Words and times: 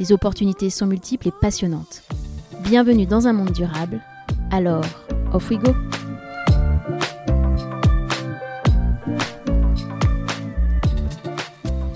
Les 0.00 0.12
opportunités 0.12 0.70
sont 0.70 0.86
multiples 0.86 1.28
et 1.28 1.32
passionnantes. 1.42 2.04
Bienvenue 2.62 3.04
dans 3.04 3.26
un 3.26 3.34
monde 3.34 3.52
durable. 3.52 4.00
Alors, 4.50 4.82
off 5.34 5.50
we 5.50 5.58
go! 5.58 5.74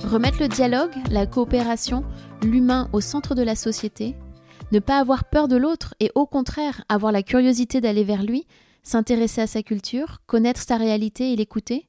Remettre 0.07 0.39
le 0.39 0.49
dialogue, 0.49 0.93
la 1.11 1.25
coopération, 1.25 2.05
l'humain 2.43 2.91
au 2.93 3.01
centre 3.01 3.35
de 3.35 3.43
la 3.43 3.57
société, 3.57 4.15
ne 4.71 4.81
pas 4.81 4.99
avoir 4.99 5.25
peur 5.25 5.49
de 5.49 5.57
l'autre 5.57 5.95
et 5.99 6.13
au 6.15 6.27
contraire 6.27 6.85
avoir 6.91 7.11
la 7.11 7.23
curiosité 7.23 7.81
d'aller 7.81 8.05
vers 8.05 8.23
lui, 8.23 8.47
s'intéresser 8.83 9.41
à 9.41 9.47
sa 9.47 9.63
culture, 9.63 10.21
connaître 10.27 10.61
sa 10.61 10.77
réalité 10.77 11.33
et 11.33 11.37
l'écouter, 11.37 11.89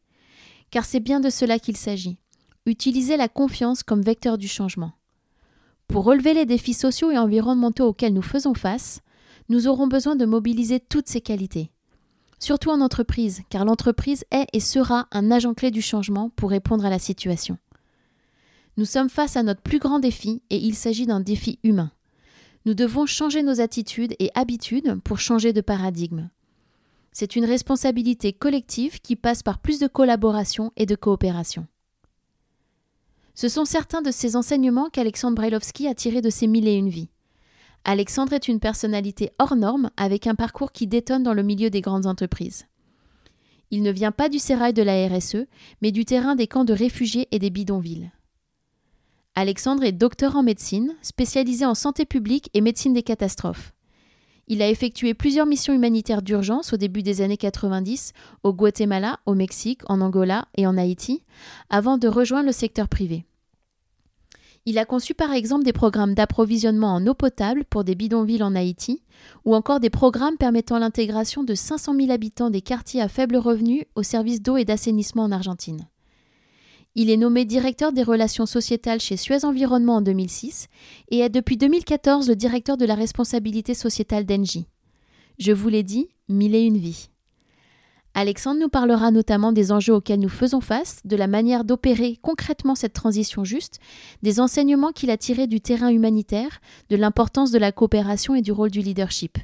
car 0.72 0.86
c'est 0.86 1.02
bien 1.02 1.20
de 1.20 1.30
cela 1.30 1.60
qu'il 1.60 1.76
s'agit. 1.76 2.20
Utiliser 2.66 3.18
la 3.18 3.28
confiance 3.28 3.84
comme 3.84 4.02
vecteur 4.02 4.38
du 4.38 4.48
changement. 4.48 4.94
Pour 5.88 6.04
relever 6.04 6.34
les 6.34 6.46
défis 6.46 6.74
sociaux 6.74 7.12
et 7.12 7.18
environnementaux 7.18 7.88
auxquels 7.88 8.14
nous 8.14 8.22
faisons 8.22 8.54
face, 8.54 9.02
nous 9.50 9.68
aurons 9.68 9.88
besoin 9.88 10.16
de 10.16 10.26
mobiliser 10.26 10.80
toutes 10.80 11.08
ces 11.08 11.22
qualités. 11.22 11.72
Surtout 12.40 12.70
en 12.70 12.82
entreprise, 12.82 13.42
car 13.50 13.66
l'entreprise 13.66 14.26
est 14.32 14.48
et 14.54 14.60
sera 14.60 15.08
un 15.12 15.32
agent 15.32 15.54
clé 15.54 15.72
du 15.72 15.82
changement 15.82 16.30
pour 16.36 16.50
répondre 16.50 16.86
à 16.86 16.90
la 16.90 17.00
situation. 17.00 17.58
Nous 18.78 18.86
sommes 18.86 19.10
face 19.10 19.38
à 19.38 19.44
notre 19.44 19.62
plus 19.62 19.80
grand 19.80 20.00
défi 20.00 20.42
et 20.50 20.58
il 20.58 20.76
s'agit 20.76 21.06
d'un 21.06 21.22
défi 21.22 21.60
humain. 21.64 21.92
Nous 22.66 22.74
devons 22.74 23.06
changer 23.06 23.42
nos 23.42 23.62
attitudes 23.62 24.16
et 24.20 24.32
habitudes 24.36 25.00
pour 25.04 25.20
changer 25.20 25.54
de 25.54 25.62
paradigme. 25.62 26.30
C'est 27.12 27.38
une 27.38 27.46
responsabilité 27.46 28.34
collective 28.34 29.00
qui 29.00 29.16
passe 29.16 29.44
par 29.44 29.60
plus 29.60 29.80
de 29.80 29.88
collaboration 29.88 30.74
et 30.76 30.86
de 30.86 30.96
coopération. 30.96 31.68
Ce 33.36 33.50
sont 33.50 33.66
certains 33.66 34.02
de 34.02 34.12
ces 34.12 34.36
enseignements 34.36 34.90
qu'Alexandre 34.90 35.36
Brailovsky 35.36 35.88
a 35.88 35.94
tirés 35.94 36.22
de 36.22 36.30
ses 36.30 36.48
mille 36.48 36.68
et 36.68 36.76
une 36.76 36.90
vies. 36.90 37.10
Alexandre 37.84 38.34
est 38.34 38.48
une 38.48 38.60
personnalité 38.60 39.32
hors 39.38 39.56
norme 39.56 39.92
avec 39.98 40.26
un 40.26 40.36
parcours 40.36 40.72
qui 40.72 40.88
détonne 40.88 41.22
dans 41.22 41.34
le 41.34 41.44
milieu 41.44 41.70
des 41.70 41.82
grandes 41.82 42.08
entreprises. 42.08 42.66
Il 43.72 43.84
ne 43.84 43.92
vient 43.92 44.12
pas 44.12 44.30
du 44.30 44.40
sérail 44.40 44.74
de 44.74 44.82
la 44.82 45.08
RSE, 45.08 45.46
mais 45.82 45.92
du 45.92 46.06
terrain 46.06 46.36
des 46.36 46.48
camps 46.48 46.66
de 46.66 46.74
réfugiés 46.74 47.28
et 47.32 47.40
des 47.40 47.50
bidonvilles. 47.50 48.12
Alexandre 49.36 49.84
est 49.84 49.92
docteur 49.92 50.38
en 50.38 50.44
médecine, 50.44 50.96
spécialisé 51.02 51.66
en 51.66 51.76
santé 51.76 52.06
publique 52.06 52.50
et 52.54 52.62
médecine 52.62 52.94
des 52.94 53.04
catastrophes. 53.04 53.75
Il 54.48 54.62
a 54.62 54.70
effectué 54.70 55.14
plusieurs 55.14 55.48
missions 55.48 55.74
humanitaires 55.74 56.22
d'urgence 56.22 56.74
au 56.74 56.78
début 56.78 57.02
des 57.02 57.22
années 57.22 57.38
90 57.38 58.14
au 58.44 58.54
Guatemala, 58.54 59.20
au 59.26 59.34
Mexique, 59.34 59.82
en 59.88 60.02
Angola 60.02 60.48
et 60.56 60.68
en 60.68 60.78
Haïti, 60.78 61.24
avant 61.70 61.98
de 61.98 62.08
rejoindre 62.08 62.48
le 62.48 62.52
secteur 62.52 62.88
privé. 62.88 63.26
Il 64.68 64.80
a 64.80 64.86
conçu 64.86 65.14
par 65.14 65.32
exemple 65.32 65.64
des 65.64 65.74
programmes 65.74 66.16
d'approvisionnement 66.16 66.94
en 66.94 67.06
eau 67.06 67.14
potable 67.14 67.66
pour 67.66 67.84
des 67.84 67.94
bidonvilles 67.94 68.44
en 68.44 68.56
Haïti, 68.56 69.04
ou 69.46 69.56
encore 69.56 69.80
des 69.80 69.92
programmes 69.92 70.38
permettant 70.38 70.80
l'intégration 70.80 71.44
de 71.44 71.54
500 71.54 71.96
000 71.96 72.12
habitants 72.12 72.50
des 72.50 72.62
quartiers 72.62 73.02
à 73.02 73.08
faible 73.08 73.38
revenu 73.38 73.86
au 73.96 74.02
service 74.02 74.42
d'eau 74.42 74.58
et 74.58 74.66
d'assainissement 74.66 75.24
en 75.24 75.32
Argentine. 75.32 75.88
Il 76.98 77.10
est 77.10 77.18
nommé 77.18 77.44
directeur 77.44 77.92
des 77.92 78.04
relations 78.04 78.46
sociétales 78.46 79.02
chez 79.02 79.18
Suez 79.18 79.44
Environnement 79.44 79.98
en 79.98 80.02
2006 80.02 80.68
et 81.10 81.20
est 81.20 81.30
depuis 81.30 81.58
2014 81.58 82.30
le 82.30 82.38
directeur 82.38 82.78
de 82.78 82.86
la 82.86 82.96
responsabilité 82.96 83.74
sociétale 83.74 84.26
d'Engie. 84.26 84.68
Je 85.38 85.52
vous 85.52 85.68
l'ai 85.68 85.84
dit, 85.84 86.08
mille 86.30 86.56
et 86.56 86.62
une 86.62 86.78
vies. 86.78 87.10
Alexandre 88.14 88.62
nous 88.62 88.70
parlera 88.70 89.12
notamment 89.12 89.52
des 89.52 89.74
enjeux 89.74 89.94
auxquels 89.94 90.22
nous 90.22 90.30
faisons 90.30 90.62
face, 90.62 91.02
de 91.04 91.18
la 91.18 91.28
manière 91.28 91.66
d'opérer 91.66 92.18
concrètement 92.22 92.76
cette 92.76 92.94
transition 92.94 93.44
juste, 93.44 93.80
des 94.24 94.40
enseignements 94.40 94.94
qu'il 94.94 95.10
a 95.10 95.18
tirés 95.18 95.48
du 95.48 95.60
terrain 95.60 95.90
humanitaire, 95.90 96.62
de 96.90 96.96
l'importance 96.96 97.52
de 97.52 97.60
la 97.60 97.74
coopération 97.74 98.36
et 98.36 98.42
du 98.42 98.54
rôle 98.54 98.72
du 98.72 98.80
leadership. 98.80 99.38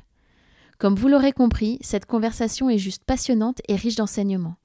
Comme 0.77 0.95
vous 0.95 1.09
l'aurez 1.09 1.33
compris, 1.33 1.79
cette 1.81 2.05
conversation 2.05 2.69
est 2.69 2.77
juste 2.77 3.03
passionnante 3.03 3.59
et 3.67 3.75
riche 3.75 3.97
d'enseignements. 3.97 4.55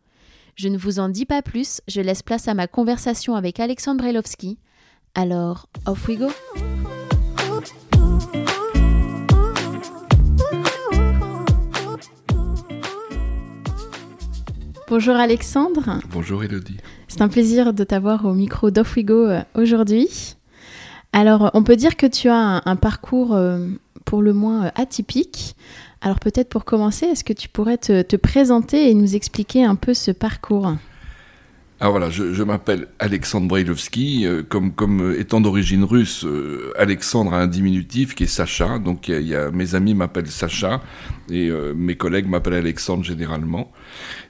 Je 0.56 0.68
ne 0.68 0.78
vous 0.78 1.00
en 1.00 1.10
dis 1.10 1.26
pas 1.26 1.42
plus, 1.42 1.82
je 1.86 2.00
laisse 2.00 2.22
place 2.22 2.48
à 2.48 2.54
ma 2.54 2.66
conversation 2.66 3.34
avec 3.34 3.60
Alexandre 3.60 3.98
Brailovsky. 3.98 4.56
Alors, 5.14 5.68
off 5.84 6.08
we 6.08 6.16
go 6.16 6.28
Bonjour 14.88 15.16
Alexandre. 15.16 16.00
Bonjour 16.10 16.42
Elodie. 16.42 16.78
C'est 17.06 17.20
un 17.20 17.28
plaisir 17.28 17.74
de 17.74 17.84
t'avoir 17.84 18.24
au 18.24 18.32
micro 18.32 18.70
d'Off 18.70 18.96
We 18.96 19.04
Go 19.04 19.26
euh, 19.26 19.42
aujourd'hui. 19.54 20.36
Alors, 21.12 21.50
on 21.52 21.64
peut 21.64 21.76
dire 21.76 21.98
que 21.98 22.06
tu 22.06 22.30
as 22.30 22.62
un, 22.64 22.76
parcours 22.76 23.34
euh, 23.34 23.68
pour 24.06 24.22
le 24.22 24.32
moins 24.32 24.66
euh, 24.66 24.70
atypique. 24.74 25.54
Alors 26.06 26.20
peut-être 26.20 26.48
pour 26.48 26.64
commencer, 26.64 27.06
est-ce 27.06 27.24
que 27.24 27.32
tu 27.32 27.48
pourrais 27.48 27.78
te, 27.78 28.14
présenter 28.14 28.88
et 28.88 28.94
nous 28.94 29.16
expliquer 29.16 29.64
un 29.64 29.74
peu 29.74 29.92
ce 29.92 30.12
parcours? 30.12 30.76
Alors 31.80 31.94
voilà, 31.94 32.10
je, 32.10 32.42
m'appelle 32.44 32.86
Alexandre 33.00 33.48
Brailovski, 33.48 34.24
euh, 34.24 34.44
comme, 34.44 34.72
euh, 35.00 35.20
étant 35.20 35.40
d'origine 35.40 35.82
russe, 35.82 36.24
euh, 36.24 36.72
Alexandre 36.78 37.34
a 37.34 37.40
un 37.40 37.48
diminutif 37.48 38.14
qui 38.14 38.22
est 38.22 38.28
Sacha, 38.28 38.78
donc 38.78 39.08
il 39.08 39.26
y, 39.26 39.34
a, 39.34 39.50
mes 39.50 39.74
amis 39.74 39.94
m'appellent 39.94 40.30
Sacha 40.30 40.80
et 41.28 41.50
mes 41.74 41.96
collègues 41.96 42.28
m'appellent 42.28 42.54
Alexandre 42.54 43.02
généralement. 43.02 43.72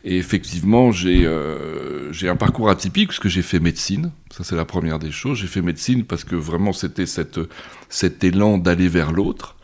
Et 0.02 0.16
effectivement, 0.16 0.92
j'ai 0.92 1.26
un 1.26 2.36
parcours 2.36 2.70
atypique 2.70 3.08
parce 3.08 3.20
que 3.20 3.28
j'ai 3.28 3.42
fait 3.42 3.60
médecine, 3.60 4.12
ça 4.30 4.44
c'est 4.44 4.56
la 4.56 4.64
première 4.64 4.98
des 4.98 5.10
choses. 5.10 5.36
J'ai 5.36 5.46
fait 5.46 5.60
médecine 5.60 6.04
parce 6.04 6.24
que 6.24 6.36
vraiment 6.36 6.72
c'était 6.72 7.04
cet 7.04 8.24
élan 8.24 8.56
d'aller 8.56 8.88
vers 8.88 9.12
l'autre. 9.12 9.55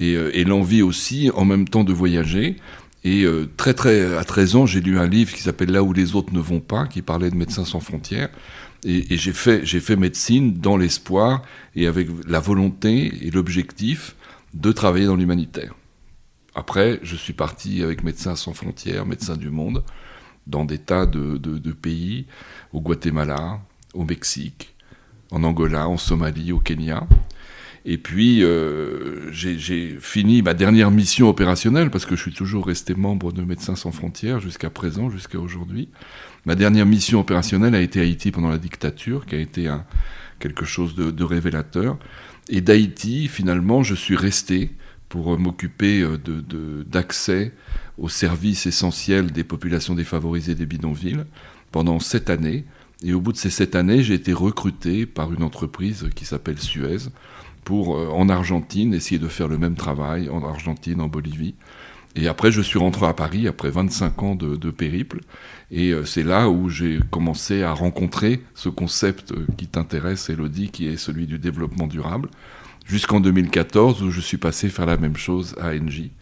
Euh, 0.00 0.30
et, 0.32 0.44
l'envie 0.44 0.82
aussi 0.82 1.30
en 1.34 1.44
même 1.44 1.68
temps 1.68 1.84
de 1.84 1.92
voyager. 1.92 2.56
Et 3.04 3.24
euh, 3.24 3.48
très 3.56 3.74
très 3.74 4.16
à 4.16 4.24
13 4.24 4.56
ans, 4.56 4.66
j'ai 4.66 4.80
lu 4.80 4.98
un 4.98 5.06
livre 5.06 5.32
qui 5.32 5.42
s'appelle 5.42 5.70
Là 5.70 5.82
où 5.82 5.92
les 5.92 6.14
autres 6.14 6.32
ne 6.32 6.40
vont 6.40 6.60
pas, 6.60 6.86
qui 6.86 7.02
parlait 7.02 7.30
de 7.30 7.36
Médecins 7.36 7.64
sans 7.64 7.80
frontières. 7.80 8.30
Et, 8.84 9.16
j'ai 9.16 9.32
fait 9.32 9.60
j'ai 9.64 9.80
fait 9.80 9.96
médecine 9.96 10.54
dans 10.54 10.78
l'espoir 10.78 11.42
et 11.76 11.86
avec 11.86 12.08
la 12.26 12.40
volonté 12.40 13.12
et 13.20 13.30
l'objectif 13.30 14.16
de 14.54 14.72
travailler 14.72 15.06
dans 15.06 15.16
l'humanitaire. 15.16 15.74
Après, 16.54 16.98
je 17.02 17.14
suis 17.14 17.34
parti 17.34 17.82
avec 17.82 18.02
Médecins 18.02 18.36
sans 18.36 18.54
frontières, 18.54 19.06
Médecins 19.06 19.36
du 19.36 19.50
monde, 19.50 19.84
dans 20.46 20.64
des 20.64 20.78
tas 20.78 21.06
de, 21.06 21.36
de 21.36 21.72
pays, 21.72 22.26
au 22.72 22.80
Guatemala, 22.80 23.60
au 23.94 24.04
Mexique, 24.04 24.74
en 25.30 25.44
Angola, 25.44 25.86
en 25.88 25.96
Somalie, 25.96 26.52
au 26.52 26.58
Kenya. 26.58 27.06
Et 27.86 27.96
puis, 27.96 28.44
euh, 28.44 29.32
j'ai 29.32 29.96
fini 30.00 30.42
ma 30.42 30.52
dernière 30.52 30.90
mission 30.90 31.28
opérationnelle, 31.28 31.90
parce 31.90 32.04
que 32.04 32.14
je 32.14 32.22
suis 32.22 32.32
toujours 32.32 32.66
resté 32.66 32.94
membre 32.94 33.32
de 33.32 33.42
Médecins 33.42 33.76
sans 33.76 33.90
frontières 33.90 34.40
jusqu'à 34.40 34.68
présent, 34.68 35.08
jusqu'à 35.08 35.38
aujourd'hui. 35.38 35.88
Ma 36.44 36.54
dernière 36.54 36.86
mission 36.86 37.20
opérationnelle 37.20 37.74
a 37.74 37.80
été 37.80 38.00
Haïti 38.00 38.32
pendant 38.32 38.50
la 38.50 38.58
dictature, 38.58 39.24
qui 39.24 39.34
a 39.34 39.38
été 39.38 39.70
quelque 40.38 40.64
chose 40.64 40.94
de, 40.94 41.24
révélateur. 41.24 41.98
Et 42.48 42.60
d'Haïti, 42.60 43.28
finalement, 43.28 43.82
je 43.82 43.94
suis 43.94 44.16
resté 44.16 44.72
pour 45.08 45.38
m'occuper 45.38 46.02
euh, 46.02 46.18
d'accès 46.86 47.52
aux 47.98 48.08
services 48.08 48.66
essentiels 48.66 49.30
des 49.32 49.44
populations 49.44 49.94
défavorisées 49.94 50.54
des 50.54 50.66
bidonvilles 50.66 51.24
pendant 51.72 51.98
sept 51.98 52.28
années. 52.30 52.64
Et 53.02 53.14
au 53.14 53.20
bout 53.20 53.32
de 53.32 53.38
ces 53.38 53.50
sept 53.50 53.74
années, 53.74 54.02
j'ai 54.02 54.14
été 54.14 54.32
recruté 54.32 55.06
par 55.06 55.32
une 55.32 55.42
entreprise 55.42 56.08
qui 56.14 56.24
s'appelle 56.26 56.58
Suez, 56.58 57.08
pour, 57.64 57.96
euh, 57.96 58.08
en 58.08 58.28
Argentine, 58.28 58.94
essayer 58.94 59.18
de 59.18 59.28
faire 59.28 59.48
le 59.48 59.58
même 59.58 59.74
travail, 59.74 60.28
en 60.28 60.42
Argentine, 60.44 61.00
en 61.00 61.08
Bolivie. 61.08 61.54
Et 62.16 62.26
après, 62.26 62.50
je 62.50 62.60
suis 62.60 62.78
rentré 62.78 63.06
à 63.06 63.12
Paris, 63.12 63.46
après 63.46 63.70
25 63.70 64.22
ans 64.22 64.34
de, 64.34 64.70
périple. 64.70 65.20
Et 65.70 65.90
euh, 65.90 66.04
c'est 66.04 66.24
là 66.24 66.48
où 66.48 66.68
j'ai 66.68 66.98
commencé 67.10 67.62
à 67.62 67.72
rencontrer 67.72 68.42
ce 68.54 68.68
concept 68.68 69.32
euh, 69.32 69.46
qui 69.56 69.68
t'intéresse, 69.68 70.28
Elodie, 70.28 70.70
qui 70.70 70.88
est 70.88 70.96
celui 70.96 71.26
du 71.26 71.38
développement 71.38 71.86
durable, 71.86 72.28
jusqu'en 72.84 73.20
2014, 73.20 74.02
où 74.02 74.10
je 74.10 74.20
suis 74.20 74.38
passé 74.38 74.68
faire 74.68 74.86
la 74.86 74.96
même 74.96 75.16
chose 75.16 75.54
à 75.60 75.68
Engie, 75.68 76.12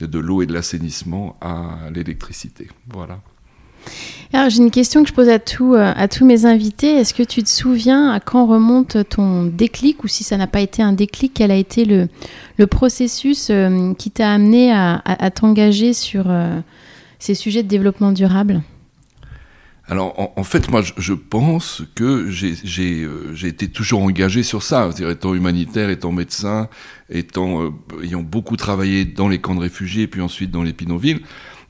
de 0.00 0.18
l'eau 0.18 0.42
et 0.42 0.46
de 0.46 0.52
l'assainissement 0.52 1.36
à 1.40 1.88
l'électricité. 1.92 2.68
Voilà. 2.88 3.20
Alors 4.32 4.48
j'ai 4.48 4.58
une 4.58 4.70
question 4.70 5.02
que 5.02 5.08
je 5.08 5.14
pose 5.14 5.28
à, 5.28 5.38
euh, 5.38 5.92
à 5.96 6.08
tous 6.08 6.24
mes 6.24 6.46
invités. 6.46 6.94
Est-ce 6.94 7.14
que 7.14 7.22
tu 7.22 7.42
te 7.42 7.48
souviens 7.48 8.12
à 8.12 8.20
quand 8.20 8.46
remonte 8.46 8.96
ton 9.08 9.44
déclic 9.44 10.04
ou 10.04 10.08
si 10.08 10.22
ça 10.22 10.36
n'a 10.36 10.46
pas 10.46 10.60
été 10.60 10.82
un 10.82 10.92
déclic, 10.92 11.32
quel 11.34 11.50
a 11.50 11.56
été 11.56 11.84
le, 11.84 12.08
le 12.56 12.66
processus 12.66 13.50
qui 13.98 14.10
t'a 14.10 14.32
amené 14.32 14.72
à, 14.72 15.30
t'engager 15.34 15.92
sur 15.92 16.26
ces 17.18 17.34
sujets 17.34 17.64
de 17.64 17.68
développement 17.68 18.12
durable? 18.12 18.62
Alors, 19.90 20.32
en, 20.36 20.44
fait, 20.44 20.70
moi, 20.70 20.82
je, 20.96 21.12
pense 21.12 21.82
que 21.96 22.30
j'ai 22.30 23.08
été 23.42 23.68
toujours 23.68 24.02
engagé 24.02 24.44
sur 24.44 24.62
ça, 24.62 24.84
c'est-à-dire 24.84 25.10
étant 25.10 25.34
humanitaire, 25.34 25.90
étant 25.90 26.12
médecin, 26.12 26.68
étant 27.10 27.74
ayant 28.02 28.22
beaucoup 28.22 28.56
travaillé 28.56 29.04
dans 29.04 29.28
les 29.28 29.40
camps 29.40 29.56
de 29.56 29.60
réfugiés, 29.60 30.06
puis 30.06 30.20
ensuite 30.20 30.52
dans 30.52 30.62
les 30.62 30.72
Pinonvilles. 30.72 31.20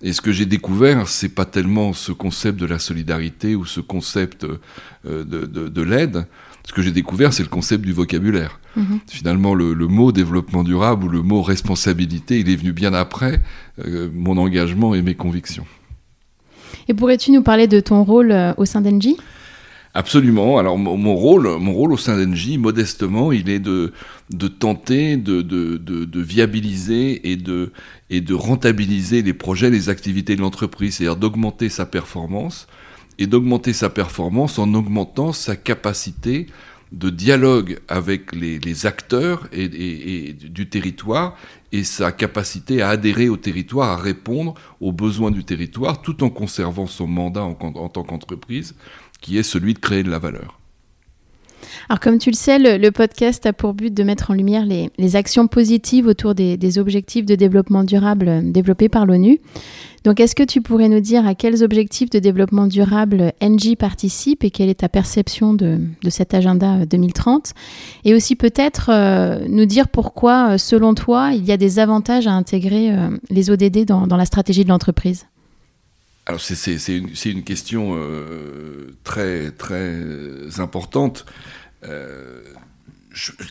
Et 0.02 0.12
ce 0.12 0.20
que 0.20 0.32
j'ai 0.32 0.46
découvert, 0.46 1.08
c'est 1.08 1.30
pas 1.30 1.44
tellement 1.44 1.92
ce 1.92 2.12
concept 2.12 2.58
de 2.58 2.66
la 2.66 2.78
solidarité 2.78 3.54
ou 3.54 3.66
ce 3.66 3.80
concept 3.80 4.44
euh, 4.44 5.24
de, 5.24 5.46
de, 5.46 5.68
de 5.68 5.82
l'aide. 5.82 6.26
Ce 6.66 6.72
que 6.72 6.82
j'ai 6.82 6.92
découvert, 6.92 7.32
c'est 7.32 7.42
le 7.42 7.48
concept 7.48 7.84
du 7.84 7.92
vocabulaire. 7.92 8.60
Mhm. 8.76 9.00
Finalement, 9.08 9.54
le, 9.54 9.74
le, 9.74 9.88
mot 9.88 10.12
développement 10.12 10.62
durable 10.62 11.04
ou 11.04 11.08
le 11.08 11.22
mot 11.22 11.42
responsabilité, 11.42 12.38
il 12.40 12.50
est 12.50 12.56
venu 12.56 12.72
bien 12.72 12.94
après 12.94 13.40
euh, 13.84 14.08
mon 14.14 14.36
engagement 14.36 14.94
et 14.94 15.02
mes 15.02 15.14
convictions. 15.14 15.66
Et 16.88 16.94
pourrais-tu 16.94 17.30
nous 17.30 17.42
parler 17.42 17.66
de 17.66 17.80
ton 17.80 18.02
rôle 18.04 18.32
euh, 18.32 18.52
au 18.56 18.64
sein 18.64 18.80
d'Engie? 18.80 19.16
Absolument. 19.92 20.58
Alors 20.58 20.78
mon 20.78 21.16
rôle, 21.16 21.48
mon 21.58 21.72
rôle 21.72 21.92
au 21.92 21.96
sein 21.96 22.16
d'Engie, 22.16 22.58
modestement, 22.58 23.32
il 23.32 23.50
est 23.50 23.58
de, 23.58 23.92
de 24.30 24.46
tenter 24.46 25.16
de, 25.16 25.42
de, 25.42 25.76
de, 25.78 26.20
viabiliser 26.20 27.32
et 27.32 27.36
de, 27.36 27.72
et 28.08 28.20
de 28.20 28.34
rentabiliser 28.34 29.22
les 29.22 29.34
projets, 29.34 29.68
les 29.68 29.88
activités 29.88 30.36
de 30.36 30.42
l'entreprise, 30.42 30.96
c'est-à-dire 30.96 31.16
d'augmenter 31.16 31.68
sa 31.68 31.86
performance 31.86 32.68
et 33.18 33.26
d'augmenter 33.26 33.72
sa 33.72 33.90
performance 33.90 34.60
en 34.60 34.74
augmentant 34.74 35.32
sa 35.32 35.56
capacité 35.56 36.46
de 36.92 37.10
dialogue 37.10 37.78
avec 37.88 38.34
les, 38.34 38.86
acteurs 38.86 39.48
et, 39.52 40.32
du 40.32 40.68
territoire 40.68 41.36
et 41.72 41.84
sa 41.84 42.12
capacité 42.12 42.82
à 42.82 42.90
adhérer 42.90 43.28
au 43.28 43.36
territoire, 43.36 43.90
à 43.90 43.96
répondre 43.96 44.54
aux 44.80 44.92
besoins 44.92 45.30
du 45.30 45.44
territoire, 45.44 46.02
tout 46.02 46.22
en 46.24 46.30
conservant 46.30 46.86
son 46.86 47.06
mandat 47.06 47.42
en, 47.42 47.54
tant 47.54 48.04
qu'entreprise 48.04 48.74
qui 49.20 49.38
est 49.38 49.42
celui 49.42 49.74
de 49.74 49.78
créer 49.78 50.02
de 50.02 50.10
la 50.10 50.18
valeur. 50.18 50.59
Alors 51.88 52.00
comme 52.00 52.18
tu 52.18 52.30
le 52.30 52.36
sais, 52.36 52.58
le, 52.58 52.90
podcast 52.90 53.46
a 53.46 53.52
pour 53.52 53.74
but 53.74 53.92
de 53.92 54.02
mettre 54.02 54.30
en 54.30 54.34
lumière 54.34 54.64
les, 54.64 55.16
actions 55.16 55.46
positives 55.46 56.06
autour 56.06 56.34
des, 56.34 56.78
objectifs 56.78 57.26
de 57.26 57.34
développement 57.34 57.84
durable 57.84 58.28
euh, 58.28 58.40
développés 58.42 58.88
par 58.88 59.06
l'ONU. 59.06 59.40
Donc 60.04 60.20
est-ce 60.20 60.34
que 60.34 60.42
tu 60.42 60.62
pourrais 60.62 60.88
nous 60.88 61.00
dire 61.00 61.26
à 61.26 61.34
quels 61.34 61.62
objectifs 61.62 62.08
de 62.08 62.18
développement 62.18 62.66
durable 62.66 63.32
NG 63.42 63.76
participe 63.76 64.44
et 64.44 64.50
quelle 64.50 64.68
est 64.70 64.80
ta 64.80 64.88
perception 64.88 65.52
de, 65.52 65.78
cet 66.08 66.32
agenda 66.32 66.86
2030 66.86 67.48
euh, 67.48 67.60
Et 68.04 68.14
aussi 68.14 68.36
peut-être 68.36 68.90
euh, 68.92 69.44
nous 69.48 69.66
dire 69.66 69.88
pourquoi, 69.88 70.56
selon 70.58 70.94
toi, 70.94 71.32
il 71.34 71.44
y 71.44 71.52
a 71.52 71.56
des 71.56 71.78
avantages 71.78 72.26
à 72.26 72.32
intégrer 72.32 72.92
les 73.28 73.50
ODD 73.50 73.84
dans 73.84 74.16
la 74.16 74.24
stratégie 74.24 74.64
de 74.64 74.70
l'entreprise? 74.70 75.26
Alors 76.26 76.40
c'est 76.40 76.96
une, 76.96 77.10
une, 77.24 77.42
question 77.42 77.94
euh, 77.94 78.94
très 79.04 79.50
très 79.50 80.60
importante. 80.60 81.26
Euh, 81.84 82.42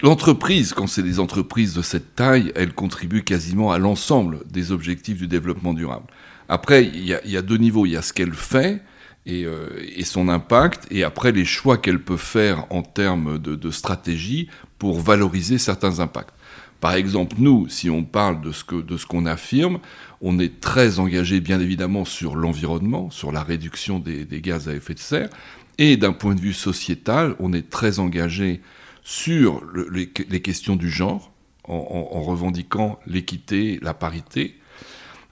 l'entreprise, 0.01 0.73
quand 0.73 0.87
c'est 0.87 1.03
des 1.03 1.19
entreprises 1.19 1.73
de 1.73 1.81
cette 1.81 2.15
taille, 2.15 2.51
elle 2.55 2.73
contribue 2.73 3.23
quasiment 3.23 3.71
à 3.71 3.79
l'ensemble 3.79 4.39
des 4.49 4.71
objectifs 4.71 5.17
du 5.17 5.27
développement 5.27 5.73
durable. 5.73 6.05
Après, 6.47 6.85
il 6.85 7.03
y 7.05 7.37
a, 7.37 7.41
deux 7.41 7.57
niveaux. 7.57 7.85
Il 7.85 7.91
y 7.91 7.97
a 7.97 8.01
ce 8.01 8.13
qu'elle 8.13 8.33
fait 8.33 8.81
et, 9.25 9.45
euh, 9.45 9.67
et, 9.95 10.03
son 10.03 10.29
impact, 10.29 10.87
et 10.89 11.03
après 11.03 11.31
les 11.31 11.45
choix 11.45 11.77
qu'elle 11.77 12.01
peut 12.01 12.17
faire 12.17 12.65
en 12.71 12.81
termes 12.81 13.37
de, 13.37 13.71
stratégie 13.71 14.49
pour 14.79 14.99
valoriser 14.99 15.57
certains 15.57 15.99
impacts. 15.99 16.33
Par 16.79 16.93
exemple, 16.93 17.35
nous, 17.39 17.67
si 17.67 17.89
on 17.89 18.03
parle 18.03 18.41
de 18.41 18.51
ce 18.51 19.05
qu'on 19.05 19.25
affirme, 19.25 19.79
on 20.21 20.39
est 20.39 20.59
très 20.59 20.99
engagé, 20.99 21.39
bien 21.39 21.59
évidemment, 21.59 22.05
sur 22.05 22.35
l'environnement, 22.35 23.09
sur 23.09 23.31
la 23.31 23.43
réduction 23.43 23.99
des, 23.99 24.25
gaz 24.41 24.67
à 24.67 24.73
effet 24.73 24.93
de 24.93 24.99
serre, 24.99 25.29
et 25.77 25.97
d'un 25.97 26.13
point 26.13 26.35
de 26.35 26.41
vue 26.41 26.53
sociétal, 26.53 27.35
on 27.39 27.53
est 27.53 27.69
très 27.69 27.99
engagé 27.99 28.61
sur 29.03 29.63
les, 29.91 30.07
questions 30.41 30.75
du 30.75 30.89
genre, 30.89 31.31
en, 31.63 32.21
revendiquant 32.23 32.99
l'équité, 33.07 33.79
la 33.81 33.93
parité, 33.93 34.55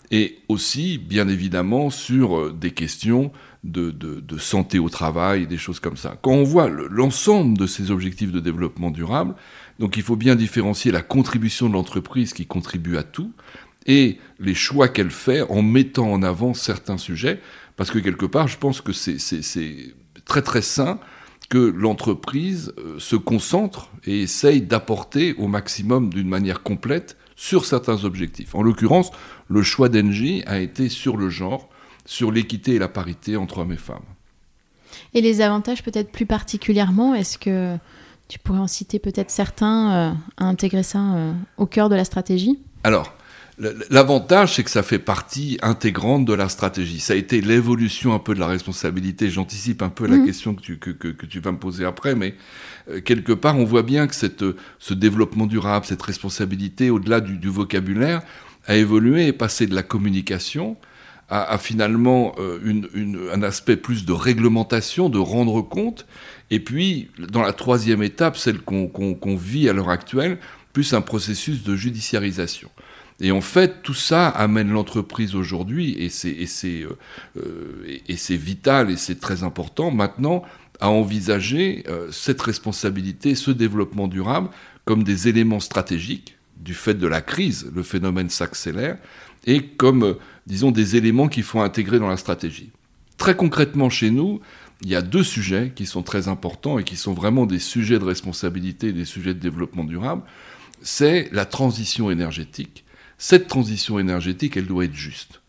et 0.10 0.38
aussi, 0.48 0.98
bien 0.98 1.28
évidemment, 1.28 1.90
sur 1.90 2.38
euh, 2.38 2.56
des 2.58 2.72
questions 2.72 3.34
de, 3.66 3.92
de, 3.92 4.38
santé 4.38 4.80
au 4.80 4.88
travail, 4.88 5.48
des 5.48 5.58
choses 5.58 5.82
comme 5.82 5.98
ça. 5.98 6.18
Quand 6.22 6.32
on 6.32 6.44
voit 6.44 6.70
l'ensemble 6.70 7.58
de 7.58 7.68
ces 7.68 7.92
objectifs 7.92 8.32
de 8.32 8.40
développement 8.40 8.90
durable, 8.90 9.36
donc 9.80 9.98
il 9.98 10.04
faut 10.04 10.16
bien 10.16 10.36
différencier 10.36 10.94
la 10.94 11.02
contribution 11.02 11.68
de 11.68 11.74
l'entreprise 11.74 12.32
qui 12.32 12.46
contribue 12.46 12.96
à 12.96 13.04
tout 13.04 13.34
et 13.88 14.20
les 14.40 14.54
choix 14.54 14.88
qu'elle 14.88 15.12
fait 15.12 15.42
en 15.42 15.62
mettant 15.62 16.12
en 16.12 16.22
avant 16.22 16.54
certains 16.54 16.98
sujets, 16.98 17.40
parce 17.76 17.92
que 17.92 18.00
quelque 18.00 18.26
part, 18.26 18.48
je 18.48 18.58
pense 18.58 18.82
que 18.82 18.92
c'est 18.94 19.96
très 20.26 20.42
très 20.42 20.62
sain 20.62 21.00
que 21.50 21.58
l'entreprise 21.58 22.74
euh, 22.78 23.00
se 23.00 23.16
concentre 23.16 23.90
et 24.06 24.24
essaye 24.24 24.62
d'apporter 24.62 25.34
au 25.36 25.48
maximum 25.48 26.10
d'une 26.10 26.28
manière 26.28 26.62
complète 26.62 27.16
sur 27.38 27.66
certains 27.66 28.04
objectifs. 28.04 28.54
En 28.54 28.64
l'occurrence, 28.64 29.12
le 29.48 29.62
choix 29.62 29.88
d'Engie 29.88 30.44
a 30.46 30.60
été 30.60 30.90
sur 30.90 31.16
le 31.16 31.30
genre, 31.30 31.70
sur 32.06 32.32
l'équité 32.32 32.76
et 32.76 32.80
la 32.80 32.90
parité 32.90 33.38
entre 33.38 33.60
hommes 33.60 33.72
et 33.72 33.78
femmes. 33.78 34.04
Et 35.14 35.22
les 35.22 35.42
avantages 35.42 35.84
peut-être 35.84 36.12
plus 36.12 36.26
particulièrement, 36.26 37.14
est-ce 37.14 37.38
que 37.38 37.78
tu 38.28 38.40
pourrais 38.40 38.60
en 38.60 38.68
citer 38.68 39.00
peut-être 39.00 39.32
certains 39.32 39.92
euh, 39.92 40.14
à 40.38 40.46
intégrer 40.46 40.84
ça 40.84 41.00
euh, 41.00 41.34
au 41.58 41.66
cœur 41.66 41.88
de 41.88 41.96
la 41.96 42.04
stratégie? 42.04 42.60
Alors, 42.84 43.14
L'avantage, 43.90 44.56
c'est 44.56 44.64
que 44.64 44.70
ça 44.70 44.84
fait 44.84 45.00
partie 45.00 45.58
intégrante 45.64 46.26
de 46.26 46.34
la 46.34 46.48
stratégie. 46.48 47.00
Ça 47.00 47.14
a 47.14 47.16
été 47.16 47.42
l'évolution 47.42 48.14
un 48.14 48.20
peu 48.20 48.36
de 48.36 48.40
la 48.40 48.46
responsabilité. 48.46 49.32
J'anticipe 49.32 49.82
un 49.82 49.90
peu 49.90 50.06
la 50.06 50.18
mhm. 50.18 50.26
question 50.28 50.54
que 50.54 50.62
tu, 50.62 50.78
que, 50.78 50.92
que, 50.92 51.26
tu, 51.26 51.40
vas 51.40 51.52
me 51.52 51.58
poser 51.58 51.84
après, 51.84 52.14
mais 52.14 52.36
euh, 52.90 53.02
quelque 53.02 53.34
part, 53.34 53.58
on 53.58 53.64
voit 53.64 53.82
bien 53.82 54.06
que 54.06 54.14
cette, 54.14 54.46
ce 54.78 54.94
développement 54.94 55.48
durable, 55.48 55.86
cette 55.86 56.04
responsabilité, 56.04 56.92
au-delà 56.92 57.20
du, 57.20 57.38
du, 57.38 57.50
vocabulaire, 57.50 58.22
a 58.68 58.76
évolué 58.76 59.28
et 59.28 59.34
passé 59.34 59.66
de 59.66 59.74
la 59.74 59.84
communication 59.84 60.78
à, 61.28 61.54
à 61.54 61.58
finalement 61.58 62.36
une, 62.64 62.88
une, 62.94 63.20
un 63.34 63.42
aspect 63.42 63.76
plus 63.76 64.06
de 64.06 64.14
réglementation, 64.14 65.10
de 65.10 65.18
rendre 65.18 65.62
compte, 65.62 66.06
et 66.50 66.60
puis, 66.60 67.10
dans 67.20 67.42
la 67.42 67.54
troisième 67.54 68.02
étape, 68.02 68.38
celle 68.38 68.60
qu'on 68.60 69.36
vit 69.36 69.68
à 69.68 69.74
l'heure 69.74 69.90
actuelle, 69.90 70.38
plus 70.74 70.94
un 70.94 71.02
processus 71.02 71.64
de 71.64 71.76
judiciarisation. 71.76 72.70
Et 73.20 73.32
en 73.32 73.42
fait, 73.42 73.82
tout 73.82 73.96
ça 73.96 74.28
amène 74.28 74.72
l'entreprise 74.72 75.36
aujourd'hui, 75.36 75.96
et 75.98 76.10
c'est 76.10 76.84
euh, 76.84 76.98
euh, 77.38 78.28
vital 78.30 78.92
et 78.92 78.98
c'est 78.98 79.20
très 79.20 79.44
important 79.44 79.90
maintenant, 79.90 80.44
à 80.80 80.90
envisager 80.90 81.84
euh, 81.88 82.12
cette 82.12 82.42
responsabilité, 82.42 83.34
ce 83.34 83.50
développement 83.50 84.08
durable 84.08 84.50
comme 84.86 85.04
des 85.04 85.28
éléments 85.28 85.60
stratégiques 85.60 86.38
du 86.58 86.74
fait 86.74 86.94
de 86.94 87.08
la 87.08 87.22
crise, 87.22 87.72
le 87.76 87.84
phénomène 87.84 88.30
s'accélère, 88.30 88.98
et 89.46 89.64
comme, 89.64 90.16
disons, 90.46 90.72
des 90.72 90.96
éléments 90.96 91.28
qu'il 91.28 91.44
faut 91.44 91.60
intégrer 91.60 92.00
dans 92.00 92.08
la 92.08 92.18
stratégie. 92.18 92.72
Très 93.18 93.36
concrètement 93.36 93.90
chez 93.90 94.12
nous, 94.12 94.40
il 94.82 94.90
y 94.90 94.96
a 94.96 95.02
deux 95.02 95.24
sujets 95.24 95.72
qui 95.76 95.86
sont 95.86 96.04
très 96.04 96.28
importants 96.28 96.78
et 96.78 96.84
qui 96.84 96.96
sont 96.96 97.14
vraiment 97.14 97.46
des 97.46 97.60
sujets 97.60 98.00
de 98.00 98.04
responsabilité, 98.04 98.94
des 98.94 99.06
sujets 99.06 99.34
de 99.34 99.40
développement 99.40 99.84
durable. 99.84 100.22
C'est 100.82 101.30
la 101.32 101.46
transition 101.46 102.12
énergétique. 102.12 102.86
Cette 103.18 103.48
transition 103.48 104.00
énergétique, 104.00 104.58
elle 104.58 104.68
doit 104.68 104.86
être 104.86 104.94
juste. 104.94 105.42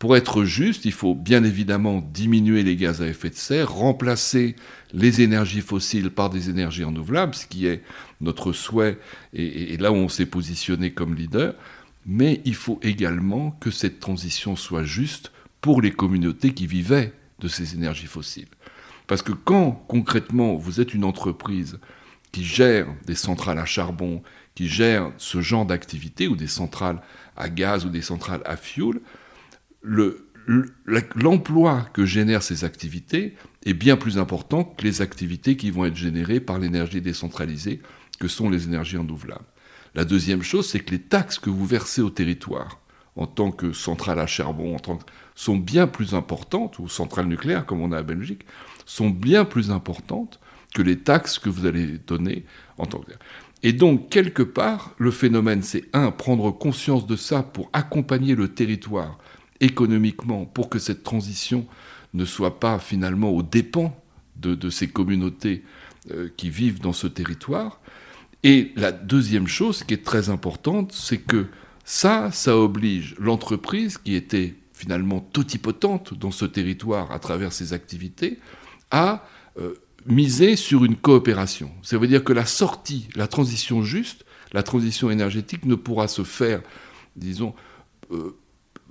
Pour 0.00 0.16
être 0.16 0.44
juste, 0.44 0.86
il 0.86 0.92
faut 0.92 1.14
bien 1.14 1.44
évidemment 1.44 2.00
diminuer 2.00 2.62
les 2.62 2.74
gaz 2.74 3.02
à 3.02 3.06
effet 3.06 3.28
de 3.28 3.34
serre, 3.34 3.70
remplacer 3.70 4.56
les 4.94 5.20
énergies 5.20 5.60
fossiles 5.60 6.10
par 6.10 6.30
des 6.30 6.48
énergies 6.48 6.84
renouvelables, 6.84 7.34
ce 7.34 7.46
qui 7.46 7.66
est 7.66 7.82
notre 8.22 8.54
souhait 8.54 8.98
et, 9.34 9.76
là 9.76 9.92
où 9.92 9.96
on 9.96 10.08
s'est 10.08 10.24
positionné 10.24 10.92
comme 10.92 11.14
leader. 11.14 11.54
Mais 12.06 12.40
il 12.46 12.54
faut 12.54 12.80
également 12.82 13.50
que 13.60 13.70
cette 13.70 14.00
transition 14.00 14.56
soit 14.56 14.84
juste 14.84 15.32
pour 15.60 15.82
les 15.82 15.90
communautés 15.90 16.54
qui 16.54 16.66
vivaient 16.66 17.12
de 17.38 17.48
ces 17.48 17.74
énergies 17.74 18.06
fossiles. 18.06 18.48
Parce 19.06 19.20
que 19.20 19.32
quand 19.32 19.84
concrètement 19.86 20.54
vous 20.54 20.80
êtes 20.80 20.94
une 20.94 21.04
entreprise 21.04 21.78
qui 22.32 22.42
gère 22.42 22.86
des 23.06 23.14
centrales 23.14 23.58
à 23.58 23.66
charbon, 23.66 24.22
qui 24.60 24.68
gère 24.68 25.10
ce 25.16 25.40
genre 25.40 25.64
d'activité, 25.64 26.28
ou 26.28 26.36
des 26.36 26.46
centrales 26.46 27.00
à 27.34 27.48
gaz 27.48 27.86
ou 27.86 27.88
des 27.88 28.02
centrales 28.02 28.42
à 28.44 28.58
fuel, 28.58 29.00
l'emploi 31.14 31.88
que 31.94 32.04
génèrent 32.04 32.42
ces 32.42 32.64
activités 32.64 33.36
est 33.64 33.72
bien 33.72 33.96
plus 33.96 34.18
important 34.18 34.64
que 34.64 34.84
les 34.84 35.00
activités 35.00 35.56
qui 35.56 35.70
vont 35.70 35.86
être 35.86 35.96
générées 35.96 36.40
par 36.40 36.58
l'énergie 36.58 37.00
décentralisée, 37.00 37.80
que 38.18 38.28
sont 38.28 38.50
les 38.50 38.66
énergies 38.66 38.98
renouvelables. 38.98 39.46
La 39.94 40.04
deuxième 40.04 40.42
chose, 40.42 40.68
c'est 40.68 40.80
que 40.80 40.90
les 40.90 41.00
taxes 41.00 41.38
que 41.38 41.48
vous 41.48 41.64
versez 41.64 42.02
au 42.02 42.10
territoire, 42.10 42.80
en 43.16 43.26
tant 43.26 43.52
que 43.52 43.72
centrale 43.72 44.20
à 44.20 44.26
charbon, 44.26 44.76
sont 45.34 45.56
bien 45.56 45.86
plus 45.86 46.14
importantes, 46.14 46.78
ou 46.78 46.86
centrales 46.86 47.28
nucléaires 47.28 47.64
comme 47.64 47.80
on 47.80 47.92
a 47.92 47.98
à 47.98 48.02
Belgique, 48.02 48.44
sont 48.84 49.08
bien 49.08 49.46
plus 49.46 49.70
importantes 49.70 50.38
que 50.74 50.82
les 50.82 50.98
taxes 50.98 51.38
que 51.38 51.48
vous 51.48 51.64
allez 51.64 51.98
donner 52.06 52.44
en 52.78 52.84
tant 52.86 52.98
que 52.98 53.12
Et 53.62 53.72
donc, 53.72 54.08
quelque 54.08 54.42
part, 54.42 54.94
le 54.98 55.10
phénomène, 55.10 55.62
c'est 55.62 55.84
un, 55.92 56.10
prendre 56.10 56.50
conscience 56.50 57.06
de 57.06 57.16
ça 57.16 57.42
pour 57.42 57.68
accompagner 57.72 58.34
le 58.34 58.48
territoire 58.48 59.18
économiquement, 59.60 60.46
pour 60.46 60.70
que 60.70 60.78
cette 60.78 61.02
transition 61.02 61.66
ne 62.14 62.24
soit 62.24 62.58
pas 62.58 62.78
finalement 62.78 63.30
aux 63.30 63.42
dépens 63.42 63.94
de, 64.36 64.70
ces 64.70 64.88
communautés 64.88 65.62
euh, 66.10 66.30
qui 66.36 66.48
vivent 66.48 66.80
dans 66.80 66.94
ce 66.94 67.06
territoire. 67.06 67.80
Et 68.42 68.72
la 68.76 68.90
deuxième 68.90 69.46
chose 69.46 69.84
qui 69.84 69.92
est 69.92 70.04
très 70.04 70.30
importante, 70.30 70.92
c'est 70.92 71.18
que 71.18 71.46
ça, 71.84 72.30
ça 72.32 72.56
oblige 72.56 73.14
l'entreprise 73.18 73.98
qui 73.98 74.14
était 74.14 74.54
finalement 74.72 75.20
totipotente 75.20 76.14
dans 76.14 76.30
ce 76.30 76.46
territoire 76.46 77.12
à 77.12 77.18
travers 77.18 77.52
ses 77.52 77.74
activités 77.74 78.38
à 78.90 79.26
euh, 79.58 79.74
miser 80.10 80.56
sur 80.56 80.84
une 80.84 80.96
coopération. 80.96 81.70
Ça 81.82 81.98
veut 81.98 82.06
dire 82.06 82.24
que 82.24 82.32
la 82.32 82.46
sortie, 82.46 83.08
la 83.14 83.26
transition 83.26 83.82
juste, 83.82 84.24
la 84.52 84.62
transition 84.62 85.10
énergétique 85.10 85.64
ne 85.64 85.74
pourra 85.74 86.08
se 86.08 86.22
faire, 86.22 86.62
disons, 87.16 87.54
euh, 88.10 88.36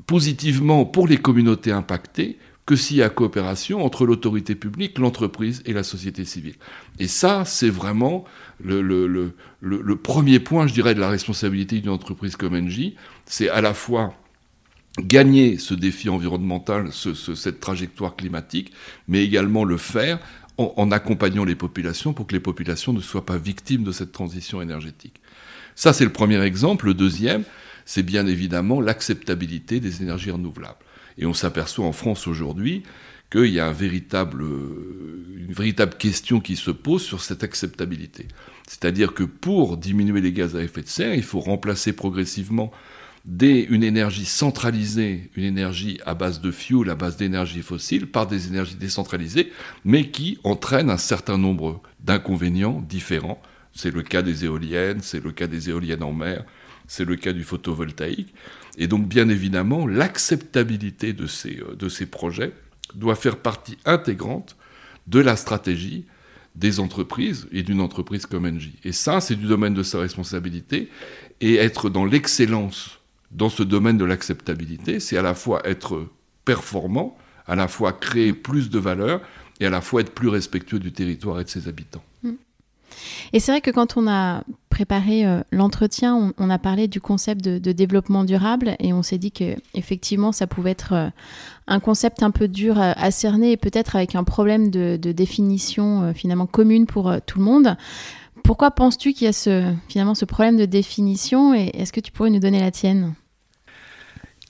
positivement 0.07 0.85
pour 0.85 1.07
les 1.07 1.17
communautés 1.17 1.71
impactées 1.71 2.37
que 2.65 2.75
s'il 2.75 2.97
y 2.97 3.01
a 3.01 3.09
coopération 3.09 3.83
entre 3.83 4.05
l'autorité 4.05 4.53
publique, 4.53 4.99
l'entreprise 4.99 5.63
et 5.65 5.73
la 5.73 5.81
société 5.81 6.23
civile. 6.23 6.53
Et 6.99 7.07
ça, 7.07 7.43
c'est 7.43 7.69
vraiment 7.69 8.25
le, 8.63 8.81
le, 8.81 9.95
premier 9.95 10.39
point, 10.39 10.67
je 10.67 10.73
dirais, 10.75 10.93
de 10.93 10.99
la 10.99 11.09
responsabilité 11.09 11.79
d'une 11.79 11.89
entreprise 11.89 12.35
comme 12.35 12.53
Engie. 12.53 12.95
C'est 13.25 13.49
à 13.49 13.61
la 13.61 13.73
fois 13.73 14.13
gagner 14.99 15.57
ce 15.57 15.73
défi 15.73 16.09
environnemental, 16.09 16.91
cette 16.93 17.59
trajectoire 17.59 18.15
climatique, 18.15 18.71
mais 19.07 19.23
également 19.23 19.63
le 19.63 19.77
faire 19.77 20.19
en, 20.59 20.91
accompagnant 20.91 21.45
les 21.45 21.55
populations 21.55 22.13
pour 22.13 22.27
que 22.27 22.33
les 22.33 22.39
populations 22.39 22.93
ne 22.93 22.99
soient 23.01 23.25
pas 23.25 23.37
victimes 23.37 23.83
de 23.83 23.91
cette 23.91 24.11
transition 24.11 24.61
énergétique. 24.61 25.21
Ça, 25.75 25.93
c'est 25.93 26.03
le 26.03 26.11
premier 26.11 26.41
exemple. 26.41 26.87
Le 26.87 26.93
deuxième, 26.93 27.43
c'est 27.85 28.03
bien 28.03 28.27
évidemment 28.27 28.81
l'acceptabilité 28.81 29.79
des 29.79 30.01
énergies 30.01 30.31
renouvelables. 30.31 30.77
Et 31.17 31.25
on 31.25 31.33
s'aperçoit 31.33 31.85
en 31.85 31.93
France 31.93 32.27
aujourd'hui 32.27 32.83
qu'il 33.31 33.47
y 33.47 33.59
a 33.59 33.67
une 33.69 33.73
véritable 35.53 35.95
question 35.97 36.39
qui 36.39 36.55
se 36.55 36.71
pose 36.71 37.03
sur 37.03 37.21
cette 37.21 37.43
acceptabilité. 37.43 38.27
C'est-à-dire 38.67 39.13
que 39.13 39.23
pour 39.23 39.77
diminuer 39.77 40.21
les 40.21 40.33
gaz 40.33 40.55
à 40.55 40.61
effet 40.61 40.81
de 40.81 40.87
serre, 40.87 41.13
il 41.13 41.23
faut 41.23 41.39
remplacer 41.39 41.93
progressivement 41.93 42.71
une 43.25 43.83
énergie 43.83 44.25
centralisée, 44.25 45.29
une 45.35 45.43
énergie 45.43 45.99
à 46.05 46.13
base 46.13 46.41
de 46.41 46.51
fuel, 46.51 46.89
à 46.89 46.95
base 46.95 47.17
d'énergie 47.17 47.61
fossile, 47.61 48.07
par 48.07 48.27
des 48.27 48.47
énergies 48.47 48.75
décentralisées, 48.75 49.51
mais 49.85 50.09
qui 50.09 50.39
entraînent 50.43 50.89
un 50.89 50.97
certain 50.97 51.37
nombre 51.37 51.81
d'inconvénients 51.99 52.81
différents. 52.87 53.41
C'est 53.73 53.93
le 53.93 54.01
cas 54.01 54.21
des 54.21 54.45
éoliennes, 54.45 55.01
c'est 55.01 55.23
le 55.23 55.31
cas 55.31 55.47
des 55.47 55.69
éoliennes 55.69 56.03
en 56.03 56.13
mer, 56.13 56.43
c'est 56.87 57.05
le 57.05 57.15
cas 57.15 57.33
du 57.33 57.43
photovoltaïque. 57.43 58.33
Et 58.77 58.87
donc, 58.87 59.07
bien 59.07 59.29
évidemment, 59.29 59.85
l'acceptabilité 59.85 61.13
de 61.13 61.27
ces, 61.27 61.59
euh, 61.59 61.75
de 61.75 61.89
ces 61.89 62.05
projets 62.05 62.53
doit 62.95 63.15
faire 63.15 63.37
partie 63.37 63.77
intégrante 63.85 64.55
de 65.07 65.19
la 65.19 65.35
stratégie 65.35 66.05
des 66.55 66.79
entreprises 66.79 67.47
et 67.51 67.63
d'une 67.63 67.81
entreprise 67.81 68.25
comme 68.25 68.45
Engie. 68.45 68.79
Et 68.83 68.91
ça, 68.91 69.21
c'est 69.21 69.35
du 69.35 69.45
domaine 69.45 69.73
de 69.73 69.83
sa 69.83 69.99
responsabilité. 69.99 70.89
Et 71.41 71.55
être 71.55 71.89
dans 71.89 72.05
l'excellence 72.05 72.98
dans 73.31 73.49
ce 73.49 73.63
domaine 73.63 73.97
de 73.97 74.05
l'acceptabilité, 74.05 74.99
c'est 74.99 75.17
à 75.17 75.21
la 75.21 75.33
fois 75.33 75.61
être 75.67 76.07
performant, 76.45 77.17
à 77.47 77.55
la 77.55 77.67
fois 77.67 77.93
créer 77.93 78.33
plus 78.33 78.69
de 78.69 78.79
valeur 78.79 79.21
et 79.59 79.65
à 79.65 79.69
la 79.69 79.81
fois 79.81 80.01
être 80.01 80.13
plus 80.13 80.29
respectueux 80.29 80.79
du 80.79 80.91
territoire 80.91 81.39
et 81.39 81.43
de 81.43 81.49
ses 81.49 81.67
habitants. 81.67 82.03
Mm. 82.23 82.33
Et 83.33 83.39
c'est 83.39 83.51
vrai 83.51 83.61
que 83.61 83.71
quand 83.71 83.97
on 83.97 84.07
a 84.07 84.43
préparé 84.69 85.25
euh, 85.25 85.41
l'entretien, 85.51 86.33
on, 86.37 86.49
a 86.49 86.57
parlé 86.57 86.87
du 86.87 87.01
concept 87.01 87.43
de, 87.43 87.71
développement 87.71 88.23
durable 88.23 88.75
et 88.79 88.93
on 88.93 89.03
s'est 89.03 89.17
dit 89.17 89.31
que 89.31 89.55
effectivement 89.73 90.31
ça 90.31 90.47
pouvait 90.47 90.71
être 90.71 90.93
euh, 90.93 91.09
un 91.67 91.79
concept 91.79 92.23
un 92.23 92.31
peu 92.31 92.47
dur 92.47 92.79
à, 92.79 93.11
cerner 93.11 93.51
et 93.51 93.57
peut-être 93.57 93.95
avec 93.95 94.15
un 94.15 94.23
problème 94.23 94.71
de, 94.71 94.97
définition 94.97 96.03
euh, 96.03 96.13
finalement 96.13 96.47
commune 96.47 96.85
pour 96.85 97.13
tout 97.25 97.39
le 97.39 97.45
monde. 97.45 97.75
Pourquoi 98.43 98.71
penses-tu 98.71 99.13
qu'il 99.13 99.25
y 99.25 99.27
a 99.27 99.33
ce, 99.33 99.73
finalement 99.89 100.15
ce 100.15 100.25
problème 100.25 100.57
de 100.57 100.65
définition 100.65 101.53
et 101.53 101.71
est-ce 101.73 101.91
que 101.91 101.99
tu 101.99 102.11
pourrais 102.11 102.29
nous 102.29 102.39
donner 102.39 102.59
la 102.59 102.71
tienne? 102.71 103.13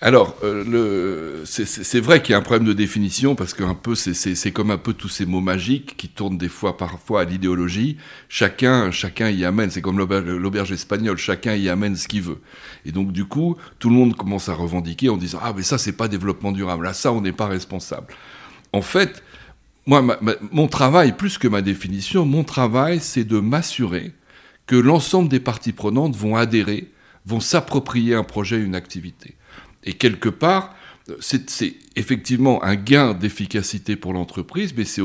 Alors, 0.01 0.37
euh, 0.45 1.43
c'est 1.43 1.99
vrai 1.99 2.21
qu'il 2.21 2.31
y 2.31 2.35
a 2.35 2.37
un 2.37 2.41
problème 2.41 2.65
de 2.65 2.71
définition 2.71 3.35
parce 3.35 3.53
que 3.53 3.63
un 3.63 3.73
peu 3.73 3.95
c'est 3.95 4.51
comme 4.53 4.71
un 4.71 4.77
peu 4.77 4.93
tous 4.93 5.09
ces 5.09 5.25
mots 5.25 5.41
magiques 5.41 5.97
qui 5.97 6.07
tournent 6.07 6.37
des 6.37 6.47
fois 6.47 6.77
parfois 6.77 7.21
à 7.21 7.25
l'idéologie. 7.25 7.97
Chacun, 8.29 8.91
chacun 8.91 9.29
y 9.29 9.43
amène. 9.43 9.71
C'est 9.71 9.81
comme 9.81 9.97
l'auberge 9.99 10.71
espagnole. 10.71 11.17
Chacun 11.17 11.53
y 11.55 11.67
amène 11.67 11.97
ce 11.97 12.07
qu'il 12.07 12.21
veut. 12.21 12.39
Et 12.85 12.93
donc 12.93 13.11
du 13.11 13.25
coup, 13.25 13.57
tout 13.79 13.89
le 13.89 13.95
monde 13.95 14.15
commence 14.15 14.47
à 14.47 14.53
revendiquer 14.53 15.09
en 15.09 15.17
disant 15.17 15.39
ah 15.41 15.51
mais 15.53 15.63
ça 15.63 15.77
c'est 15.77 15.91
pas 15.91 16.07
développement 16.07 16.53
durable. 16.53 16.85
Là 16.85 16.93
ça 16.93 17.11
on 17.11 17.19
n'est 17.19 17.33
pas 17.33 17.47
responsable. 17.47 18.07
En 18.71 18.81
fait, 18.81 19.21
moi 19.85 20.17
mon 20.53 20.69
travail 20.69 21.11
plus 21.17 21.37
que 21.37 21.49
ma 21.49 21.61
définition, 21.61 22.25
mon 22.25 22.45
travail 22.45 23.01
c'est 23.01 23.25
de 23.25 23.39
m'assurer 23.39 24.13
que 24.65 24.77
l'ensemble 24.77 25.27
des 25.27 25.41
parties 25.41 25.73
prenantes 25.73 26.15
vont 26.15 26.37
adhérer, 26.37 26.89
vont 27.25 27.41
s'approprier 27.41 28.15
un 28.15 28.23
projet, 28.23 28.61
une 28.61 28.75
activité. 28.75 29.35
Et 29.83 29.93
quelque 29.93 30.29
part, 30.29 30.75
c'est 31.19 31.75
effectivement 31.95 32.63
un 32.63 32.75
gain 32.75 33.13
d'efficacité 33.13 33.95
pour 33.95 34.13
l'entreprise, 34.13 34.73
mais 34.75 34.85
c'est 34.85 35.01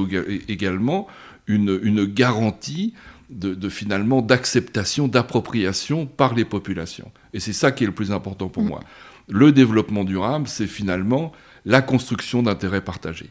également 0.48 1.06
une, 1.46 2.04
garantie 2.06 2.94
de, 3.30 3.68
finalement 3.68 4.22
d'acceptation, 4.22 5.08
d'appropriation 5.08 6.06
par 6.06 6.34
les 6.34 6.44
populations. 6.44 7.10
Et 7.32 7.40
c'est 7.40 7.52
ça 7.52 7.72
qui 7.72 7.84
est 7.84 7.86
le 7.86 7.94
plus 7.94 8.12
important 8.12 8.48
pour 8.48 8.62
mm. 8.62 8.68
moi. 8.68 8.80
Le 9.28 9.52
développement 9.52 10.04
durable, 10.04 10.48
c'est 10.48 10.66
finalement 10.66 11.32
la 11.64 11.80
construction 11.80 12.42
d'intérêts 12.42 12.82
partagés. 12.84 13.30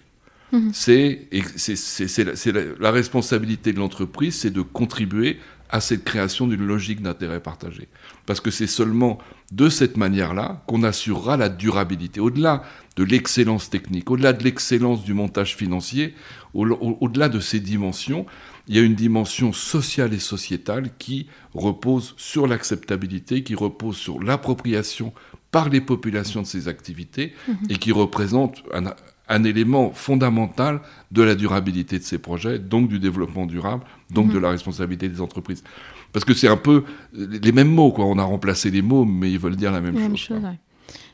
Mm. 0.52 0.70
C'est 0.74 1.28
la, 1.32 2.62
la 2.80 2.92
responsabilité 2.92 3.74
de 3.74 3.80
l'entreprise, 3.80 4.36
c'est 4.36 4.52
de 4.52 4.62
contribuer 4.62 5.40
à 5.74 5.82
cette 5.82 6.03
création 6.03 6.46
d'une 6.46 6.63
logique 6.63 7.01
d'intérêt 7.01 7.39
partagé. 7.39 7.89
Parce 8.27 8.39
que 8.39 8.51
c'est 8.51 8.68
seulement 8.68 9.18
de 9.51 9.70
cette 9.70 9.98
manière-là 9.98 10.63
qu'on 10.68 10.84
assurera 10.84 11.36
la 11.36 11.50
durabilité. 11.50 12.20
Au-delà 12.20 12.62
de 12.96 13.03
l'excellence 13.03 13.72
technique, 13.72 14.12
au-delà 14.12 14.34
de 14.34 14.44
l'excellence 14.44 15.03
du 15.03 15.15
montage 15.15 15.56
financier, 15.56 16.13
au-delà 16.53 17.27
de 17.27 17.39
ces 17.39 17.60
dimensions, 17.60 18.27
il 18.68 18.75
y 18.75 18.80
a 18.80 18.84
une 18.84 18.94
dimension 18.94 19.51
sociale 19.51 20.13
et 20.13 20.20
sociétale 20.20 20.92
qui 21.00 21.25
repose 21.56 22.13
sur 22.18 22.46
l'acceptabilité, 22.46 23.42
qui 23.42 23.56
repose 23.56 23.98
sur 23.98 24.22
l'appropriation 24.22 25.12
par 25.50 25.70
les 25.70 25.82
populations 25.82 26.44
de 26.44 26.48
ces 26.48 26.68
activités 26.68 27.34
mhm. 27.48 27.58
et 27.70 27.77
qui 27.77 27.92
représente 27.92 28.62
un, 28.75 28.94
un 29.34 29.44
élément 29.44 29.92
fondamental 29.92 30.82
de 31.12 31.24
la 31.24 31.36
durabilité 31.36 31.98
de 31.98 32.04
ces 32.04 32.20
projets, 32.20 32.60
donc 32.60 32.88
du 32.88 33.00
développement 33.00 33.46
durable, 33.46 33.84
donc 34.12 34.30
de 34.30 34.36
mhm. 34.36 34.42
la 34.42 34.50
responsabilité 34.52 35.10
des 35.10 35.22
entreprises. 35.22 35.63
Parce 36.12 36.25
que 36.25 36.34
c'est 36.34 36.48
un 36.48 36.58
peu 36.58 36.84
les 37.13 37.52
mêmes 37.52 37.72
mots, 37.72 37.92
quoi. 37.92 38.06
On 38.06 38.20
a 38.20 38.24
remplacé 38.24 38.70
les 38.70 38.84
mots, 38.84 39.04
mais 39.04 39.32
ils 39.32 39.40
veulent 39.40 39.56
dire 39.56 39.72
la 39.72 39.82
même, 39.82 40.16
chose. 40.16 40.38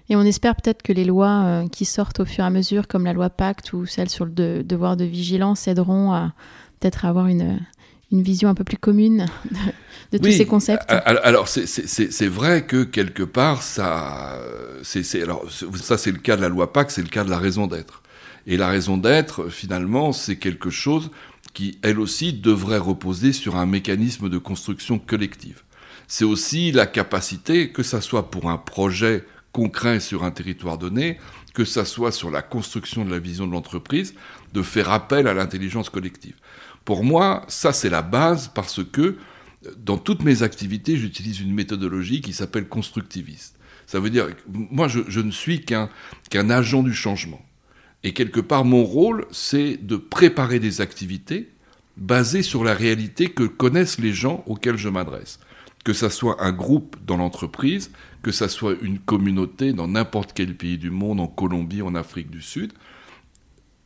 Et 0.10 0.16
on 0.16 0.24
espère 0.24 0.56
peut-être 0.56 0.82
que 0.82 0.92
les 0.92 1.06
lois 1.06 1.44
euh, 1.46 1.68
qui 1.70 1.86
sortent 1.86 2.20
au 2.20 2.26
fur 2.26 2.44
et 2.44 2.48
à 2.48 2.50
mesure, 2.50 2.88
comme 2.88 3.06
la 3.06 3.14
loi 3.14 3.30
Pacte 3.30 3.72
ou 3.72 3.86
celle 3.86 4.10
sur 4.10 4.26
le 4.26 4.64
devoir 4.64 4.98
de 4.98 5.06
vigilance, 5.06 5.68
aideront 5.68 6.12
à 6.12 6.34
peut-être 6.80 7.06
avoir 7.06 7.28
une, 7.28 7.60
une 8.12 8.22
vision 8.22 8.50
un 8.50 8.56
peu 8.56 8.64
plus 8.64 8.78
commune 8.78 9.28
de, 10.12 10.18
tous 10.18 10.32
ces 10.32 10.46
concepts 10.46 10.84
Alors, 10.90 11.48
c'est 11.48 12.28
vrai 12.28 12.66
que 12.66 12.84
quelque 12.84 13.24
part, 13.24 13.62
ça, 13.62 14.40
alors, 15.22 15.46
ça 15.76 15.98
c'est 15.98 16.12
le 16.12 16.18
cas 16.18 16.36
de 16.36 16.42
la 16.42 16.50
loi 16.50 16.74
Pacte, 16.74 16.92
c'est 16.92 17.04
le 17.04 17.10
cas 17.10 17.24
de 17.24 17.30
la 17.30 17.38
raison 17.38 17.68
d'être. 17.68 18.02
Et 18.50 18.58
la 18.58 18.68
raison 18.68 18.98
d'être, 18.98 19.50
finalement, 19.50 20.12
c'est 20.12 20.38
quelque 20.38 20.72
chose 20.72 21.12
qui, 21.54 21.78
elle 21.84 22.00
aussi, 22.00 22.34
devrait 22.34 22.80
reposer 22.80 23.32
sur 23.32 23.56
un 23.56 23.68
mécanisme 23.68 24.28
de 24.28 24.40
construction 24.40 24.98
collective. 24.98 25.62
C'est 26.08 26.26
aussi 26.26 26.72
la 26.72 26.88
capacité, 26.88 27.70
que 27.70 27.84
ça 27.84 28.02
soit 28.02 28.32
pour 28.32 28.50
un 28.50 28.58
projet 28.58 29.24
concret 29.52 30.00
sur 30.00 30.24
un 30.24 30.32
territoire 30.32 30.80
donné, 30.80 31.20
que 31.54 31.64
ça 31.64 31.86
soit 31.86 32.12
sur 32.12 32.32
la 32.32 32.42
construction 32.42 33.06
de 33.06 33.12
la 33.12 33.20
vision 33.20 33.46
de 33.46 33.52
l'entreprise, 33.52 34.16
de 34.52 34.64
faire 34.64 34.90
appel 34.90 35.28
à 35.28 35.36
l'intelligence 35.36 35.92
collective. 35.92 36.36
Pour 36.86 37.04
moi, 37.04 37.46
ça 37.50 37.72
c'est 37.72 37.90
la 37.90 38.02
base 38.02 38.48
parce 38.48 38.84
que 38.84 39.18
dans 39.78 40.00
toutes 40.00 40.24
mes 40.24 40.42
activités, 40.42 40.98
j'utilise 40.98 41.40
une 41.40 41.54
méthodologie 41.54 42.22
qui 42.22 42.34
s'appelle 42.34 42.68
constructiviste. 42.68 43.60
Ça 43.86 44.00
veut 44.00 44.10
dire, 44.10 44.28
moi 44.48 44.88
je, 44.88 45.20
ne 45.20 45.32
suis 45.32 45.64
qu'un 45.64 46.50
agent 46.50 46.82
du 46.82 46.96
changement. 46.96 47.42
Et 48.04 48.14
quelque 48.14 48.40
part, 48.40 48.66
mon 48.66 48.84
rôle, 48.84 49.26
c'est 49.32 49.78
de 49.78 49.98
préparer 49.98 50.60
des 50.60 50.82
activités 50.82 51.50
basées 51.98 52.44
sur 52.44 52.64
la 52.64 52.74
réalité 52.74 53.30
que 53.30 53.44
connaissent 53.44 54.00
les 54.00 54.14
gens 54.14 54.44
auxquels 54.48 54.78
je 54.78 54.90
m'adresse. 54.90 55.40
Que 55.84 55.94
ça 55.94 56.10
soit 56.10 56.42
un 56.44 56.52
groupe 56.52 56.96
dans 57.06 57.18
l'entreprise, 57.18 57.92
que 58.22 58.32
ça 58.32 58.48
soit 58.48 58.76
une 58.82 59.00
communauté 59.00 59.74
dans 59.74 59.88
n'importe 59.88 60.32
quel 60.34 60.56
pays 60.56 60.78
du 60.78 60.92
monde, 60.92 61.20
en 61.20 61.28
Colombie, 61.28 61.82
en 61.82 61.96
Afrique 61.96 62.30
du 62.30 62.42
Sud. 62.42 62.74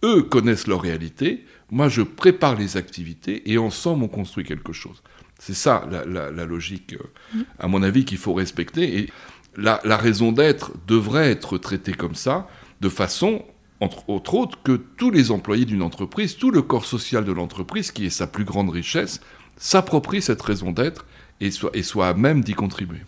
Eux 0.04 0.22
connaissent 0.24 0.68
leur 0.68 0.82
réalité, 0.82 1.46
moi 1.72 1.88
je 1.88 2.02
prépare 2.02 2.56
les 2.56 2.78
activités 2.78 3.50
et 3.52 3.58
ensemble 3.58 4.04
on 4.04 4.08
construit 4.10 4.44
quelque 4.44 4.74
chose. 4.74 5.02
C'est 5.40 5.54
ça 5.54 5.88
la, 5.90 6.46
logique, 6.46 6.94
euh, 6.94 7.44
à 7.60 7.68
mon 7.68 7.84
avis, 7.84 8.06
qu'il 8.06 8.18
faut 8.18 8.34
respecter. 8.34 9.00
Et 9.00 9.10
la, 9.58 9.98
raison 9.98 10.32
d'être 10.32 10.72
devrait 10.88 11.32
être 11.32 11.58
traitée 11.58 11.94
comme 11.94 12.16
ça, 12.16 12.48
de 12.82 12.90
façon, 12.90 13.44
entre 13.84 14.34
autres, 14.34 14.58
que 14.64 14.72
tous 14.98 15.12
les 15.12 15.32
employés 15.32 15.66
d'une 15.66 15.82
entreprise, 15.82 16.38
tout 16.38 16.52
le 16.52 16.62
corps 16.62 16.86
social 16.86 17.26
de 17.26 17.32
l'entreprise, 17.32 17.92
qui 17.92 18.06
est 18.06 18.10
sa 18.10 18.28
plus 18.28 18.46
grande 18.46 18.70
richesse, 18.70 19.20
s'approprie 19.58 20.22
cette 20.22 20.42
raison 20.42 20.72
d'être 20.72 21.06
et 21.42 21.52
soit, 21.52 21.72
et 21.74 21.84
soit 21.84 22.08
à 22.08 22.14
même 22.14 22.42
d'y 22.42 22.54
contribuer. 22.54 23.02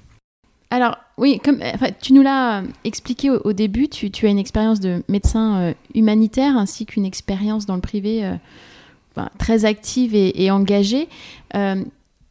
Alors, 0.72 0.98
oui, 1.18 1.40
comme 1.44 1.60
tu 2.02 2.14
nous 2.14 2.22
l'as 2.22 2.64
expliqué 2.84 3.30
au, 3.30 3.54
début, 3.54 3.88
tu, 3.88 4.26
as 4.26 4.30
une 4.30 4.40
expérience 4.40 4.80
de 4.80 5.04
médecin 5.08 5.58
euh, 5.58 5.74
humanitaire 5.94 6.58
ainsi 6.58 6.86
qu'une 6.86 7.06
expérience 7.06 7.66
dans 7.66 7.76
le 7.76 7.82
privé 7.82 8.26
euh, 8.26 9.24
très 9.38 9.64
active 9.64 10.14
et, 10.14 10.52
engagée. 10.52 11.08
Euh, 11.56 11.84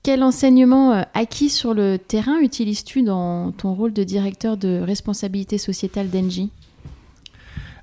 quel 0.02 0.22
enseignement 0.22 1.06
acquis 1.14 1.48
sur 1.48 1.72
le 1.72 1.96
terrain 1.96 2.38
utilises-tu 2.40 3.02
dans 3.02 3.52
ton 3.52 3.72
rôle 3.72 3.94
de 3.94 4.04
directeur 4.04 4.58
de 4.58 4.82
responsabilité 4.82 5.56
sociétale 5.56 6.10
d'Engie? 6.10 6.50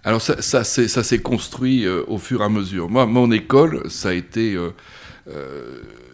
Alors 0.04 0.22
ça, 0.22 0.42
ça 0.42 0.64
s'est 1.04 1.20
construit 1.20 1.88
au 1.88 2.18
fur 2.18 2.42
et 2.42 2.46
à 2.46 2.50
mesure. 2.50 2.90
Moi, 2.90 3.06
mon 3.06 3.32
école, 3.32 3.90
ça 3.90 4.10
a 4.10 4.14
été 4.14 4.58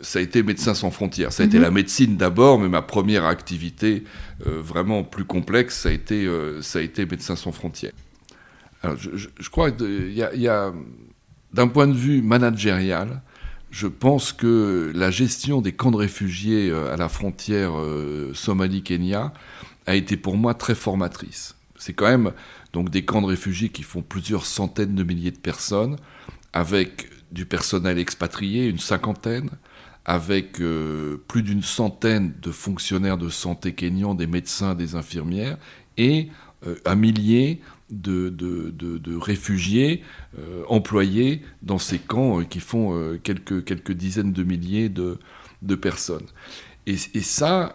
ça 0.01 0.20
a 0.20 0.22
été 0.22 0.44
Médecins 0.44 0.74
sans 0.74 0.91
frontières. 0.91 1.32
Ça 1.32 1.44
a 1.44 1.46
été 1.46 1.58
mhm. 1.58 1.63
la 1.63 1.72
médecine 1.72 2.17
d'abord, 2.17 2.60
mais 2.60 2.70
ma 2.70 2.82
première 2.82 3.25
activité 3.25 4.03
euh, 4.46 4.62
vraiment 4.62 5.03
plus 5.03 5.25
complexe, 5.25 5.82
ça 5.82 5.89
a 5.89 5.91
été, 5.91 6.25
euh, 6.25 6.62
ça 6.62 6.79
a 6.79 6.82
été 6.82 7.06
Médecins 7.06 7.36
sans 7.36 7.51
frontières. 7.51 7.94
Alors, 8.84 8.98
je, 8.98 9.50
crois 9.50 9.72
qu'il 9.72 10.13
y 10.13 10.24
a, 10.24 10.34
y 10.36 10.48
a 10.48 10.72
d'un 11.53 11.67
point 11.67 11.88
de 11.88 11.94
vue 11.94 12.22
managérial, 12.22 13.22
je 13.72 13.88
pense 13.88 14.32
que 14.32 14.91
la 14.96 15.12
gestion 15.12 15.62
des 15.62 15.74
camps 15.74 15.91
de 15.91 15.98
réfugiés 15.98 16.70
euh, 16.70 16.94
à 16.94 16.98
la 16.98 17.10
frontière 17.10 17.74
Somalie-Kenya 18.34 19.34
a 19.88 19.96
été 19.96 20.15
pour 20.17 20.38
moi 20.38 20.53
très 20.53 20.75
formatrice. 20.75 21.57
C'est 21.77 21.93
quand 21.93 22.07
même 22.07 22.31
donc 22.74 22.89
des 22.89 23.05
camps 23.05 23.22
de 23.22 23.27
réfugiés 23.27 23.69
qui 23.69 23.84
font 23.84 24.01
plusieurs 24.01 24.46
centaines 24.46 24.96
de 24.96 25.03
milliers 25.03 25.31
de 25.31 25.38
personnes, 25.38 25.98
avec 26.53 27.10
du 27.31 27.46
personnel 27.46 28.00
expatrié, 28.00 28.67
une 28.67 28.79
cinquantaine, 28.79 29.50
avec 30.07 30.62
euh, 30.62 31.17
plus 31.27 31.43
d'une 31.43 31.62
centaine 31.62 32.34
de 32.41 32.51
fonctionnaires 32.51 33.17
de 33.17 33.29
santé 33.29 33.74
kenyans, 33.74 34.15
des 34.15 34.25
médecins, 34.25 34.74
des 34.74 34.96
infirmières, 34.96 35.57
et 35.98 36.29
euh, 36.65 36.75
un 36.86 36.96
millier 36.96 37.62
de, 37.89 38.34
réfugiés 39.19 40.03
euh, 40.39 40.63
employés 40.67 41.41
dans 41.62 41.77
ces 41.77 42.00
camps 42.00 42.43
qui 42.43 42.60
font 42.60 43.17
quelques 43.24 43.91
dizaines 43.91 44.34
de 44.34 44.43
milliers 44.43 44.89
de, 44.89 45.17
personnes. 45.75 46.25
Et, 46.88 47.22
ça, 47.22 47.74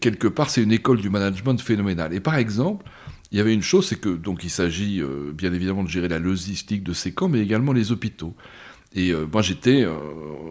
quelque 0.00 0.26
part, 0.26 0.50
c'est 0.50 0.62
une 0.62 0.72
école 0.72 1.00
du 1.00 1.08
management 1.08 1.56
phénoménale. 1.60 2.12
Et 2.12 2.20
par 2.20 2.34
exemple, 2.34 2.84
il 3.30 3.38
y 3.38 3.40
avait 3.40 3.54
une 3.54 3.62
chose, 3.62 3.86
c'est 3.86 4.00
que 4.00 4.08
donc 4.08 4.42
il 4.42 4.50
s'agit 4.50 5.00
bien 5.34 5.52
évidemment 5.52 5.84
de 5.84 5.88
gérer 5.88 6.08
la 6.08 6.18
logistique 6.18 6.82
de 6.82 6.92
ces 6.92 7.12
camps, 7.12 7.28
mais 7.28 7.40
également 7.40 7.72
les 7.72 7.92
hôpitaux. 7.92 8.34
Et 8.94 9.10
euh, 9.10 9.26
moi, 9.30 9.42
j'étais 9.42 9.82
euh, 9.82 9.94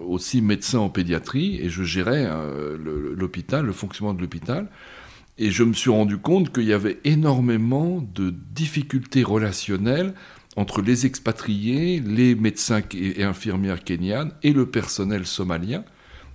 aussi 0.07 0.41
médecin 0.41 0.79
en 0.79 0.89
pédiatrie 0.89 1.59
et 1.61 1.69
je 1.69 1.83
gérais 1.83 2.25
euh, 2.27 2.77
l'hôpital, 3.15 3.65
le, 3.65 3.73
fonctionnement 3.73 4.13
de 4.13 4.21
l'hôpital. 4.21 4.67
Et 5.39 5.51
je 5.51 5.63
me 5.63 5.73
suis 5.73 5.89
rendu 5.89 6.17
compte 6.17 6.53
qu'il 6.53 6.65
y 6.65 6.73
avait 6.73 6.99
énormément 7.03 8.01
de 8.13 8.33
difficultés 8.53 9.23
relationnelles 9.23 10.13
entre 10.55 10.81
les 10.81 11.05
expatriés, 11.05 11.99
les 11.99 12.33
médecins 12.33 12.81
et 12.93 13.23
infirmières 13.23 13.83
kenyanes 13.83 14.31
et 14.41 14.51
le 14.51 14.65
personnel 14.65 15.27
somalien 15.27 15.83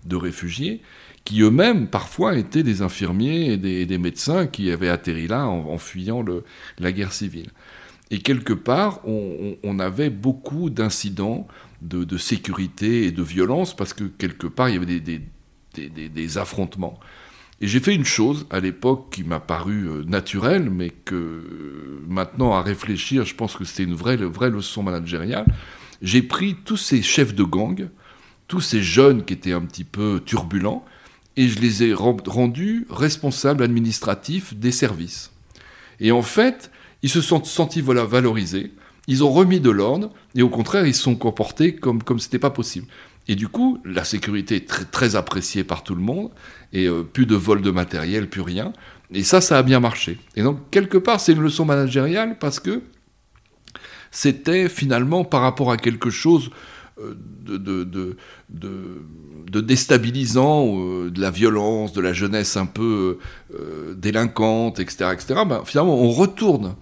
de 0.07 0.15
réfugiés, 0.15 0.83
qui 1.25 1.41
eux-mêmes 1.43 1.89
parfois 1.89 2.37
étaient 2.37 2.63
des 2.63 2.83
infirmiers 2.83 3.53
et 3.53 3.57
des, 3.57 3.99
médecins 3.99 4.47
qui 4.47 4.71
avaient 4.71 4.89
atterri 4.89 5.29
là 5.29 5.47
en, 5.47 5.79
fuyant 5.79 6.25
la 6.79 6.93
guerre 6.93 7.13
civile. 7.13 7.51
Et 8.11 8.19
quelque 8.19 8.53
part, 8.53 9.01
on 9.07 9.79
avait 9.79 10.11
beaucoup 10.11 10.69
d'incidents 10.69 11.47
de, 11.83 12.17
sécurité 12.17 13.07
et 13.07 13.13
de 13.13 13.23
violence, 13.23 13.75
parce 13.75 13.93
que 13.93 14.05
quelque 14.05 14.47
part, 14.47 14.69
il 14.69 14.75
y 14.75 14.79
avait 14.79 15.01
des, 15.75 16.39
affrontements. 16.39 16.99
Et 17.61 17.69
j'ai 17.69 17.81
fait 17.81 17.95
une 17.95 18.05
chose 18.05 18.47
à 18.51 18.61
l'époque 18.61 19.11
qui 19.13 19.23
m'a 19.23 19.39
paru 19.39 19.89
euh, 19.89 20.03
naturelle, 20.05 20.69
mais 20.69 20.91
que 20.91 21.15
euh, 21.15 22.03
maintenant, 22.09 22.55
à 22.55 22.63
réfléchir, 22.63 23.25
je 23.25 23.37
pense 23.37 23.55
que 23.55 23.65
c'était 23.65 23.85
une 23.85 23.95
vraie, 23.95 24.17
vraie 24.17 24.51
leçon 24.51 24.83
managériale. 24.83 25.47
J'ai 26.01 26.23
pris 26.23 26.57
tous 26.65 26.77
ces 26.77 27.03
chefs 27.03 27.37
de 27.37 27.45
gang, 27.45 27.89
tous 28.49 28.61
ces 28.61 28.83
jeunes 28.83 29.25
qui 29.25 29.35
étaient 29.35 29.53
un 29.53 29.61
petit 29.61 29.85
peu 29.85 30.21
turbulents, 30.25 30.85
et 31.37 31.49
je 31.49 31.61
les 31.61 31.85
ai 31.85 31.95
rendus 31.95 32.87
responsables 32.91 33.63
administratifs 33.63 34.55
des 34.55 34.73
services. 34.73 35.31
Et 36.01 36.13
en 36.13 36.23
fait, 36.23 36.71
ils 37.03 37.11
se 37.11 37.21
sont 37.21 37.43
sentis 37.45 37.81
voilà, 37.81 38.05
valorisés. 38.05 38.73
Ils 39.09 39.25
ont 39.25 39.31
remis 39.31 39.61
de 39.61 39.71
l'ordre 39.71 40.11
et 40.35 40.43
au 40.43 40.49
contraire, 40.49 40.87
ils 40.87 40.95
se 40.95 41.03
sont 41.03 41.17
comportés 41.17 41.75
comme 41.75 42.03
comme 42.03 42.21
c'était 42.21 42.39
pas 42.39 42.51
possible. 42.51 42.87
Et 43.29 43.37
du 43.37 43.49
coup, 43.49 43.79
la 43.85 44.05
sécurité 44.05 44.57
est 44.57 44.91
très, 44.91 45.15
appréciée 45.15 45.65
par 45.65 45.85
tout 45.85 45.95
le 45.95 46.03
monde 46.03 46.31
et 46.73 46.87
euh, 46.87 47.03
plus 47.03 47.27
de 47.27 47.37
vol 47.37 47.63
de 47.63 47.71
matériel, 47.71 48.29
plus 48.29 48.41
rien. 48.41 48.73
Et 49.13 49.23
ça, 49.23 49.41
ça 49.41 49.59
a 49.59 49.63
bien 49.63 49.79
marché. 49.79 50.19
Et 50.37 50.43
donc, 50.43 50.59
quelque 50.71 50.99
part, 50.99 51.21
c'est 51.21 51.33
une 51.33 51.43
leçon 51.43 51.65
managériale 51.65 52.39
parce 52.39 52.59
que 52.59 52.83
c'était 54.11 54.69
finalement 54.69 55.25
par 55.25 55.43
rapport 55.43 55.71
à 55.71 55.77
quelque 55.77 56.11
chose 56.11 56.51
euh, 56.99 57.15
de, 57.45 57.57
de, 57.57 58.17
de, 58.51 59.61
déstabilisant, 59.61 60.77
euh, 60.77 61.11
de 61.11 61.21
la 61.21 61.31
violence, 61.31 61.93
de 61.93 62.01
la 62.01 62.13
jeunesse 62.13 62.57
un 62.57 62.67
peu 62.67 63.19
délinquante, 63.97 64.81
etc., 64.81 65.11
etc. 65.13 65.41
Ben, 65.47 65.63
finalement, 65.65 66.01
on 66.01 66.11
retourne 66.11 66.77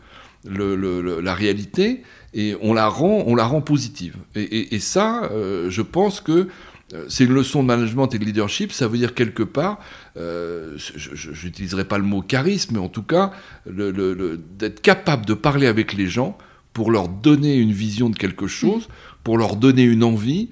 la 0.44 1.34
réalité 1.34 2.02
et 2.34 2.56
on 2.60 2.72
la 2.72 2.88
rend, 2.88 3.24
on 3.26 3.34
la 3.34 3.44
rend 3.44 3.60
positive. 3.60 4.16
Et, 4.34 4.78
ça, 4.78 5.24
euh, 5.32 5.68
je 5.68 5.82
pense 5.82 6.20
que 6.20 6.48
euh, 6.92 7.04
c'est 7.08 7.24
une 7.24 7.34
leçon 7.34 7.62
de 7.62 7.68
management 7.68 8.08
et 8.14 8.18
de 8.18 8.24
leadership. 8.24 8.72
Ça 8.72 8.88
veut 8.88 8.98
dire 8.98 9.14
quelque 9.14 9.42
part, 9.42 9.80
euh, 10.16 10.76
je 10.76 11.46
n'utiliserai 11.46 11.84
pas 11.84 11.98
le 11.98 12.04
mot 12.04 12.22
charisme, 12.22 12.74
mais 12.74 12.80
en 12.80 12.88
tout 12.88 13.02
cas, 13.02 13.32
d'être 13.66 14.80
capable 14.80 15.26
de 15.26 15.34
parler 15.34 15.66
avec 15.66 15.92
les 15.92 16.06
gens 16.06 16.36
pour 16.72 16.90
leur 16.92 17.08
donner 17.08 17.56
une 17.56 17.72
vision 17.72 18.10
de 18.10 18.16
quelque 18.16 18.46
chose, 18.46 18.88
pour 19.24 19.38
leur 19.38 19.56
donner 19.56 19.82
une 19.82 20.02
envie, 20.02 20.48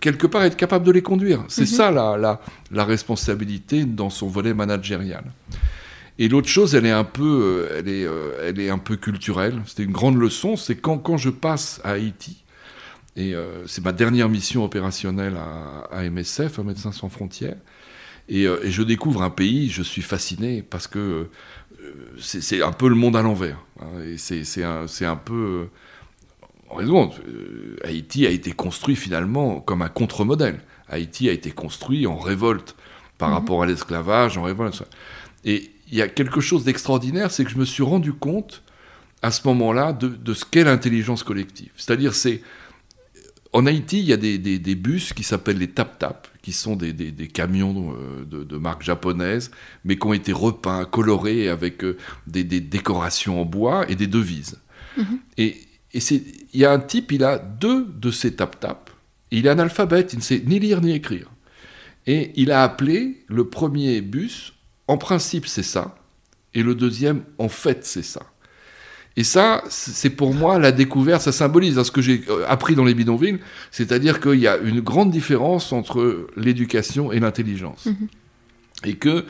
quelque 0.00 0.26
part 0.26 0.44
être 0.44 0.56
capable 0.56 0.84
de 0.84 0.92
les 0.92 1.02
conduire. 1.02 1.44
C'est 1.48 1.62
mm-hmm. 1.62 1.66
ça 1.66 1.90
la, 1.90 2.40
la, 2.70 2.84
responsabilité 2.84 3.84
dans 3.84 4.10
son 4.10 4.28
volet 4.28 4.52
managérial. 4.52 5.24
Et 6.18 6.28
l'autre 6.28 6.48
chose, 6.48 6.74
elle 6.74 6.86
est 6.86 6.90
un 6.90 7.04
peu, 7.04 7.68
euh, 7.70 7.78
elle 7.78 7.88
est, 7.88 8.04
euh, 8.04 8.32
elle 8.42 8.58
est 8.58 8.70
un 8.70 8.78
peu 8.78 8.96
culturelle. 8.96 9.60
C'était 9.66 9.82
une 9.82 9.92
grande 9.92 10.16
leçon. 10.16 10.56
C'est 10.56 10.76
quand, 10.76 10.98
quand 10.98 11.16
je 11.16 11.30
passe 11.30 11.80
à 11.84 11.92
Haïti, 11.92 12.42
et 13.16 13.34
euh, 13.34 13.66
c'est 13.66 13.84
ma 13.84 13.92
dernière 13.92 14.28
mission 14.28 14.64
opérationnelle 14.64 15.36
à, 15.90 16.02
MSF, 16.02 16.58
à 16.58 16.62
Médecins 16.62 16.92
sans 16.92 17.08
frontières, 17.08 17.56
et, 18.28 18.42
et, 18.42 18.70
je 18.70 18.82
découvre 18.82 19.22
un 19.22 19.30
pays, 19.30 19.70
je 19.70 19.82
suis 19.82 20.02
fasciné 20.02 20.60
parce 20.60 20.88
que 20.88 21.28
c'est 22.18 22.60
un 22.60 22.72
peu 22.72 22.88
le 22.88 22.96
monde 22.96 23.14
à 23.14 23.22
l'envers. 23.22 23.64
Hein, 23.80 24.02
et 24.04 24.18
c'est 24.18 24.64
un, 24.64 24.86
un, 25.02 25.16
peu. 25.16 25.68
En 26.68 26.74
raison, 26.76 27.10
Haïti 27.84 28.26
a 28.26 28.30
été 28.30 28.52
construit 28.52 28.96
finalement 28.96 29.60
comme 29.60 29.82
un 29.82 29.88
contre-modèle. 29.88 30.60
Haïti 30.88 31.28
a 31.28 31.32
été 31.32 31.50
construit 31.50 32.06
en 32.06 32.18
révolte 32.18 32.76
par 33.18 33.30
mmh. 33.30 33.32
rapport 33.32 33.62
à 33.62 33.66
l'esclavage, 33.66 34.38
en 34.38 34.42
révolte. 34.42 34.82
Et 35.44 35.70
il 35.90 35.96
y 35.96 36.02
a 36.02 36.08
quelque 36.08 36.40
chose 36.40 36.64
d'extraordinaire, 36.64 37.30
c'est 37.30 37.44
que 37.44 37.50
je 37.50 37.58
me 37.58 37.64
suis 37.64 37.82
rendu 37.82 38.12
compte 38.12 38.62
à 39.22 39.30
ce 39.30 39.46
moment-là 39.48 39.92
de, 39.92 40.34
ce 40.34 40.44
qu'est 40.44 40.64
l'intelligence 40.64 41.22
collective. 41.22 41.70
C'est-à-dire, 41.76 42.14
c'est 42.14 42.42
en 43.52 43.64
Haïti, 43.66 44.00
il 44.00 44.04
y 44.04 44.12
a 44.12 44.16
des, 44.16 44.74
bus 44.74 45.12
qui 45.12 45.22
s'appellent 45.22 45.58
les 45.58 45.70
tap-tap, 45.70 46.28
qui 46.42 46.52
sont 46.52 46.76
des, 46.76 46.92
camions 47.32 47.96
euh, 47.98 48.44
de, 48.44 48.56
marque 48.56 48.82
japonaise, 48.82 49.50
mais 49.84 49.96
qui 49.96 50.06
ont 50.06 50.12
été 50.12 50.32
repeints, 50.32 50.84
colorés 50.84 51.48
avec 51.48 51.82
euh, 51.84 51.96
des, 52.26 52.44
décorations 52.44 53.40
en 53.40 53.44
bois 53.44 53.90
et 53.90 53.94
des 53.94 54.06
devises. 54.06 54.58
Mhm. 54.96 55.18
Et, 55.38 55.56
il 55.98 56.60
y 56.60 56.64
a 56.64 56.72
un 56.72 56.78
type, 56.78 57.12
il 57.12 57.24
a 57.24 57.38
deux 57.38 57.86
de 57.86 58.10
ces 58.10 58.34
tap-tap. 58.34 58.90
Il 59.30 59.46
est 59.46 59.50
analphabète, 59.50 60.12
il 60.12 60.18
ne 60.18 60.22
sait 60.22 60.42
ni 60.46 60.58
lire 60.58 60.80
ni 60.80 60.92
écrire. 60.92 61.30
Et 62.06 62.32
il 62.36 62.52
a 62.52 62.62
appelé 62.62 63.24
le 63.28 63.48
premier 63.48 64.00
bus 64.00 64.54
en 64.88 64.98
principe, 64.98 65.46
c'est 65.46 65.62
ça. 65.62 65.96
Et 66.54 66.62
le 66.62 66.74
deuxième, 66.74 67.22
en 67.38 67.48
fait, 67.48 67.84
c'est 67.84 68.04
ça. 68.04 68.22
Et 69.16 69.24
ça, 69.24 69.64
c'est 69.68 70.10
pour 70.10 70.34
moi 70.34 70.58
la 70.58 70.72
découverte, 70.72 71.22
ça 71.22 71.32
symbolise 71.32 71.82
ce 71.82 71.90
que 71.90 72.02
j'ai 72.02 72.22
euh, 72.28 72.44
appris 72.48 72.74
dans 72.74 72.84
les 72.84 72.92
bidonvilles, 72.92 73.38
c'est-à-dire 73.70 74.20
qu'il 74.20 74.38
y 74.38 74.46
a 74.46 74.58
une 74.58 74.80
grande 74.80 75.10
différence 75.10 75.72
entre 75.72 76.28
l'éducation 76.36 77.12
et 77.12 77.18
l'intelligence. 77.18 77.86
Mhm. 77.86 78.08
Et 78.84 78.94
que, 78.96 79.24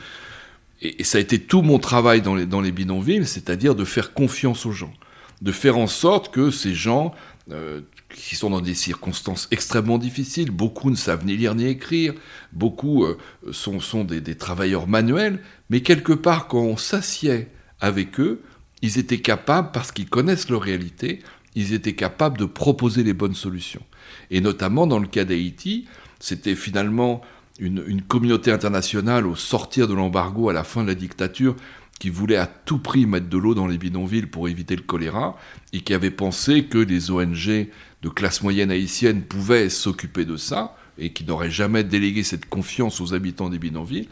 et 0.81 1.05
ça 1.05 1.19
a 1.19 1.21
été 1.21 1.39
tout 1.39 1.61
mon 1.61 1.79
travail 1.79 2.21
dans 2.21 2.35
les, 2.35 2.45
dans 2.45 2.59
les 2.59 2.73
bidonvilles, 2.73 3.25
c'est-à-dire 3.25 3.75
de 3.75 3.85
faire 3.85 4.13
confiance 4.13 4.65
aux 4.65 4.73
gens, 4.73 4.93
de 5.41 5.51
faire 5.51 5.77
en 5.77 5.87
sorte 5.87 6.33
que 6.33 6.51
ces 6.51 6.73
gens, 6.73 7.13
euh, 7.51 7.81
qui 8.09 8.35
sont 8.35 8.49
dans 8.49 8.61
des 8.61 8.73
circonstances 8.73 9.47
extrêmement 9.51 9.97
difficiles. 9.97 10.51
Beaucoup 10.51 10.89
ne 10.89 10.95
savent 10.95 11.25
ni 11.25 11.37
lire 11.37 11.55
ni 11.55 11.65
écrire. 11.65 12.13
Beaucoup 12.53 13.03
euh, 13.03 13.17
sont, 13.51 13.79
sont 13.79 14.03
des, 14.03 14.21
des, 14.21 14.35
travailleurs 14.35 14.87
manuels. 14.87 15.41
Mais 15.69 15.81
quelque 15.81 16.13
part, 16.13 16.47
quand 16.47 16.61
on 16.61 16.77
s'assied 16.77 17.47
avec 17.79 18.19
eux, 18.19 18.41
ils 18.81 18.97
étaient 18.97 19.19
capables, 19.19 19.71
parce 19.71 19.91
qu'ils 19.91 20.09
connaissent 20.09 20.49
leur 20.49 20.61
réalité, 20.61 21.19
ils 21.55 21.73
étaient 21.73 21.95
capables 21.95 22.37
de 22.37 22.45
proposer 22.45 23.03
les 23.03 23.13
bonnes 23.13 23.35
solutions. 23.35 23.83
Et 24.31 24.41
notamment 24.41 24.87
dans 24.87 24.99
le 24.99 25.07
cas 25.07 25.25
d'Haïti, 25.25 25.87
c'était 26.19 26.55
finalement 26.55 27.21
une, 27.59 27.83
une, 27.87 28.01
communauté 28.01 28.51
internationale 28.51 29.25
au 29.25 29.35
sortir 29.35 29.87
de 29.87 29.93
l'embargo 29.93 30.49
à 30.49 30.53
la 30.53 30.63
fin 30.63 30.83
de 30.83 30.87
la 30.87 30.95
dictature 30.95 31.55
qui 31.99 32.09
voulait 32.09 32.37
à 32.37 32.45
tout 32.45 32.77
prix 32.77 33.05
mettre 33.05 33.27
de 33.27 33.37
l'eau 33.37 33.55
dans 33.55 33.67
les 33.67 33.77
bidonvilles 33.77 34.27
pour 34.27 34.47
éviter 34.47 34.75
le 34.75 34.83
choléra 34.83 35.37
et 35.73 35.81
qui 35.81 35.93
avait 35.93 36.11
pensé 36.11 36.65
que 36.65 36.77
les 36.77 37.11
ONG 37.11 37.67
de 38.03 38.09
classe 38.09 38.43
moyenne 38.43 38.71
haïtienne 38.71 39.23
pouvaient 39.23 39.69
s'occuper 39.69 40.25
de 40.25 40.37
ça 40.37 40.75
et 40.99 41.11
qui 41.11 41.23
n'auraient 41.23 41.51
jamais 41.51 41.83
délégué 41.83 42.23
cette 42.23 42.47
confiance 42.47 43.01
aux 43.01 43.13
habitants 43.13 43.49
des 43.49 43.59
bidonvilles. 43.59 44.09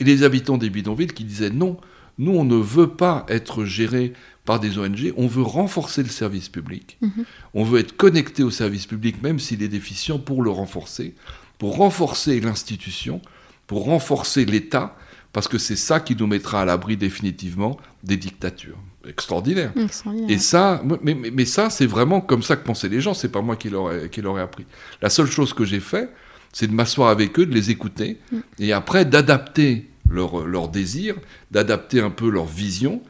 Et 0.00 0.04
les 0.04 0.22
habitants 0.22 0.58
des 0.58 0.70
bidonvilles 0.70 1.08
qui 1.08 1.24
disaient 1.24 1.50
non, 1.50 1.78
nous 2.18 2.32
on 2.32 2.44
ne 2.44 2.56
veut 2.56 2.90
pas 2.90 3.24
être 3.28 3.64
gérés 3.64 4.12
par 4.44 4.60
des 4.60 4.78
ONG, 4.78 5.12
on 5.16 5.26
veut 5.26 5.42
renforcer 5.42 6.02
le 6.02 6.08
service 6.08 6.48
public, 6.48 6.96
mmh. 7.00 7.08
on 7.54 7.64
veut 7.64 7.80
être 7.80 7.96
connecté 7.96 8.42
au 8.42 8.50
service 8.50 8.86
public 8.86 9.22
même 9.22 9.38
s'il 9.38 9.62
est 9.62 9.68
déficient 9.68 10.18
pour 10.18 10.42
le 10.42 10.50
renforcer, 10.50 11.14
pour 11.58 11.76
renforcer 11.76 12.40
l'institution, 12.40 13.20
pour 13.66 13.84
renforcer 13.84 14.44
l'État, 14.44 14.96
parce 15.32 15.48
que 15.48 15.58
c'est 15.58 15.76
ça 15.76 16.00
qui 16.00 16.16
nous 16.16 16.26
mettra 16.26 16.62
à 16.62 16.64
l'abri 16.64 16.96
définitivement 16.96 17.78
des 18.02 18.16
dictatures. 18.16 18.78
Extraordinaire. 19.06 19.72
Extraordinaire. 19.76 20.30
Et 20.30 20.38
ça, 20.38 20.82
mais, 21.02 21.14
mais, 21.14 21.30
mais 21.30 21.44
ça, 21.44 21.70
c'est 21.70 21.86
vraiment 21.86 22.20
comme 22.20 22.42
ça 22.42 22.56
que 22.56 22.64
pensaient 22.64 22.88
les 22.88 23.00
gens, 23.00 23.14
c'est 23.14 23.30
pas 23.30 23.42
moi 23.42 23.56
qui 23.56 23.68
ai 23.68 24.40
appris. 24.40 24.66
La 25.00 25.10
seule 25.10 25.30
chose 25.30 25.52
que 25.54 25.64
j'ai 25.64 25.80
fait, 25.80 26.10
c'est 26.52 26.66
de 26.66 26.72
m'asseoir 26.72 27.08
avec 27.08 27.38
eux, 27.38 27.46
de 27.46 27.54
les 27.54 27.70
écouter, 27.70 28.18
mm. 28.32 28.38
et 28.58 28.72
après 28.72 29.04
d'adapter 29.04 29.88
leur, 30.10 30.46
leur 30.46 30.68
désir, 30.68 31.14
d'adapter 31.50 32.00
un 32.00 32.10
peu 32.10 32.30
leur 32.30 32.46
vision 32.46 33.02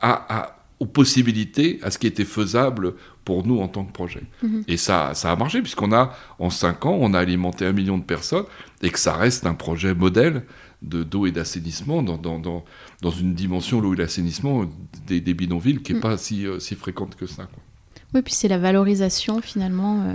à, 0.00 0.38
à, 0.40 0.56
aux 0.80 0.86
possibilités, 0.86 1.78
à 1.82 1.90
ce 1.90 1.98
qui 1.98 2.06
était 2.06 2.24
faisable 2.24 2.94
pour 3.24 3.46
nous 3.46 3.60
en 3.60 3.68
tant 3.68 3.84
que 3.84 3.92
projet. 3.92 4.22
Mhm. 4.42 4.64
Et 4.66 4.76
ça, 4.76 5.12
ça 5.14 5.30
a 5.30 5.36
marché, 5.36 5.60
puisqu'on 5.60 5.92
a, 5.92 6.16
en 6.38 6.50
cinq 6.50 6.86
ans, 6.86 6.96
on 6.98 7.12
a 7.12 7.18
alimenté 7.18 7.66
un 7.66 7.72
million 7.72 7.98
de 7.98 8.02
personnes, 8.02 8.46
et 8.82 8.90
que 8.90 8.98
ça 8.98 9.14
reste 9.14 9.46
un 9.46 9.54
projet 9.54 9.94
modèle 9.94 10.42
de 10.82 11.02
d'eau 11.02 11.26
et 11.26 11.32
d'assainissement 11.32 12.02
dans, 12.02 12.16
dans, 12.16 12.38
dans, 12.38 12.64
dans, 13.02 13.10
une 13.10 13.34
dimension, 13.34 13.80
l'eau 13.80 13.94
et 13.94 13.96
l'assainissement, 13.96 14.64
des, 15.06 15.20
des, 15.20 15.34
bidonvilles 15.34 15.82
qui 15.82 15.92
n'est 15.92 15.98
mm. 15.98 16.02
pas 16.02 16.16
si, 16.16 16.46
euh, 16.46 16.58
si 16.58 16.74
fréquente 16.74 17.16
que 17.16 17.26
ça. 17.26 17.44
Quoi. 17.44 17.62
Oui, 18.14 18.22
puis 18.22 18.34
c'est 18.34 18.48
la 18.48 18.58
valorisation, 18.58 19.40
finalement... 19.40 20.02
Euh 20.02 20.14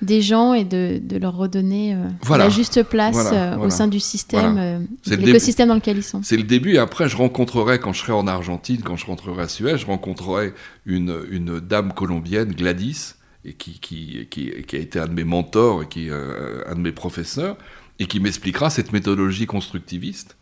des 0.00 0.22
gens 0.22 0.54
et 0.54 0.64
de, 0.64 1.00
de 1.02 1.16
leur 1.16 1.36
redonner 1.36 1.94
euh, 1.94 2.06
voilà. 2.22 2.44
la 2.44 2.50
juste 2.50 2.82
place 2.84 3.14
voilà, 3.14 3.32
euh, 3.32 3.50
voilà. 3.54 3.66
au 3.66 3.70
sein 3.70 3.88
du 3.88 4.00
système, 4.00 4.86
l'écosystème 5.06 5.68
dans 5.68 5.74
lequel 5.74 5.98
ils 5.98 6.02
sont. 6.04 6.22
C'est 6.22 6.36
le 6.36 6.44
début. 6.44 6.74
Et 6.74 6.78
après, 6.78 7.08
je 7.08 7.16
rencontrerai, 7.16 7.80
quand 7.80 7.92
je 7.92 8.00
serai 8.00 8.12
en 8.12 8.26
Argentine, 8.26 8.80
quand 8.82 8.96
je 8.96 9.06
rentrerai 9.06 9.42
à 9.42 9.48
Suez, 9.48 9.76
je 9.78 9.86
rencontrerai 9.86 10.54
une, 10.86 11.20
une 11.30 11.60
dame 11.60 11.92
colombienne, 11.92 12.52
Gladys, 12.52 13.14
et 13.44 13.54
qui, 13.54 13.80
qui, 13.80 14.26
qui, 14.30 14.52
qui, 14.66 14.76
a 14.76 14.78
été 14.78 15.00
un 15.00 15.06
de 15.06 15.14
mes 15.14 15.24
mentors, 15.24 15.82
et 15.82 15.88
qui 15.88 16.10
un 16.10 16.74
de 16.74 16.80
mes 16.80 16.92
professeurs, 16.92 17.56
et 17.98 18.06
qui 18.06 18.20
m'expliquera 18.20 18.70
cette 18.70 18.92
méthodologie 18.92 19.46
constructiviste, 19.46 20.36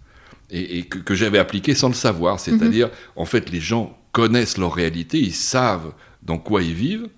et, 0.51 0.79
et 0.79 0.83
que, 0.85 0.99
que 0.99 1.15
j'avais 1.15 1.39
appliquée 1.39 1.75
sans 1.75 1.89
le 1.89 1.95
savoir. 1.95 2.39
C'est-à-dire, 2.39 2.89
-hmm. 2.89 3.23
en 3.23 3.25
fait, 3.25 3.51
les 3.51 3.61
gens 3.61 3.97
connaissent 4.13 4.59
leur 4.59 4.75
réalité, 4.75 5.19
ils 5.19 5.35
savent 5.35 5.93
dans 6.23 6.39
quoi 6.39 6.63
ils 6.63 6.75
vivent, 6.75 7.09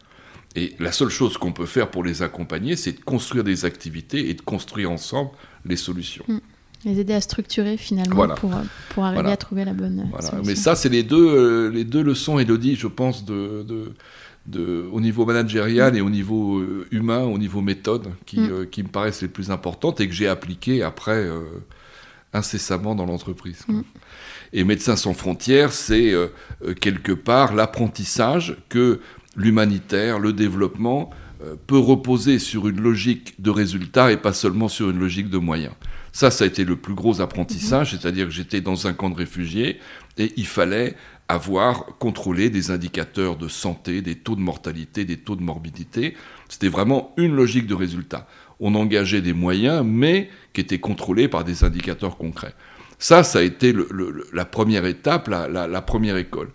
et 0.56 0.74
la 0.78 0.92
seule 0.92 1.10
chose 1.10 1.36
qu'on 1.36 1.52
peut 1.52 1.66
faire 1.66 1.90
pour 1.90 2.02
les 2.04 2.22
accompagner, 2.22 2.74
c'est 2.76 2.92
de 2.92 3.04
construire 3.04 3.44
des 3.44 3.64
activités 3.64 4.30
et 4.30 4.34
de 4.34 4.40
construire 4.42 4.90
ensemble 4.90 5.30
les 5.64 5.76
solutions. 5.76 6.24
Mmh. 6.26 6.38
Les 6.84 7.00
aider 7.00 7.12
à 7.12 7.20
structurer 7.20 7.76
finalement 7.76 8.14
voilà. 8.14 8.34
pour, 8.34 8.52
pour 8.90 9.04
arriver 9.04 9.22
voilà. 9.22 9.32
à 9.32 9.36
trouver 9.36 9.64
la 9.64 9.74
bonne 9.74 10.06
voilà. 10.10 10.26
solution. 10.26 10.46
Mais 10.46 10.54
ça, 10.54 10.74
c'est 10.76 10.88
les 10.88 11.02
deux, 11.02 11.28
euh, 11.28 11.70
les 11.70 11.84
deux 11.84 12.02
leçons, 12.02 12.38
Elodie, 12.38 12.76
je 12.76 12.86
pense, 12.86 13.24
de, 13.24 13.64
de, 13.66 13.92
de, 14.48 14.88
au 14.92 15.00
niveau 15.00 15.26
managérial 15.26 15.96
et 15.96 16.00
au 16.00 16.10
niveau 16.10 16.58
euh, 16.58 16.88
humain, 16.90 17.20
au 17.20 17.38
niveau 17.38 17.60
méthode, 17.60 18.08
qui, 18.24 18.40
mmh. 18.40 18.50
euh, 18.50 18.64
qui, 18.64 18.82
me 18.82 18.88
paraissent 18.88 19.22
les 19.22 19.28
plus 19.28 19.50
importantes 19.50 20.00
et 20.00 20.08
que 20.08 20.14
j'ai 20.14 20.26
appliquées 20.26 20.82
après 20.82 21.24
euh, 21.24 21.40
incessamment 22.32 22.94
dans 22.94 23.04
l'entreprise. 23.04 23.66
Et 24.54 24.64
Médecins 24.64 24.96
sans 24.96 25.12
frontières, 25.12 25.72
c'est 25.72 26.12
euh, 26.12 26.28
quelque 26.80 27.12
part 27.12 27.54
l'apprentissage 27.54 28.56
que 28.70 29.00
l'humanitaire, 29.36 30.18
le 30.18 30.32
développement, 30.32 31.10
peut 31.68 31.78
reposer 31.78 32.40
sur 32.40 32.66
une 32.66 32.80
logique 32.80 33.40
de 33.40 33.50
résultat 33.50 34.10
et 34.10 34.16
pas 34.16 34.32
seulement 34.32 34.66
sur 34.66 34.90
une 34.90 34.98
logique 34.98 35.30
de 35.30 35.38
moyens. 35.38 35.72
Ça, 36.10 36.32
ça 36.32 36.42
a 36.42 36.48
été 36.48 36.64
le 36.64 36.74
plus 36.74 36.94
gros 36.94 37.20
apprentissage, 37.20 37.94
mmh. 37.94 37.98
c'est-à-dire 37.98 38.26
que 38.26 38.32
j'étais 38.32 38.60
dans 38.60 38.88
un 38.88 38.92
camp 38.92 39.08
de 39.08 39.14
réfugiés 39.14 39.78
et 40.16 40.32
il 40.36 40.48
fallait 40.48 40.96
avoir 41.28 41.84
contrôlé 41.98 42.48
des 42.48 42.70
indicateurs 42.70 43.36
de 43.36 43.48
santé, 43.48 44.00
des 44.00 44.16
taux 44.16 44.34
de 44.34 44.40
mortalité, 44.40 45.04
des 45.04 45.18
taux 45.18 45.36
de 45.36 45.42
morbidité. 45.42 46.16
C'était 46.48 46.68
vraiment 46.68 47.12
une 47.18 47.36
logique 47.36 47.66
de 47.66 47.74
résultat. 47.74 48.26
On 48.60 48.74
engageait 48.74 49.20
des 49.20 49.34
moyens, 49.34 49.84
mais 49.84 50.30
qui 50.52 50.62
étaient 50.62 50.80
contrôlés 50.80 51.28
par 51.28 51.44
des 51.44 51.64
indicateurs 51.64 52.16
concrets. 52.16 52.54
Ça, 52.98 53.22
ça 53.22 53.40
a 53.40 53.42
été 53.42 53.72
le, 53.72 53.86
le, 53.90 54.26
la 54.32 54.44
première 54.44 54.86
étape, 54.86 55.28
la, 55.28 55.46
la, 55.48 55.66
la 55.68 55.82
première 55.82 56.16
école. 56.16 56.50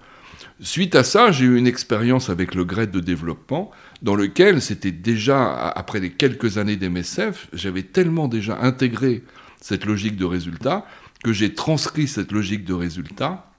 Suite 0.60 0.96
à 0.96 1.04
ça, 1.04 1.32
j'ai 1.32 1.46
eu 1.46 1.58
une 1.58 1.68
expérience 1.68 2.30
avec 2.30 2.56
le 2.56 2.66
GRED 2.66 2.92
de 2.92 3.00
développement, 3.00 3.72
dans 4.02 4.16
lequel 4.16 4.62
c'était 4.62 4.92
déjà, 4.92 5.70
après 5.70 6.00
les 6.00 6.12
quelques 6.12 6.58
années 6.58 6.76
d'MSF, 6.76 7.48
j'avais 7.54 7.84
tellement 7.84 8.28
déjà 8.28 8.60
intégré 8.62 9.24
cette 9.62 9.86
logique 9.86 10.18
de 10.18 10.26
résultat 10.26 10.86
que 11.24 11.32
j'ai 11.32 11.54
transcrit 11.54 12.08
cette 12.08 12.32
logique 12.32 12.66
de 12.66 12.74
résultat 12.74 13.53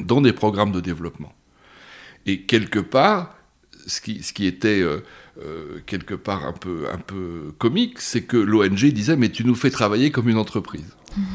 dans 0.00 0.20
des 0.20 0.32
programmes 0.32 0.72
de 0.72 0.80
développement. 0.80 1.32
Et 2.26 2.42
quelque 2.42 2.78
part, 2.78 3.34
ce 3.86 4.00
qui, 4.00 4.22
ce 4.22 4.32
qui 4.32 4.46
était 4.46 4.80
euh, 4.80 5.00
euh, 5.42 5.80
quelque 5.86 6.14
part 6.14 6.44
un 6.44 6.52
peu, 6.52 6.86
un 6.92 6.98
peu 6.98 7.54
comique, 7.58 8.00
c'est 8.00 8.22
que 8.22 8.36
l'ONG 8.36 8.86
disait 8.92 9.16
Mais 9.16 9.30
tu 9.30 9.44
nous 9.44 9.54
fais 9.54 9.70
travailler 9.70 10.10
comme 10.10 10.28
une 10.28 10.38
entreprise. 10.38 10.96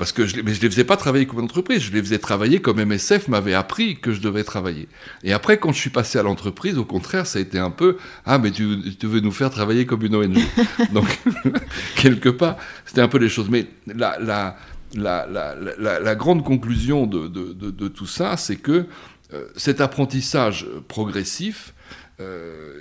Parce 0.00 0.12
que 0.12 0.26
je 0.26 0.36
ne 0.36 0.42
les 0.42 0.54
faisais 0.54 0.84
pas 0.84 0.96
travailler 0.96 1.26
comme 1.26 1.40
une 1.40 1.44
entreprise, 1.44 1.82
je 1.82 1.92
les 1.92 2.00
faisais 2.00 2.18
travailler 2.18 2.62
comme 2.62 2.82
MSF 2.82 3.28
m'avait 3.28 3.52
appris 3.52 3.98
que 3.98 4.12
je 4.12 4.22
devais 4.22 4.44
travailler. 4.44 4.88
Et 5.24 5.34
après, 5.34 5.58
quand 5.58 5.72
je 5.72 5.78
suis 5.78 5.90
passé 5.90 6.18
à 6.18 6.22
l'entreprise, 6.22 6.78
au 6.78 6.86
contraire, 6.86 7.26
ça 7.26 7.38
a 7.38 7.42
été 7.42 7.58
un 7.58 7.70
peu 7.70 7.98
Ah, 8.24 8.38
mais 8.38 8.50
tu, 8.50 8.78
tu 8.98 9.06
veux 9.06 9.20
nous 9.20 9.30
faire 9.30 9.50
travailler 9.50 9.84
comme 9.84 10.02
une 10.02 10.14
ONG. 10.14 10.38
Donc, 10.94 11.18
quelque 11.96 12.30
part, 12.30 12.56
c'était 12.86 13.02
un 13.02 13.08
peu 13.08 13.18
les 13.18 13.28
choses. 13.28 13.50
Mais 13.50 13.66
la, 13.86 14.18
la, 14.18 14.56
la, 14.94 15.26
la, 15.26 16.00
la 16.00 16.14
grande 16.14 16.44
conclusion 16.44 17.06
de, 17.06 17.28
de, 17.28 17.52
de, 17.52 17.70
de 17.70 17.88
tout 17.88 18.06
ça, 18.06 18.36
c'est 18.36 18.56
que 18.56 18.86
euh, 19.32 19.46
cet 19.56 19.80
apprentissage 19.80 20.66
progressif, 20.88 21.74
euh, 22.20 22.80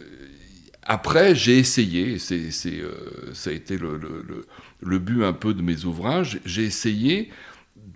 après, 0.84 1.36
j'ai 1.36 1.60
essayé, 1.60 2.17
c'est, 2.17 2.50
c'est, 2.50 2.80
euh, 2.80 3.34
ça 3.34 3.52
a 3.52 3.54
été 3.54 3.78
le, 3.78 3.98
le, 3.98 4.26
le, 4.28 4.45
le, 4.82 5.00
but 5.00 5.24
un 5.24 5.34
peu 5.34 5.54
de 5.54 5.62
mes 5.62 5.86
ouvrages, 5.86 6.39
j'ai 6.45 6.63
essayé, 6.63 7.30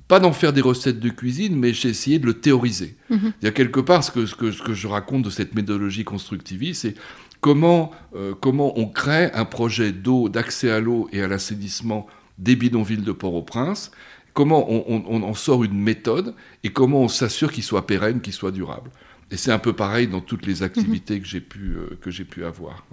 pas 0.08 0.20
d'en 0.20 0.34
faire 0.34 0.54
des 0.54 0.62
recettes 0.62 1.00
de 1.00 1.10
cuisine, 1.10 1.56
mais 1.56 1.74
j'ai 1.74 1.90
essayé 1.90 2.20
de 2.20 2.28
le 2.28 2.36
théoriser. 2.36 2.96
Mm-hmm. 3.10 3.34
Il 3.42 3.46
y 3.46 3.48
a 3.48 3.52
quelque 3.52 3.80
part 3.80 4.04
ce 4.04 4.12
que, 4.12 4.28
ce, 4.28 4.36
que, 4.36 4.52
ce 4.52 4.62
que 4.62 4.74
je 4.76 4.88
raconte 4.88 5.24
de 5.24 5.32
cette 5.32 5.56
méthodologie 5.56 6.04
constructiviste, 6.04 6.84
c'est 6.84 6.96
comment, 7.42 7.92
comment 8.40 8.78
on 8.80 8.86
crée 8.86 9.32
un 9.34 9.46
projet 9.46 9.92
d'eau, 9.92 10.30
d'accès 10.30 10.70
à 10.70 10.80
l'eau 10.80 11.10
et 11.12 11.22
à 11.22 11.28
l'assainissement 11.28 12.08
des 12.38 12.56
bidonvilles 12.56 12.98
de 12.98 13.12
Port-au-Prince, 13.12 13.92
comment 14.34 14.70
on, 14.72 14.84
on, 14.88 15.04
on, 15.08 15.24
en 15.24 15.34
sort 15.34 15.64
une 15.64 15.78
méthode 15.78 16.34
et 16.64 16.70
comment 16.70 17.02
on 17.02 17.08
s'assure 17.08 17.52
qu'il 17.52 17.64
soit 17.64 17.86
pérenne, 17.88 18.22
qu'il 18.22 18.34
soit 18.34 18.52
durable. 18.52 18.90
Et 19.32 19.38
c'est 19.38 19.52
un 19.52 19.60
peu 19.60 19.74
pareil 19.74 20.08
dans 20.08 20.22
toutes 20.22 20.46
les 20.46 20.64
activités 20.64 21.18
mmh. 21.18 21.22
que 21.22 21.28
j'ai 21.28 21.42
pu, 21.42 21.76
euh, 21.76 21.98
que 22.02 22.12
j'ai 22.12 22.26
pu 22.26 22.46
avoir. 22.46 22.86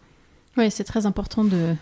Oui, 0.57 0.71
c'est 0.71 0.85
très 0.85 1.07
important 1.07 1.45
de, 1.45 1.75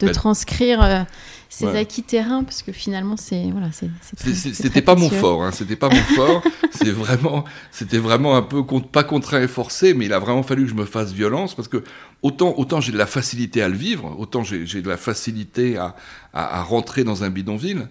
de 0.00 0.06
ben, 0.06 0.12
transcrire 0.12 0.82
euh, 0.82 1.02
ces 1.48 1.64
voilà. 1.64 1.80
acquis 1.80 2.02
terrains 2.02 2.44
parce 2.44 2.62
que 2.62 2.72
finalement 2.72 3.16
c'est 3.16 3.50
voilà 3.50 3.68
c'est 3.72 3.88
c'était 4.34 4.82
pas 4.82 4.94
mon 4.94 5.10
fort 5.10 5.44
hein, 5.44 5.52
c'était 5.52 5.76
pas 5.76 5.88
mon 5.88 6.02
fort 6.16 6.42
c'est 6.72 6.90
vraiment 6.90 7.44
c'était 7.70 7.98
vraiment 7.98 8.36
un 8.36 8.42
peu 8.42 8.64
pas 8.80 9.04
contraint 9.04 9.40
et 9.40 9.48
forcé 9.48 9.94
mais 9.94 10.06
il 10.06 10.12
a 10.12 10.18
vraiment 10.18 10.42
fallu 10.42 10.64
que 10.64 10.70
je 10.70 10.74
me 10.74 10.84
fasse 10.84 11.12
violence 11.12 11.54
parce 11.54 11.68
que 11.68 11.84
autant 12.22 12.54
autant 12.56 12.80
j'ai 12.80 12.92
de 12.92 12.98
la 12.98 13.06
facilité 13.06 13.62
à 13.62 13.68
le 13.68 13.76
vivre 13.76 14.14
autant 14.18 14.42
j'ai 14.44 14.82
de 14.82 14.88
la 14.88 14.96
facilité 14.96 15.76
à, 15.76 15.96
à, 16.32 16.60
à, 16.60 16.62
rentrer 16.62 17.04
dans 17.04 17.24
un 17.24 17.30
bidonville 17.30 17.88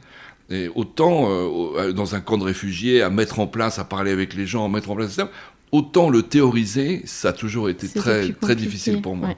et 0.50 0.70
autant 0.76 1.28
euh, 1.30 1.94
dans 1.94 2.16
un 2.16 2.22
camp 2.22 2.38
de 2.38 2.44
réfugiés 2.44 3.02
à 3.02 3.10
mettre 3.10 3.40
en 3.40 3.48
place 3.48 3.80
à 3.80 3.84
parler 3.84 4.12
avec 4.12 4.34
les 4.34 4.46
gens 4.46 4.66
à 4.66 4.70
mettre 4.70 4.90
en 4.92 4.96
place 4.96 5.14
etc 5.14 5.28
autant 5.72 6.10
le 6.10 6.24
théoriser, 6.24 7.02
ça 7.06 7.30
a 7.30 7.34
toujours 7.34 7.70
été 7.70 7.88
très, 7.88 8.32
très 8.34 8.56
difficile 8.56 9.02
pour 9.02 9.16
moi. 9.16 9.30
Ouais. 9.30 9.38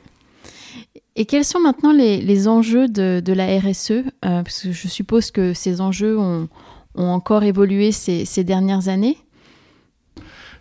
Et 1.15 1.25
quels 1.25 1.45
sont 1.45 1.59
maintenant 1.59 1.91
les, 1.91 2.21
les 2.21 2.47
enjeux 2.47 2.87
de, 2.87 3.21
de, 3.23 3.33
la 3.33 3.59
RSE 3.59 3.91
euh, 3.91 4.03
Parce 4.21 4.63
que 4.63 4.71
je 4.71 4.87
suppose 4.87 5.29
que 5.29 5.53
ces 5.53 5.79
enjeux 5.79 6.17
ont, 6.17 6.49
ont 6.95 7.09
encore 7.09 7.43
évolué 7.43 7.91
ces, 7.91 8.25
ces 8.25 8.43
dernières 8.43 8.87
années? 8.87 9.17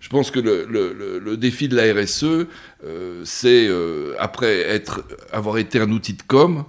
Je 0.03 0.09
pense 0.09 0.33
que 0.33 0.41
le, 0.41 1.37
défi 1.37 1.69
de 1.69 1.77
la 1.77 1.95
RSE, 1.95 2.25
euh, 2.85 3.23
c'est 3.25 3.69
euh, 3.69 4.17
après 4.19 4.59
être, 4.59 5.05
avoir 5.33 5.59
été 5.59 5.79
un 5.79 5.91
outil 5.93 6.15
de 6.15 6.23
com, 6.27 6.65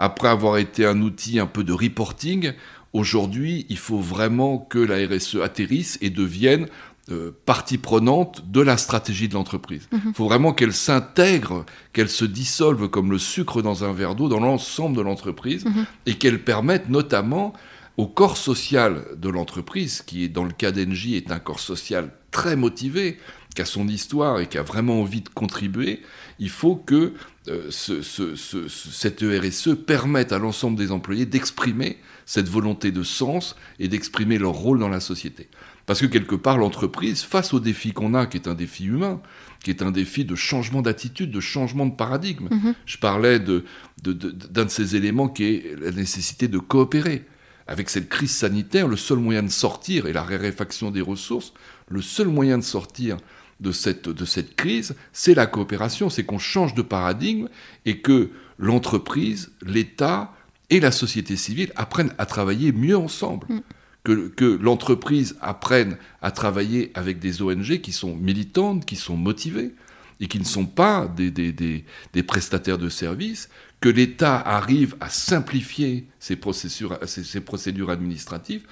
après 0.00 0.26
avoir 0.26 0.58
été 0.58 0.84
un 0.84 1.00
outil 1.00 1.38
un 1.38 1.46
peu 1.46 1.62
de 1.62 1.72
reporting, 1.72 2.52
aujourd'hui, 2.92 3.66
il 3.68 3.78
faut 3.78 4.00
vraiment 4.00 4.58
que 4.58 4.80
la 4.80 4.96
RSE 5.06 5.36
atterrisse 5.36 5.96
et 6.02 6.10
devienne 6.10 6.66
euh, 7.08 7.30
partie 7.46 7.78
prenante 7.78 8.50
de 8.50 8.60
la 8.60 8.76
stratégie 8.76 9.28
de 9.28 9.34
l'entreprise. 9.34 9.88
Il 9.92 9.98
mhm. 9.98 10.14
faut 10.14 10.24
vraiment 10.24 10.52
qu'elle 10.52 10.72
s'intègre, 10.72 11.64
qu'elle 11.92 12.08
se 12.08 12.24
dissolve 12.24 12.88
comme 12.88 13.12
le 13.12 13.18
sucre 13.18 13.62
dans 13.62 13.84
un 13.84 13.92
verre 13.92 14.16
d'eau 14.16 14.28
dans 14.28 14.40
l'ensemble 14.40 14.96
de 14.96 15.02
l'entreprise 15.02 15.64
mhm. 15.64 15.86
et 16.06 16.14
qu'elle 16.14 16.42
permette 16.42 16.88
notamment 16.88 17.54
au 17.96 18.06
corps 18.06 18.36
social 18.36 19.04
de 19.16 19.28
l'entreprise, 19.28 20.02
qui 20.02 20.28
dans 20.28 20.44
le 20.44 20.52
cas 20.52 20.72
d'Engie 20.72 21.16
est 21.16 21.30
un 21.30 21.38
corps 21.38 21.60
social 21.60 22.10
très 22.30 22.56
motivé, 22.56 23.18
qui 23.54 23.62
a 23.62 23.64
son 23.66 23.86
histoire 23.88 24.40
et 24.40 24.46
qui 24.46 24.58
a 24.58 24.62
vraiment 24.62 25.00
envie 25.00 25.20
de 25.20 25.28
contribuer, 25.28 26.00
il 26.38 26.48
faut 26.48 26.76
que 26.76 27.12
euh, 27.48 27.70
cette 27.70 29.22
ERSE 29.22 29.76
permette 29.86 30.32
à 30.32 30.38
l'ensemble 30.38 30.78
des 30.78 30.90
employés 30.90 31.26
d'exprimer 31.26 31.98
cette 32.24 32.48
volonté 32.48 32.92
de 32.92 33.02
sens 33.02 33.56
et 33.78 33.88
d'exprimer 33.88 34.38
leur 34.38 34.52
rôle 34.52 34.78
dans 34.78 34.88
la 34.88 35.00
société. 35.00 35.48
Parce 35.86 36.00
que 36.00 36.06
quelque 36.06 36.36
part, 36.36 36.58
l'entreprise, 36.58 37.22
face 37.22 37.52
au 37.52 37.60
défi 37.60 37.92
qu'on 37.92 38.14
a, 38.14 38.26
qui 38.26 38.36
est 38.36 38.48
un 38.48 38.54
défi 38.54 38.84
humain, 38.84 39.20
qui 39.64 39.70
est 39.70 39.82
un 39.82 39.90
défi 39.90 40.24
de 40.24 40.34
changement 40.34 40.80
d'attitude, 40.80 41.30
de 41.30 41.40
changement 41.40 41.86
de 41.86 41.94
paradigme, 41.94 42.48
mhm. 42.50 42.74
je 42.86 42.98
parlais 42.98 43.40
d'un 43.40 43.62
de, 44.02 44.12
de, 44.12 44.68
ces 44.68 44.96
éléments 44.96 45.28
qui 45.28 45.44
est 45.44 45.76
la 45.80 45.90
nécessité 45.90 46.48
de 46.48 46.58
coopérer. 46.58 47.24
Avec 47.72 47.90
cette 47.90 48.08
crise 48.08 48.30
sanitaire, 48.30 48.86
le 48.86 48.96
seul 48.96 49.18
moyen 49.18 49.42
de 49.42 49.48
sortir, 49.48 50.06
et 50.06 50.12
la 50.12 50.22
raréfaction 50.22 50.90
des 50.90 51.00
ressources, 51.00 51.52
le 51.88 52.02
seul 52.02 52.28
moyen 52.28 52.58
de 52.58 52.62
sortir 52.62 53.16
de 53.60 53.72
cette, 53.72 54.08
de 54.08 54.24
cette 54.24 54.56
crise, 54.56 54.94
c'est 55.12 55.34
la 55.34 55.46
coopération, 55.46 56.10
c'est 56.10 56.24
qu'on 56.24 56.38
change 56.38 56.74
de 56.74 56.82
paradigme 56.82 57.48
et 57.86 57.98
que 58.00 58.30
l'entreprise, 58.58 59.52
l'État 59.64 60.32
et 60.70 60.80
la 60.80 60.92
société 60.92 61.36
civile 61.36 61.72
apprennent 61.76 62.14
à 62.18 62.26
travailler 62.26 62.72
mieux 62.72 62.96
ensemble. 62.96 63.46
Mm 63.48 63.60
que, 64.04 64.58
l'entreprise 64.60 65.36
apprenne 65.40 65.96
à 66.20 66.30
travailler 66.30 66.90
avec 66.94 67.18
des 67.18 67.42
ONG 67.42 67.80
qui 67.80 67.92
sont 67.92 68.16
militantes, 68.16 68.84
qui 68.84 68.96
sont 68.96 69.16
motivées 69.16 69.74
et 70.20 70.28
qui 70.28 70.38
ne 70.38 70.44
sont 70.44 70.66
pas 70.66 71.06
des, 71.08 71.30
des, 71.30 72.22
prestataires 72.22 72.78
de 72.78 72.88
services, 72.88 73.48
que 73.82 73.88
l'État 73.88 74.38
arrive 74.38 74.94
à 75.00 75.08
simplifier 75.10 76.06
ses 76.20 76.36
procédures, 76.36 76.98
ses, 77.04 77.40
procédures 77.40 77.90
administratives 77.90 78.62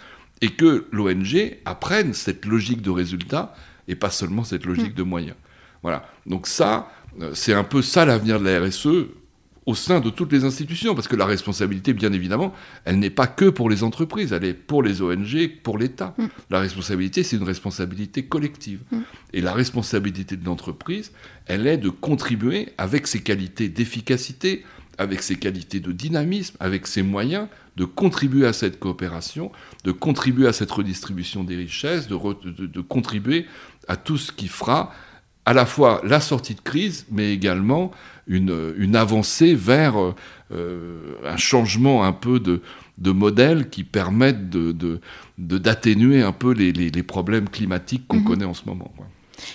et 0.41 0.51
que 0.51 0.87
l'ONG 0.93 1.59
apprenne 1.65 2.15
cette 2.15 2.47
logique 2.47 2.81
de 2.81 2.91
résultat 2.91 3.55
et 3.89 3.97
pas 3.97 4.11
seulement 4.11 4.45
cette 4.45 4.65
logique 4.65 4.95
de 4.95 5.03
moyens. 5.03 5.37
Voilà. 5.83 6.09
Donc 6.27 6.47
ça, 6.47 6.93
euh, 7.21 7.33
c'est 7.35 7.53
un 7.53 7.65
peu 7.65 7.83
ça 7.83 8.05
l'avenir 8.05 8.39
de 8.39 8.45
la 8.45 8.61
RSE 8.61 9.09
au 9.67 9.75
sein 9.75 10.01
de 10.01 10.11
toutes 10.11 10.33
les 10.33 10.45
institutions, 10.45 10.95
parce 10.95 11.07
que 11.07 11.17
la 11.17 11.27
responsabilité, 11.27 11.93
bien 11.93 12.13
évidemment, 12.13 12.55
elle 12.85 12.99
n'est 12.99 13.11
pas 13.11 13.27
que 13.27 13.51
pour 13.51 13.69
les 13.69 13.83
entreprises, 13.83 14.33
elle 14.33 14.45
est 14.45 14.55
pour 14.55 14.83
les 14.83 15.03
ONG, 15.03 15.61
pour 15.63 15.77
l'État. 15.77 16.15
Mm. 16.19 16.27
La 16.51 16.61
responsabilité, 16.61 17.23
c'est 17.23 17.37
une 17.37 17.45
responsabilité 17.45 18.25
collective. 18.25 18.81
Mm. 18.91 18.99
Et 19.35 19.41
la 19.41 19.53
responsabilité 19.53 20.37
de 20.37 20.45
l'entreprise, 20.45 21.13
elle 21.47 21.67
est 21.67 21.77
de 21.77 21.91
contribuer 21.91 22.71
avec 22.79 23.07
ses 23.07 23.23
qualités 23.23 23.69
d'efficacité, 23.69 24.65
avec 25.01 25.23
ses 25.23 25.37
qualités 25.37 25.81
de 25.81 25.93
dynamisme, 25.93 26.57
avec 26.61 26.87
ses 26.87 27.03
moyens, 27.03 27.49
de 27.77 27.87
contribuer 27.87 28.47
à 28.47 28.53
cette 28.53 28.79
coopération, 28.79 29.51
de 29.85 29.93
contribuer 29.93 30.47
à 30.47 30.53
cette 30.53 30.71
redistribution 30.71 31.43
des 31.43 31.57
richesses, 31.57 32.07
de, 32.07 32.17
de 32.67 32.81
contribuer 32.83 33.47
à 33.89 33.97
tout 33.97 34.19
ce 34.19 34.31
qui 34.31 34.47
fera 34.47 34.93
à 35.47 35.55
la 35.55 35.65
fois 35.65 36.03
la 36.05 36.21
sortie 36.21 36.55
de 36.55 36.61
crise, 36.61 37.07
mais 37.11 37.33
également 37.33 37.93
une, 38.27 38.75
une 38.77 38.95
avancée 38.95 39.55
vers 39.55 39.95
euh, 40.53 41.17
un 41.25 41.39
changement 41.39 42.05
un 42.05 42.13
peu 42.13 42.39
de, 42.39 42.61
de 42.99 43.11
modèle 43.11 43.71
qui 43.71 43.85
permettent 43.85 44.51
d'atténuer 44.51 46.17
de, 46.19 46.23
de, 46.23 46.27
un 46.27 46.33
peu 46.33 46.53
les, 46.53 46.73
les, 46.73 47.03
problèmes 47.03 47.49
climatiques 47.49 48.07
qu'on 48.07 48.19
mhm. 48.19 48.25
connaît 48.25 48.45
en 48.45 48.55
ce 48.55 48.67
moment. 48.67 48.93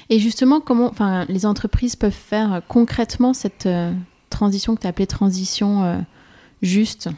Et 0.09 0.17
justement, 0.17 0.59
comment 0.59 0.89
enfin, 0.89 1.25
les 1.29 1.45
entreprises 1.45 1.95
peuvent 1.95 2.11
faire 2.11 2.63
concrètement 2.67 3.35
cette 3.35 3.67
euh, 3.67 3.93
transition 4.35 4.75
que 4.75 4.81
tu 4.81 4.87
as 4.87 4.91
appelée 4.91 5.07
transition 5.07 5.83
euh, 5.83 5.97
juste 6.61 7.09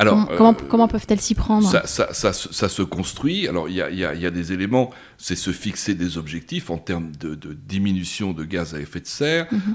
alors, 0.00 0.28
comment, 0.36 0.54
comment, 0.54 0.86
peuvent-elles 0.86 1.20
s'y 1.20 1.34
prendre? 1.34 1.68
ça, 1.68 1.84
ça, 1.84 2.14
ça, 2.14 2.32
ça, 2.32 2.68
se 2.68 2.82
construit. 2.82 3.48
Alors, 3.48 3.68
il 3.68 3.74
y 3.74 3.82
a, 3.82 3.90
y, 3.90 3.96
y 3.96 4.26
a, 4.26 4.30
des 4.30 4.52
éléments, 4.52 4.90
c'est 5.16 5.34
se 5.34 5.50
fixer 5.50 5.96
des 5.96 6.18
objectifs 6.18 6.70
en 6.70 6.78
termes 6.78 7.10
de, 7.16 7.34
de, 7.34 7.52
diminution 7.52 8.32
de 8.32 8.44
gaz 8.44 8.76
à 8.76 8.78
effet 8.78 9.00
de 9.00 9.08
serre, 9.08 9.48
mhm 9.50 9.74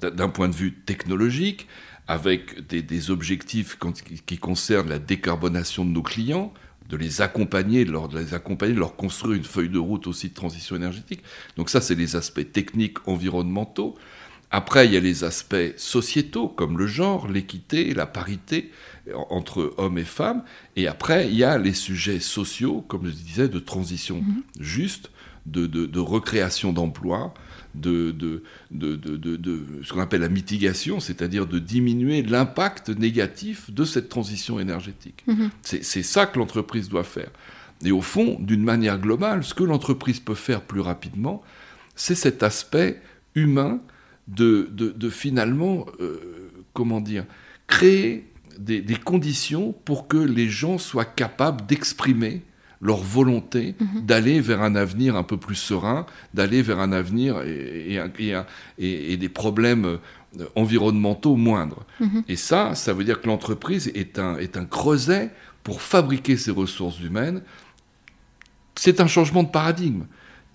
d'un 0.00 0.28
point 0.28 0.48
de 0.48 0.54
vue 0.54 0.74
technologique, 0.74 1.66
avec 2.06 2.66
des, 2.66 3.10
objectifs 3.10 3.78
qui 4.26 4.38
concernent 4.38 4.88
la 4.88 4.98
décarbonation 4.98 5.84
de 5.84 5.90
nos 5.90 6.02
clients, 6.02 6.52
de 6.88 6.96
les 6.96 7.22
accompagner, 7.22 7.84
de, 7.84 8.18
les 8.18 8.34
accompagner, 8.34 8.74
de 8.74 8.78
leur 8.78 8.96
construire 8.96 9.36
une 9.36 9.44
feuille 9.44 9.70
de 9.70 9.78
route 9.78 10.06
aussi 10.06 10.28
de 10.28 10.34
transition 10.34 10.76
énergétique. 10.76 11.22
Donc 11.56 11.70
ça, 11.70 11.80
c'est 11.80 11.94
les 11.94 12.14
aspects 12.16 12.52
techniques, 12.52 13.08
environnementaux. 13.08 13.96
Après, 14.54 14.86
il 14.86 14.92
y 14.92 14.96
a 14.96 15.00
les 15.00 15.24
aspects 15.24 15.74
sociétaux, 15.76 16.46
comme 16.46 16.78
le 16.78 16.86
genre, 16.86 17.26
l'équité, 17.26 17.92
la 17.92 18.06
parité 18.06 18.70
entre 19.28 19.74
hommes 19.78 19.98
et 19.98 20.04
femmes. 20.04 20.44
Et 20.76 20.86
après, 20.86 21.26
il 21.26 21.34
y 21.34 21.42
a 21.42 21.58
les 21.58 21.74
sujets 21.74 22.20
sociaux, 22.20 22.84
comme 22.86 23.04
je 23.04 23.10
disais, 23.10 23.48
de 23.48 23.58
transition 23.58 24.20
mmh. 24.20 24.42
juste, 24.60 25.10
de, 25.46 25.66
de 25.66 25.98
recréation 25.98 26.72
d'emplois, 26.72 27.34
de, 27.74 28.12
de, 28.12 28.44
de, 28.70 29.66
ce 29.82 29.92
qu'on 29.92 30.00
appelle 30.00 30.20
la 30.20 30.28
mitigation, 30.28 31.00
c'est-à-dire 31.00 31.48
de 31.48 31.58
diminuer 31.58 32.22
l'impact 32.22 32.90
négatif 32.90 33.72
de 33.72 33.84
cette 33.84 34.08
transition 34.08 34.60
énergétique. 34.60 35.24
Mhm. 35.26 35.50
C'est 35.62 36.04
ça 36.04 36.26
que 36.26 36.38
l'entreprise 36.38 36.88
doit 36.88 37.02
faire. 37.02 37.30
Et 37.84 37.90
au 37.90 38.02
fond, 38.02 38.36
d'une 38.38 38.62
manière 38.62 39.00
globale, 39.00 39.42
ce 39.42 39.52
que 39.52 39.64
l'entreprise 39.64 40.20
peut 40.20 40.36
faire 40.36 40.60
plus 40.60 40.80
rapidement, 40.80 41.42
c'est 41.96 42.14
cet 42.14 42.44
aspect 42.44 43.02
humain 43.34 43.80
de, 44.28 45.10
finalement, 45.10 45.86
euh, 46.00 46.50
comment 46.72 47.00
dire, 47.00 47.24
créer 47.66 48.26
des, 48.58 48.80
des, 48.80 48.96
conditions 48.96 49.74
pour 49.84 50.06
que 50.06 50.16
les 50.16 50.48
gens 50.48 50.78
soient 50.78 51.04
capables 51.04 51.66
d'exprimer 51.66 52.42
leur 52.84 52.98
volonté 52.98 53.74
mhm. 53.80 54.02
d'aller 54.02 54.40
vers 54.40 54.62
un 54.62 54.76
avenir 54.76 55.16
un 55.16 55.22
peu 55.22 55.38
plus 55.38 55.54
serein, 55.54 56.04
d'aller 56.34 56.60
vers 56.60 56.78
un 56.80 56.92
avenir 56.92 57.42
et, 57.42 57.98
et, 58.78 59.16
des 59.16 59.28
problèmes 59.30 59.98
euh, 60.38 60.46
environnementaux 60.54 61.34
moindres. 61.34 61.86
Mhm. 62.00 62.24
Et 62.28 62.36
ça, 62.36 62.74
ça 62.74 62.92
veut 62.92 63.04
dire 63.04 63.22
que 63.22 63.26
l'entreprise 63.26 63.90
est 63.94 64.18
un, 64.18 64.36
est 64.36 64.56
un 64.58 64.66
creuset 64.66 65.30
pour 65.62 65.80
fabriquer 65.80 66.36
ces 66.36 66.50
ressources 66.50 67.00
humaines. 67.00 67.40
C'est 68.74 69.00
un 69.00 69.06
changement 69.06 69.44
de 69.44 69.48
paradigme. 69.48 70.04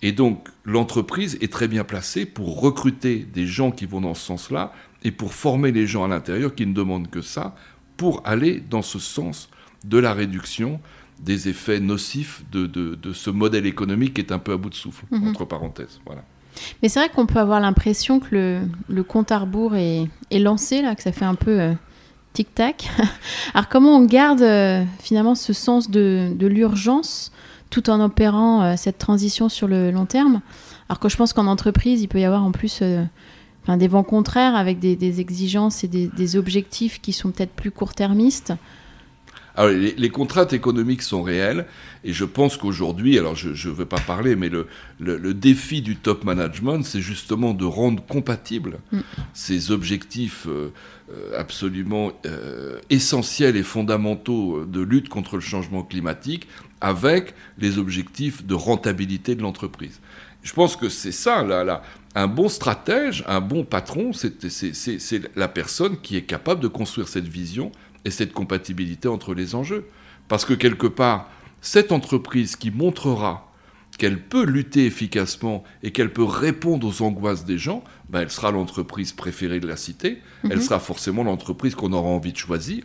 Et 0.02 0.12
donc, 0.12 0.48
l'entreprise 0.64 1.36
est 1.40 1.52
très 1.52 1.68
bien 1.68 1.84
placée 1.84 2.24
pour 2.24 2.60
recruter 2.60 3.26
des 3.34 3.46
gens 3.46 3.70
qui 3.70 3.86
vont 3.86 4.00
dans 4.00 4.14
ce 4.14 4.24
sens-là 4.24 4.72
et 5.02 5.10
pour 5.10 5.34
former 5.34 5.72
les 5.72 5.86
gens 5.86 6.04
à 6.04 6.08
l'intérieur 6.08 6.54
qui 6.54 6.66
ne 6.66 6.72
demandent 6.72 7.10
que 7.10 7.20
ça 7.20 7.54
pour 7.96 8.22
aller 8.24 8.60
dans 8.60 8.82
ce 8.82 8.98
sens 8.98 9.50
de 9.84 9.98
la 9.98 10.14
réduction 10.14 10.80
des 11.22 11.48
effets 11.48 11.80
nocifs 11.80 12.44
de, 12.50 12.66
de, 12.66 13.12
ce 13.12 13.28
modèle 13.28 13.66
économique 13.66 14.14
qui 14.14 14.20
est 14.22 14.32
un 14.32 14.38
peu 14.38 14.52
à 14.52 14.56
bout 14.56 14.70
de 14.70 14.74
souffle, 14.74 15.04
mhm. 15.10 15.28
entre 15.28 15.44
parenthèses. 15.44 16.00
Voilà. 16.06 16.22
Mais 16.82 16.88
c'est 16.88 16.98
vrai 16.98 17.10
qu'on 17.10 17.26
peut 17.26 17.38
avoir 17.38 17.60
l'impression 17.60 18.20
que 18.20 18.28
le, 18.34 18.60
le, 18.88 19.02
compte 19.02 19.30
à 19.30 19.38
rebours 19.38 19.76
est, 19.76 20.08
est, 20.30 20.38
lancé, 20.38 20.82
là, 20.82 20.94
que 20.94 21.02
ça 21.02 21.12
fait 21.12 21.26
un 21.26 21.34
peu 21.34 21.60
euh, 21.60 21.72
tic-tac. 22.32 22.88
Alors 23.54 23.68
comment 23.68 23.96
on 23.96 24.04
garde 24.04 24.42
euh, 24.42 24.84
finalement 25.00 25.34
ce 25.34 25.52
sens 25.52 25.90
de, 25.90 26.32
de 26.34 26.46
l'urgence 26.46 27.32
tout 27.70 27.90
en 27.90 28.00
opérant 28.00 28.62
euh, 28.62 28.74
cette 28.76 28.98
transition 28.98 29.48
sur 29.48 29.68
le 29.68 29.90
long 29.90 30.06
terme 30.06 30.40
Alors 30.88 31.00
que 31.00 31.08
je 31.08 31.16
pense 31.16 31.32
qu'en 31.32 31.46
entreprise, 31.46 32.02
il 32.02 32.08
peut 32.08 32.20
y 32.20 32.24
avoir 32.24 32.44
en 32.44 32.52
plus 32.52 32.82
enfin, 33.62 33.76
des 33.76 33.88
vents 33.88 34.02
contraires 34.02 34.54
avec 34.54 34.78
des, 34.78 34.96
des 34.96 35.20
exigences 35.20 35.84
et 35.84 35.88
des, 35.88 36.08
des 36.08 36.36
objectifs 36.36 37.00
qui 37.00 37.12
sont 37.12 37.30
peut-être 37.30 37.52
plus 37.52 37.70
court-termistes. 37.70 38.54
Alors, 39.56 39.72
les, 39.72 40.08
contraintes 40.10 40.52
économiques 40.52 41.02
sont 41.02 41.22
réelles, 41.22 41.66
et 42.04 42.12
je 42.12 42.24
pense 42.24 42.56
qu'aujourd'hui, 42.56 43.18
alors 43.18 43.34
je 43.34 43.48
ne 43.48 43.74
veux 43.74 43.84
pas 43.84 43.98
parler, 43.98 44.36
mais 44.36 44.48
le, 44.48 44.68
le, 44.98 45.34
défi 45.34 45.82
du 45.82 45.96
top 45.96 46.24
management, 46.24 46.82
c'est 46.82 47.00
justement 47.00 47.52
de 47.52 47.64
rendre 47.64 48.02
compatibles 48.06 48.78
mm. 48.92 49.00
ces 49.34 49.70
objectifs 49.70 50.46
euh, 50.46 50.72
euh, 51.10 51.38
absolument 51.38 52.12
euh, 52.26 52.78
essentiels 52.90 53.56
et 53.56 53.62
fondamentaux 53.62 54.64
de 54.64 54.80
lutte 54.80 55.08
contre 55.08 55.34
le 55.34 55.42
changement 55.42 55.82
climatique 55.82 56.46
avec 56.80 57.34
les 57.58 57.78
objectifs 57.78 58.44
de 58.44 58.54
rentabilité 58.54 59.34
de 59.34 59.42
l'entreprise. 59.42 60.00
Je 60.42 60.52
pense 60.52 60.76
que 60.76 60.88
c'est 60.88 61.12
ça, 61.12 61.42
là, 61.42 61.64
là. 61.64 61.82
Un 62.14 62.26
bon 62.26 62.48
stratège, 62.48 63.22
un 63.28 63.40
bon 63.40 63.64
patron, 63.64 64.12
c'est 64.12 65.36
la 65.36 65.48
personne 65.48 66.00
qui 66.00 66.16
est 66.16 66.22
capable 66.22 66.60
de 66.60 66.68
construire 66.68 67.08
cette 67.08 67.28
vision 67.28 67.70
et 68.04 68.10
cette 68.10 68.32
compatibilité 68.32 69.06
entre 69.06 69.34
les 69.34 69.54
enjeux. 69.54 69.86
Parce 70.28 70.44
que 70.44 70.54
quelque 70.54 70.86
part, 70.86 71.30
cette 71.60 71.92
entreprise 71.92 72.56
qui 72.56 72.70
montrera 72.70 73.50
qu'elle 73.98 74.18
peut 74.18 74.44
lutter 74.44 74.86
efficacement 74.86 75.62
et 75.82 75.90
qu'elle 75.92 76.12
peut 76.12 76.24
répondre 76.24 76.86
aux 76.86 77.02
angoisses 77.02 77.44
des 77.44 77.58
gens, 77.58 77.84
ben 78.08 78.20
elle 78.22 78.30
sera 78.30 78.50
l'entreprise 78.50 79.12
préférée 79.12 79.60
de 79.60 79.66
la 79.66 79.76
cité, 79.76 80.22
elle 80.44 80.56
mhm. 80.56 80.62
sera 80.62 80.80
forcément 80.80 81.22
l'entreprise 81.22 81.74
qu'on 81.74 81.92
aura 81.92 82.08
envie 82.08 82.32
de 82.32 82.38
choisir, 82.38 82.84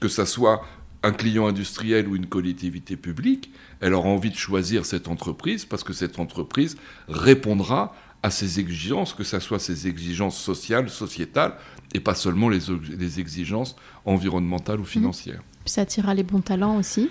que 0.00 0.08
ça 0.08 0.26
soit 0.26 0.62
un 1.08 1.12
client 1.12 1.46
industriel 1.46 2.06
ou 2.06 2.16
une 2.16 2.26
collectivité 2.26 2.96
publique, 2.96 3.50
elle 3.80 3.94
aura 3.94 4.08
envie 4.08 4.30
de 4.30 4.36
choisir 4.36 4.84
cette 4.84 5.08
entreprise 5.08 5.64
parce 5.64 5.82
que 5.82 5.92
cette 5.92 6.18
entreprise 6.18 6.76
répondra 7.08 7.94
à 8.22 8.30
ses 8.30 8.60
exigences, 8.60 9.14
que 9.14 9.24
ce 9.24 9.38
soit 9.40 9.58
ses 9.58 9.86
exigences 9.86 10.38
sociales, 10.38 10.90
sociétales, 10.90 11.54
et 11.94 12.00
pas 12.00 12.14
seulement 12.14 12.48
les, 12.48 12.60
les 12.98 13.20
exigences 13.20 13.76
environnementales 14.04 14.78
ou 14.78 14.82
mhm. 14.82 14.88
financières. 14.88 15.42
Ça 15.64 15.82
attirera 15.82 16.14
les 16.14 16.24
bons 16.24 16.40
talents 16.40 16.76
aussi 16.76 17.10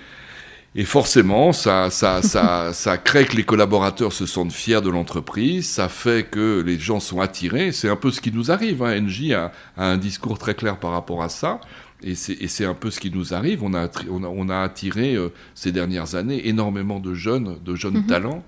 et 0.76 0.86
forcément, 0.86 1.54
ça, 1.54 1.90
ça, 1.90 2.22
ça, 2.22 2.72
ça 2.72 2.98
crée 2.98 3.26
que 3.26 3.36
les 3.36 3.44
collaborateurs 3.44 4.14
se 4.14 4.26
sentent 4.26 4.52
fiers 4.52 4.82
de 4.82 4.90
l'entreprise, 4.90 5.68
ça 5.68 5.90
fait 5.90 6.28
que 6.30 6.64
les 6.66 6.78
gens 6.78 7.00
sont 7.00 7.20
attirés. 7.20 7.72
C'est 7.72 7.90
un 7.90 7.96
peu 7.96 8.12
ce 8.12 8.22
qui 8.22 8.32
nous 8.32 8.52
arrive. 8.52 8.84
Hein. 8.84 9.02
NJ 9.02 9.32
a, 9.32 9.52
un 9.76 9.98
discours 9.98 10.38
très 10.38 10.54
clair 10.54 10.78
par 10.78 10.92
rapport 10.92 11.24
à 11.24 11.30
ça. 11.30 11.60
Et 12.04 12.16
c'est 12.16 12.66
un 12.66 12.76
peu 12.76 12.92
ce 12.92 13.00
qui 13.00 13.10
nous 13.10 13.34
arrive. 13.34 13.64
On 13.64 13.74
a, 13.74 13.90
on 14.10 14.24
a, 14.24 14.28
on 14.28 14.50
a 14.50 14.60
attiré 14.60 15.16
euh, 15.16 15.30
ces 15.56 15.72
dernières 15.72 16.14
années 16.16 16.48
énormément 16.48 17.00
de 17.00 17.16
jeunes, 17.16 17.58
de 17.64 17.76
jeunes 17.76 18.00
mhm. 18.00 18.06
talents. 18.06 18.44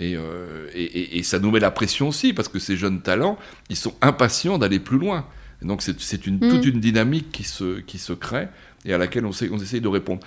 Euh, 0.00 0.68
et, 0.74 0.82
et, 0.84 1.18
et, 1.18 1.22
ça 1.22 1.38
nous 1.38 1.50
met 1.50 1.60
la 1.60 1.70
pression 1.70 2.08
aussi, 2.08 2.32
parce 2.32 2.48
que 2.48 2.58
ces 2.58 2.76
jeunes 2.76 3.00
talents, 3.00 3.38
ils 3.68 3.76
sont 3.76 3.94
impatients 4.00 4.58
d'aller 4.58 4.80
plus 4.80 4.98
loin. 4.98 5.26
Donc 5.62 5.82
c'est 5.82 6.26
une, 6.26 6.38
toute 6.38 6.64
mhm. 6.64 6.74
une 6.74 6.80
dynamique 6.80 7.32
qui 7.32 7.44
se, 7.44 7.80
qui 7.80 7.98
se 7.98 8.12
crée 8.12 8.48
et 8.84 8.92
à 8.92 8.98
laquelle 8.98 9.26
on, 9.26 9.32
sait, 9.32 9.48
on 9.50 9.58
essaye 9.58 9.80
de 9.80 9.88
répondre. 9.88 10.20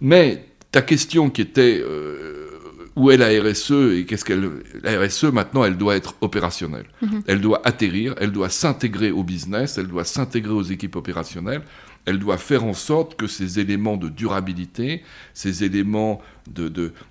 Mais 0.00 0.46
ta 0.70 0.82
question 0.82 1.28
qui 1.28 1.42
était 1.42 1.80
euh, 1.82 2.48
où 2.96 3.10
est 3.10 3.16
la 3.16 3.28
RSE 3.28 3.70
et 3.96 4.04
qu'est-ce 4.06 4.24
qu'elle. 4.24 4.50
La 4.82 4.98
RSE, 5.00 5.24
maintenant, 5.24 5.64
elle 5.64 5.76
doit 5.76 5.96
être 5.96 6.14
opérationnelle. 6.20 6.86
Mhm. 7.02 7.22
Elle 7.26 7.40
doit 7.40 7.60
atterrir, 7.64 8.14
elle 8.18 8.32
doit 8.32 8.48
s'intégrer 8.48 9.10
au 9.10 9.22
business, 9.22 9.78
elle 9.78 9.88
doit 9.88 10.04
s'intégrer 10.04 10.52
aux 10.52 10.62
équipes 10.62 10.96
opérationnelles, 10.96 11.62
elle 12.08 12.18
doit 12.18 12.38
faire 12.38 12.64
en 12.64 12.72
sorte 12.72 13.16
que 13.16 13.26
ces 13.26 13.60
éléments 13.60 13.98
de 13.98 14.08
durabilité, 14.08 15.02
ces 15.34 15.62
éléments 15.62 16.22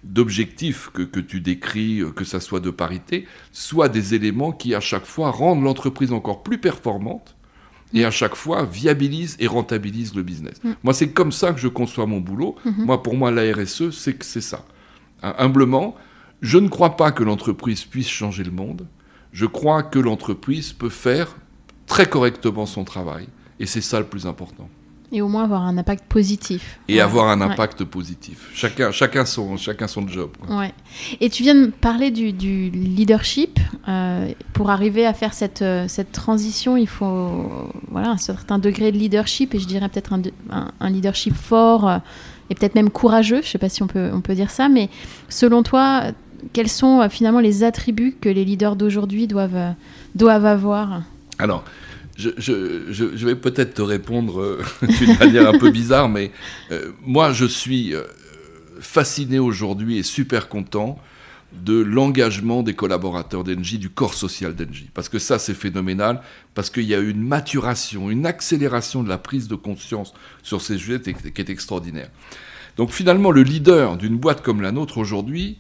d'objectifs 0.04 0.88
de, 0.88 0.98
que, 0.98 1.02
que 1.04 1.20
tu 1.20 1.40
décris, 1.40 2.02
que 2.16 2.24
ça 2.24 2.40
soit 2.40 2.60
de 2.60 2.72
parité, 2.72 3.28
soient 3.52 3.90
des 3.90 4.16
éléments 4.16 4.52
qui, 4.52 4.74
à 4.74 4.80
chaque 4.80 5.06
fois, 5.06 5.30
rendent 5.30 5.62
l'entreprise 5.64 6.12
encore 6.12 6.42
plus 6.42 6.58
performante 6.58 7.36
et 7.94 8.06
à 8.06 8.12
chaque 8.12 8.34
fois 8.34 8.66
viabilise 8.66 9.38
et 9.40 9.46
rentabilise 9.46 10.16
le 10.16 10.24
business. 10.24 10.56
Mm. 10.64 10.72
Moi, 10.84 10.94
c'est 10.96 11.10
comme 11.10 11.32
ça 11.32 11.54
que 11.54 11.60
je 11.60 11.68
conçois 11.68 12.08
mon 12.08 12.20
boulot. 12.20 12.56
Mm-hmm. 12.66 12.86
Moi, 12.86 13.04
pour 13.04 13.16
moi, 13.16 13.30
la 13.30 13.54
RSE, 13.54 13.92
c'est 13.92 14.16
que 14.16 14.26
c'est 14.26 14.42
ça. 14.42 14.66
Humblement, 15.22 15.96
je 16.42 16.58
ne 16.58 16.70
crois 16.70 16.98
pas 16.98 17.12
que 17.12 17.24
l'entreprise 17.24 17.86
puisse 17.86 18.10
changer 18.10 18.44
le 18.44 18.52
monde. 18.52 18.88
Je 19.32 19.46
crois 19.46 19.84
que 19.84 20.00
l'entreprise 20.00 20.74
peut 20.74 20.90
faire 20.90 21.36
très 21.86 22.08
correctement 22.08 22.66
son 22.66 22.84
travail. 22.84 23.28
Et 23.60 23.68
c'est 23.68 23.82
ça 23.82 24.00
le 24.00 24.08
plus 24.08 24.26
important. 24.26 24.70
Et 25.12 25.22
au 25.22 25.30
moins 25.30 25.46
avoir 25.46 25.62
un 25.62 25.78
impact 25.78 26.04
positif. 26.10 26.80
Et 26.90 27.00
avoir 27.00 27.30
un 27.30 27.40
impact 27.40 27.86
positif. 27.86 28.50
Chacun, 28.54 28.92
chacun, 28.92 29.26
son, 29.26 29.56
chacun 29.56 29.88
son 29.88 30.06
job. 30.06 30.32
Ouais. 30.50 30.74
Et 31.22 31.30
tu 31.30 31.44
viens 31.44 31.56
de 31.56 31.68
parler 31.68 32.12
du, 32.12 32.32
leadership. 32.70 33.58
Euh, 33.88 34.30
pour 34.52 34.70
arriver 34.70 35.06
à 35.06 35.14
faire 35.14 35.34
cette, 35.34 35.62
euh, 35.62 35.88
cette 35.88 36.12
transition, 36.12 36.76
il 36.76 36.88
faut 36.88 37.72
voilà, 37.90 38.10
un 38.10 38.18
certain 38.18 38.60
degré 38.60 38.92
de 38.92 38.98
leadership, 38.98 39.56
et 39.56 39.60
je 39.60 39.66
dirais 39.66 39.88
peut-être 39.88 40.12
un, 40.12 40.22
un, 40.80 40.90
leadership 40.90 41.34
fort 41.34 41.88
euh, 41.88 41.98
et 42.50 42.56
peut-être 42.56 42.76
même 42.76 42.90
courageux. 42.90 43.42
Je 43.42 43.48
ne 43.48 43.52
sais 43.52 43.58
pas 43.60 43.70
si 43.70 43.82
on 43.84 43.88
peut, 43.88 44.10
on 44.12 44.20
peut 44.20 44.36
dire 44.36 44.52
ça, 44.52 44.68
mais 44.68 44.90
selon 45.30 45.64
toi, 45.64 46.12
quels 46.52 46.70
sont 46.70 47.08
finalement 47.10 47.40
les 47.40 47.64
attributs 47.64 48.18
que 48.20 48.28
les 48.28 48.44
leaders 48.44 48.76
d'aujourd'hui 48.76 49.26
doivent, 49.26 49.74
doivent 50.16 50.46
avoir? 50.46 51.04
Alors, 51.40 51.64
je, 52.18 52.32
je, 52.38 52.92
je, 52.92 53.26
vais 53.26 53.36
peut-être 53.36 53.76
te 53.76 53.82
répondre 53.82 54.42
euh, 54.42 54.64
d'une 54.82 55.18
manière 55.18 55.48
un 55.48 55.58
peu 55.58 55.70
bizarre, 55.70 56.10
mais 56.10 56.32
euh, 56.72 56.92
moi, 57.02 57.32
je 57.32 57.46
suis 57.46 57.94
euh, 57.94 58.04
fasciné 58.80 59.40
aujourd'hui 59.40 59.98
et 59.98 60.04
super 60.04 60.50
content 60.50 61.00
de 61.54 61.80
l'engagement 61.80 62.64
des 62.64 62.74
collaborateurs 62.74 63.44
d'Engie, 63.44 63.78
du 63.78 63.90
corps 63.90 64.16
social 64.16 64.56
d'Engie. 64.56 64.90
Parce 64.94 65.10
que 65.10 65.20
ça, 65.20 65.40
c'est 65.40 65.54
phénoménal, 65.54 66.22
parce 66.56 66.70
qu'il 66.70 66.84
y 66.84 66.96
a 66.96 67.00
une 67.00 67.22
maturation, 67.22 68.10
une 68.10 68.26
accélération 68.26 69.04
de 69.04 69.10
la 69.10 69.18
prise 69.18 69.48
de 69.48 69.56
conscience 69.56 70.14
sur 70.44 70.62
ces 70.62 70.78
sujets 70.78 71.00
qui 71.00 71.42
est 71.42 71.50
extraordinaire. 71.50 72.10
Donc 72.76 72.92
finalement, 72.92 73.32
le 73.32 73.44
leader 73.44 73.96
d'une 73.96 74.18
boîte 74.18 74.42
comme 74.42 74.62
la 74.62 74.72
nôtre 74.72 74.98
aujourd'hui, 74.98 75.58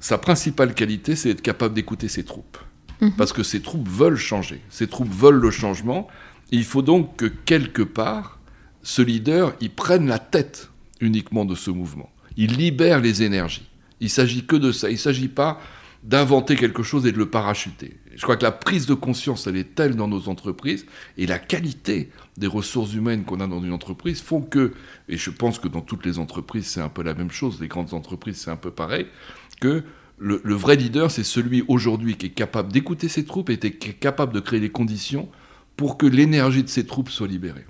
sa 0.00 0.18
principale 0.18 0.74
qualité, 0.74 1.14
c'est 1.14 1.28
d'être 1.28 1.42
capable 1.42 1.74
d'écouter 1.74 2.08
ses 2.08 2.24
troupes. 2.24 2.58
Mhm. 3.02 3.12
parce 3.18 3.32
que 3.32 3.42
ces 3.42 3.60
troupes 3.60 3.88
veulent 3.88 4.16
changer, 4.16 4.62
ces 4.70 4.86
troupes 4.86 5.12
veulent 5.12 5.40
le 5.40 5.50
changement. 5.50 6.08
il 6.52 6.64
faut 6.64 6.82
donc 6.82 7.16
que 7.16 7.26
quelque 7.26 7.82
part, 7.82 8.38
ce 8.82 9.02
leader, 9.02 9.54
il 9.60 9.70
prenne 9.70 10.06
la 10.06 10.18
tête 10.18 10.70
uniquement 11.00 11.44
de 11.44 11.54
ce 11.54 11.70
mouvement. 11.70 12.10
Il 12.36 12.56
libère 12.56 13.00
les 13.00 13.22
énergies. 13.22 13.68
Il 14.00 14.10
s'agit 14.10 14.44
que 14.44 14.56
de 14.56 14.70
ça. 14.70 14.88
Il 14.90 14.94
ne 14.94 14.98
s'agit 14.98 15.28
pas 15.28 15.60
d'inventer 16.02 16.56
quelque 16.56 16.82
chose 16.82 17.06
et 17.06 17.12
de 17.12 17.18
le 17.18 17.30
parachuter. 17.30 17.96
Je 18.14 18.22
crois 18.22 18.36
que 18.36 18.42
la 18.42 18.52
prise 18.52 18.86
de 18.86 18.94
conscience, 18.94 19.46
elle 19.46 19.56
est 19.56 19.74
telle 19.74 19.94
dans 19.96 20.08
nos 20.08 20.28
entreprises, 20.28 20.84
et 21.16 21.26
la 21.26 21.38
qualité 21.38 22.10
des 22.36 22.48
ressources 22.48 22.92
humaines 22.92 23.24
qu'on 23.24 23.40
a 23.40 23.46
dans 23.46 23.62
une 23.62 23.72
entreprise 23.72 24.20
font 24.20 24.40
que, 24.40 24.74
et 25.08 25.16
je 25.16 25.30
pense 25.30 25.58
que 25.58 25.68
dans 25.68 25.80
toutes 25.80 26.04
les 26.04 26.18
entreprises, 26.18 26.66
c'est 26.66 26.80
un 26.80 26.88
peu 26.88 27.02
la 27.02 27.14
même 27.14 27.30
chose, 27.30 27.60
les 27.60 27.68
grandes 27.68 27.94
entreprises, 27.94 28.38
c'est 28.38 28.50
un 28.50 28.56
peu 28.56 28.72
pareil, 28.72 29.06
que 29.60 29.84
le, 30.22 30.54
vrai 30.54 30.76
leader, 30.76 31.10
c'est 31.10 31.24
celui 31.24 31.64
aujourd'hui 31.68 32.16
qui 32.16 32.26
est 32.26 32.30
capable 32.30 32.72
d'écouter 32.72 33.08
ses 33.08 33.24
troupes 33.24 33.50
et 33.50 33.58
qui 33.58 33.90
est 33.90 33.94
capable 33.94 34.32
de 34.32 34.40
créer 34.40 34.60
les 34.60 34.70
conditions 34.70 35.28
pour 35.76 35.98
que 35.98 36.06
l'énergie 36.06 36.62
de 36.62 36.68
ses 36.68 36.86
troupes 36.86 37.10
soit 37.10 37.26
libérée. 37.26 37.66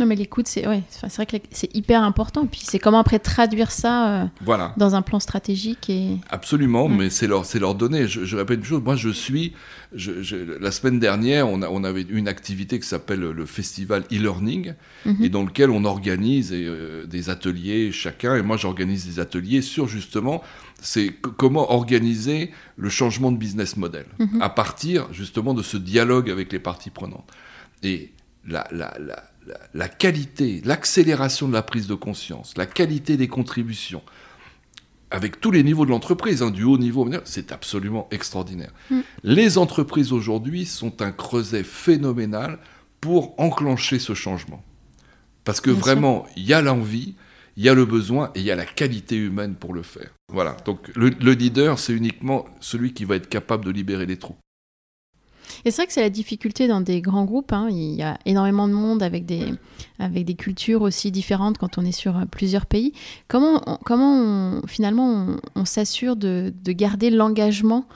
Non, 0.00 0.06
mais 0.06 0.16
l'écoute, 0.16 0.48
c'est 0.48 0.66
ouais, 0.66 0.82
vrai 1.02 1.26
que 1.26 1.36
c'est 1.50 1.76
hyper 1.76 2.02
important. 2.02 2.46
Puis 2.46 2.62
c'est 2.64 2.78
comment 2.78 3.00
après 3.00 3.18
traduire 3.18 3.70
ça 3.70 4.22
euh, 4.22 4.26
voilà. 4.40 4.72
dans 4.78 4.94
un 4.94 5.02
plan 5.02 5.20
stratégique. 5.20 5.90
Et... 5.90 6.16
Absolument, 6.30 6.88
mais 6.88 7.10
c'est 7.10 7.26
leur, 7.26 7.44
leur 7.60 7.74
donner. 7.74 8.08
Je, 8.08 8.34
répète 8.34 8.60
une 8.60 8.64
chose, 8.64 8.82
moi 8.82 8.96
je 8.96 9.10
suis. 9.10 9.52
Je, 9.92 10.58
la 10.58 10.70
semaine 10.70 11.00
dernière, 11.00 11.46
on, 11.50 11.60
a, 11.60 11.68
on 11.68 11.84
avait 11.84 12.06
une 12.08 12.28
activité 12.28 12.80
qui 12.80 12.88
s'appelle 12.88 13.20
le 13.20 13.44
festival 13.44 14.04
e-learning, 14.10 14.72
mhm. 15.04 15.22
et 15.22 15.28
dans 15.28 15.42
lequel 15.42 15.68
on 15.68 15.84
organise 15.84 16.50
euh, 16.54 17.04
des 17.04 17.28
ateliers 17.28 17.92
chacun. 17.92 18.36
Et 18.36 18.42
moi 18.42 18.56
j'organise 18.56 19.06
des 19.06 19.20
ateliers 19.20 19.60
sur 19.60 19.86
justement 19.86 20.42
c'est 20.80 21.10
comment 21.36 21.72
organiser 21.72 22.52
le 22.78 22.88
changement 22.88 23.30
de 23.32 23.36
business 23.36 23.76
model 23.76 24.06
mhm. 24.18 24.40
à 24.40 24.48
partir 24.48 25.12
justement 25.12 25.52
de 25.52 25.62
ce 25.62 25.76
dialogue 25.76 26.30
avec 26.30 26.50
les 26.52 26.58
parties 26.58 26.88
prenantes. 26.88 27.30
Et 27.82 28.12
la, 28.48 28.66
la, 28.72 28.96
la 28.98 29.24
la, 29.74 29.88
qualité, 29.88 30.62
l'accélération 30.64 31.48
de 31.48 31.52
la 31.52 31.62
prise 31.62 31.86
de 31.86 31.94
conscience, 31.94 32.54
la 32.56 32.66
qualité 32.66 33.16
des 33.16 33.28
contributions, 33.28 34.02
avec 35.10 35.40
tous 35.40 35.50
les 35.50 35.62
niveaux 35.62 35.84
de 35.84 35.90
l'entreprise, 35.90 36.42
hein, 36.42 36.50
du 36.50 36.62
haut 36.62 36.78
niveau, 36.78 37.08
c'est 37.24 37.52
absolument 37.52 38.08
extraordinaire. 38.10 38.72
Mm. 38.90 39.00
Les 39.24 39.58
entreprises 39.58 40.12
aujourd'hui 40.12 40.66
sont 40.66 41.02
un 41.02 41.10
creuset 41.10 41.64
phénoménal 41.64 42.58
pour 43.00 43.34
enclencher 43.40 43.98
ce 43.98 44.14
changement. 44.14 44.62
Parce 45.44 45.60
que 45.60 45.70
vraiment, 45.70 46.26
il 46.36 46.44
y 46.44 46.52
a 46.52 46.62
l'envie, 46.62 47.16
il 47.56 47.64
y 47.64 47.68
a 47.68 47.74
le 47.74 47.84
besoin 47.84 48.30
et 48.34 48.40
il 48.40 48.44
y 48.44 48.50
a 48.50 48.56
la 48.56 48.66
qualité 48.66 49.16
humaine 49.16 49.54
pour 49.54 49.74
le 49.74 49.82
faire. 49.82 50.10
Voilà. 50.32 50.56
Donc 50.64 50.90
le, 50.94 51.08
le 51.08 51.32
leader, 51.32 51.78
c'est 51.78 51.92
uniquement 51.92 52.44
celui 52.60 52.92
qui 52.92 53.04
va 53.04 53.16
être 53.16 53.28
capable 53.28 53.64
de 53.64 53.70
libérer 53.70 54.06
les 54.06 54.18
trous. 54.18 54.36
Et 55.64 55.70
c'est 55.70 55.82
vrai 55.82 55.86
que 55.86 55.92
c'est 55.92 56.00
la 56.00 56.10
difficulté 56.10 56.68
dans 56.68 56.80
des 56.80 57.00
grands 57.00 57.24
groupes. 57.24 57.52
Hein. 57.52 57.68
Il 57.70 57.94
y 57.94 58.02
a 58.02 58.18
énormément 58.26 58.68
de 58.68 58.72
monde 58.72 59.02
avec 59.02 59.26
des, 59.26 59.54
avec 59.98 60.24
des 60.24 60.34
cultures 60.34 60.82
aussi 60.82 61.10
différentes 61.10 61.58
quand 61.58 61.78
on 61.78 61.84
est 61.84 61.92
sur 61.92 62.16
euh, 62.16 62.24
plusieurs 62.30 62.66
pays. 62.66 62.92
Comment, 63.28 63.60
comment 63.84 64.60
finalement 64.66 65.38
on, 65.54 65.64
s'assure 65.64 66.16
de, 66.16 66.52
de, 66.64 66.72
garder 66.72 67.10
l'engagement 67.10 67.86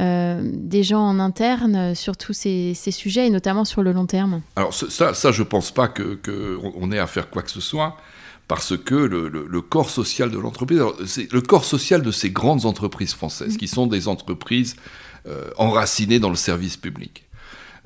euh, 0.00 0.42
des 0.44 0.82
gens 0.82 1.00
en 1.00 1.18
interne 1.18 1.94
sur 1.94 2.16
tous 2.16 2.32
ces, 2.32 2.74
ces, 2.74 2.90
sujets 2.90 3.26
et 3.26 3.30
notamment 3.30 3.64
sur 3.64 3.82
le 3.82 3.92
long 3.92 4.06
terme? 4.06 4.42
Alors 4.56 4.74
ça, 4.74 5.14
ça 5.14 5.32
je 5.32 5.42
ne 5.42 5.48
pense 5.48 5.70
pas 5.70 5.88
qu'on 5.88 6.16
que 6.22 6.58
on 6.76 6.92
ait 6.92 6.98
à 6.98 7.06
faire 7.06 7.30
quoi 7.30 7.42
que 7.42 7.50
ce 7.50 7.60
soit 7.60 7.96
parce 8.48 8.76
que 8.76 8.94
le, 8.94 9.28
le, 9.28 9.62
corps 9.62 9.88
social 9.88 10.30
de 10.30 10.38
l'entreprise, 10.38 10.80
le 11.32 11.40
corps 11.40 11.64
social 11.64 12.02
de 12.02 12.10
ces 12.10 12.30
grandes 12.30 12.66
entreprises 12.66 13.14
françaises, 13.14 13.54
mmh. 13.54 13.58
qui 13.58 13.68
sont 13.68 13.86
des 13.86 14.06
entreprises 14.06 14.76
euh, 14.76 15.13
enracinées 15.56 16.18
dans 16.18 16.30
le 16.30 16.36
service 16.36 16.76
public. 16.76 17.24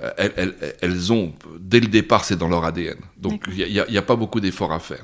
Euh, 0.01 0.11
elles, 0.17 0.55
elles, 0.81 1.13
ont, 1.13 1.33
dès 1.59 1.81
le 1.81 1.89
départ, 1.89 2.25
c'est 2.25 2.37
dans 2.37 2.49
leur 2.49 2.65
ADN. 2.65 2.99
Donc 3.17 3.47
il 3.49 3.67
n'y 3.67 3.81
a, 3.81 3.87
a, 4.01 4.03
pas 4.03 4.17
beaucoup 4.17 4.41
d'efforts 4.41 4.73
à 4.73 4.79
faire. 4.79 5.03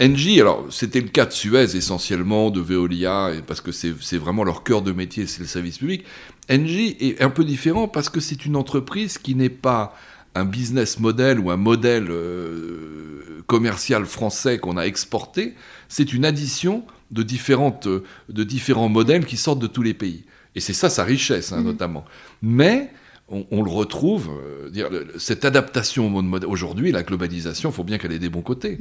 Engie, 0.00 0.40
alors 0.40 0.66
c'était 0.70 1.02
le 1.02 1.08
cas 1.08 1.26
de 1.26 1.32
Suez 1.32 1.76
essentiellement, 1.76 2.50
de 2.50 2.60
Veolia, 2.60 3.30
parce 3.46 3.60
que 3.60 3.72
c'est 3.72 4.16
vraiment 4.16 4.42
leur 4.42 4.64
cœur 4.64 4.80
de 4.80 4.92
métier, 4.92 5.26
c'est 5.26 5.40
le 5.40 5.46
service 5.46 5.78
public. 5.78 6.04
Engie 6.50 6.96
est 6.98 7.20
un 7.20 7.28
peu 7.28 7.44
différent 7.44 7.88
parce 7.88 8.08
que 8.08 8.20
c'est 8.20 8.46
une 8.46 8.56
entreprise 8.56 9.18
qui 9.18 9.34
n'est 9.34 9.50
pas 9.50 9.94
un 10.34 10.46
business 10.46 10.98
model 10.98 11.38
ou 11.38 11.50
un 11.50 11.58
modèle 11.58 12.06
euh, 12.08 13.42
commercial 13.46 14.06
français 14.06 14.58
qu'on 14.58 14.78
a 14.78 14.84
exporté, 14.84 15.54
c'est 15.88 16.14
une 16.14 16.24
addition 16.24 16.84
de, 17.10 17.22
différentes, 17.22 17.86
de 17.86 18.44
différents 18.44 18.88
modèles 18.88 19.26
qui 19.26 19.36
sortent 19.36 19.58
de 19.58 19.66
tous 19.66 19.82
les 19.82 19.92
pays. 19.92 20.24
Et 20.54 20.60
c'est 20.60 20.72
ça 20.72 20.90
sa 20.90 21.04
richesse, 21.04 21.52
hein, 21.52 21.58
mhm. 21.58 21.64
notamment. 21.64 22.04
Mais 22.42 22.90
on, 23.28 23.62
le 23.62 23.70
retrouve, 23.70 24.30
euh, 24.30 24.68
dire, 24.68 24.90
cette 25.16 25.46
adaptation 25.46 26.06
au 26.06 26.10
monde 26.10 26.28
moderne. 26.28 26.52
Aujourd'hui, 26.52 26.92
la 26.92 27.02
globalisation, 27.02 27.70
il 27.70 27.72
faut 27.72 27.84
bien 27.84 27.96
qu'elle 27.96 28.12
ait 28.12 28.18
des 28.18 28.28
bons 28.28 28.42
côtés. 28.42 28.78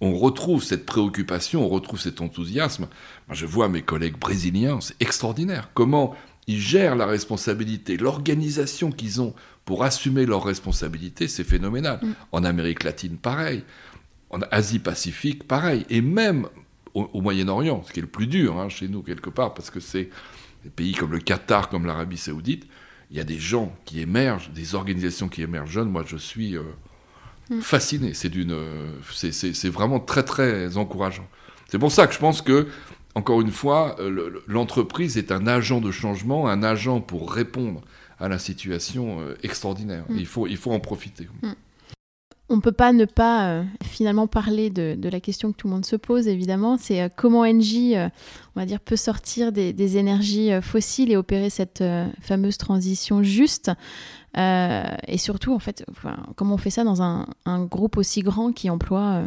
On 0.00 0.16
retrouve 0.16 0.64
cette 0.64 0.86
préoccupation, 0.86 1.64
on 1.64 1.68
retrouve 1.68 2.00
cet 2.00 2.22
enthousiasme. 2.22 2.88
Moi, 3.28 3.34
je 3.34 3.44
vois 3.44 3.68
mes 3.68 3.82
collègues 3.82 4.16
brésiliens, 4.18 4.80
c'est 4.80 4.96
extraordinaire. 5.00 5.68
Comment 5.74 6.14
ils 6.46 6.60
gèrent 6.60 6.96
la 6.96 7.06
responsabilité, 7.06 7.98
l'organisation 7.98 8.90
qu'ils 8.90 9.20
ont 9.20 9.34
pour 9.66 9.84
assumer 9.84 10.24
leurs 10.24 10.44
responsabilités, 10.44 11.28
c'est 11.28 11.44
phénoménal. 11.44 12.00
Mm. 12.02 12.12
En 12.32 12.44
Amérique 12.44 12.84
latine, 12.84 13.18
pareil. 13.18 13.64
En 14.30 14.40
Asie-Pacifique, 14.50 15.46
pareil. 15.46 15.84
Et 15.90 16.00
même 16.00 16.48
au, 16.94 17.20
Moyen-Orient, 17.20 17.82
ce 17.86 17.92
qui 17.92 18.00
est 18.00 18.02
le 18.02 18.08
plus 18.08 18.26
dur 18.26 18.58
hein, 18.58 18.68
chez 18.68 18.88
nous, 18.88 19.02
quelque 19.02 19.30
part, 19.30 19.54
parce 19.54 19.70
que 19.70 19.80
c'est 19.80 20.08
des 20.64 20.70
pays 20.70 20.92
comme 20.92 21.12
le 21.12 21.18
Qatar, 21.18 21.68
comme 21.68 21.86
l'Arabie 21.86 22.18
saoudite, 22.18 22.66
il 23.10 23.16
y 23.16 23.20
a 23.20 23.24
des 23.24 23.38
gens 23.38 23.74
qui 23.84 24.00
émergent, 24.00 24.50
des 24.50 24.74
organisations 24.74 25.28
qui 25.28 25.42
émergent 25.42 25.70
jeunes. 25.70 25.90
Moi, 25.90 26.04
je 26.06 26.16
suis 26.16 26.56
euh, 26.56 26.62
mm. 27.50 27.60
fasciné. 27.60 28.14
C'est 28.14 28.28
d'une, 28.28 28.56
c'est 29.10 29.68
vraiment 29.68 30.00
très 30.00 30.22
très 30.22 30.76
encourageant. 30.76 31.26
C'est 31.68 31.78
pour 31.78 31.92
ça 31.92 32.06
que 32.06 32.14
je 32.14 32.18
pense 32.18 32.42
que, 32.42 32.68
encore 33.14 33.40
une 33.40 33.50
fois, 33.50 33.96
euh, 34.00 34.42
l'entreprise 34.46 35.16
est 35.16 35.32
un 35.32 35.46
agent 35.46 35.80
de 35.80 35.90
changement, 35.90 36.48
un 36.48 36.62
agent 36.62 37.00
pour 37.00 37.32
répondre 37.32 37.82
à 38.18 38.28
la 38.28 38.38
situation 38.38 39.20
euh, 39.20 39.36
extraordinaire. 39.42 40.04
Mm. 40.08 40.16
Il 40.18 40.26
faut, 40.26 40.46
il 40.46 40.56
faut 40.56 40.72
en 40.72 40.80
profiter. 40.80 41.28
Mm. 41.42 41.52
On 42.52 42.56
ne 42.56 42.60
peut 42.60 42.72
pas 42.72 42.92
ne 42.92 43.04
pas 43.04 43.46
euh, 43.46 43.64
finalement 43.84 44.26
parler 44.26 44.70
de, 44.70 45.08
la 45.08 45.20
question 45.20 45.52
que 45.52 45.56
tout 45.56 45.68
le 45.68 45.74
monde 45.74 45.86
se 45.86 45.94
pose, 45.94 46.26
évidemment. 46.26 46.76
C'est 46.78 47.00
euh, 47.00 47.08
comment 47.14 47.42
Engie, 47.42 47.96
euh, 47.96 48.08
on 48.56 48.60
va 48.60 48.66
dire, 48.66 48.80
peut 48.80 48.96
sortir 48.96 49.52
des, 49.52 49.96
énergies 49.96 50.50
fossiles 50.60 51.12
et 51.12 51.16
opérer 51.16 51.48
cette 51.48 51.84
fameuse 52.20 52.58
transition 52.58 53.22
juste. 53.22 53.70
et 54.36 55.16
surtout, 55.16 55.54
en 55.54 55.60
fait, 55.60 55.84
comment 56.34 56.54
on 56.54 56.58
fait 56.58 56.70
ça 56.70 56.82
dans 56.82 57.02
un, 57.02 57.28
un 57.44 57.64
groupe 57.64 57.96
aussi 57.96 58.20
grand 58.22 58.52
qui 58.52 58.68
emploie 58.68 59.22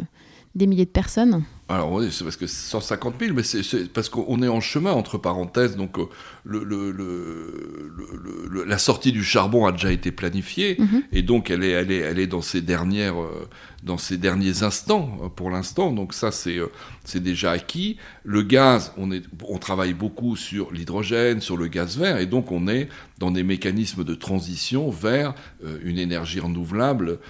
des 0.54 0.66
milliers 0.66 0.84
de 0.84 0.90
personnes? 0.90 1.44
Alors 1.66 1.92
oui, 1.92 2.08
c'est 2.10 2.24
parce 2.24 2.36
que 2.36 2.46
150 2.46 3.14
000, 3.18 3.32
mais 3.34 3.42
c'est 3.42 3.90
parce 3.90 4.10
qu'on 4.10 4.42
est 4.42 4.48
en 4.48 4.60
chemin, 4.60 4.92
entre 4.92 5.16
parenthèses. 5.16 5.76
Donc 5.76 5.98
euh, 5.98 6.04
le, 6.44 6.62
le, 6.62 8.64
la 8.66 8.76
sortie 8.76 9.12
du 9.12 9.24
charbon 9.24 9.64
a 9.64 9.72
déjà 9.72 9.90
été 9.90 10.12
planifiée, 10.12 10.76
mhm. 10.78 11.04
et 11.10 11.22
donc 11.22 11.50
elle 11.50 11.64
est, 11.64 11.70
elle 11.70 11.90
est, 11.90 12.00
elle 12.00 12.18
est 12.18 12.26
dans, 12.26 12.42
ses 12.42 12.60
dernières, 12.60 13.18
euh, 13.18 13.48
dans 13.82 13.96
ses 13.96 14.18
derniers 14.18 14.62
instants 14.62 15.18
euh, 15.22 15.28
pour 15.30 15.48
l'instant. 15.48 15.90
Donc 15.90 16.12
ça, 16.12 16.32
c'est 16.32 16.58
c'est 17.02 17.22
déjà 17.22 17.52
acquis. 17.52 17.96
Le 18.24 18.42
gaz, 18.42 18.92
on, 18.98 19.10
est, 19.10 19.22
on 19.48 19.56
travaille 19.56 19.94
beaucoup 19.94 20.36
sur 20.36 20.70
l'hydrogène, 20.70 21.40
sur 21.40 21.56
le 21.56 21.68
gaz 21.68 21.96
vert, 21.96 22.18
et 22.18 22.26
donc 22.26 22.52
on 22.52 22.68
est 22.68 22.90
dans 23.18 23.30
des 23.30 23.42
mécanismes 23.42 24.04
de 24.04 24.14
transition 24.14 24.90
vers 24.90 25.34
une 25.82 25.98
énergie 25.98 26.40
renouvelable 26.40 27.20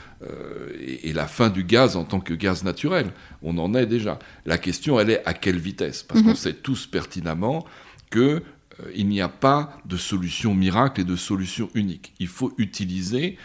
et, 0.80 1.11
et 1.11 1.12
la 1.12 1.26
fin 1.26 1.51
du 1.51 1.62
gaz 1.62 1.97
en 1.97 2.05
tant 2.05 2.20
que 2.20 2.32
gaz 2.32 2.64
naturel. 2.64 3.12
On 3.43 3.59
en 3.59 3.74
est 3.74 3.87
déjà. 3.87 4.18
La 4.47 4.59
question, 4.59 5.01
elle 5.01 5.11
est 5.11 5.27
à 5.27 5.35
quelle 5.35 5.59
vitesse 5.59 6.03
Parce 6.03 6.22
qu'on 6.22 6.31
mhm. 6.31 6.37
sait 6.37 6.55
tous 6.55 6.87
pertinemment 6.87 7.64
qu'il 8.11 8.20
euh, 8.20 9.03
n'y 9.03 9.20
a 9.20 9.29
pas 9.29 9.79
de 9.87 9.97
solution 9.97 10.55
miracle 10.55 11.01
et 11.01 11.05
de 11.05 11.16
solution 11.16 11.70
unique. 11.75 12.14
Il 12.18 12.29
faut 12.29 12.53
utiliser 12.59 13.39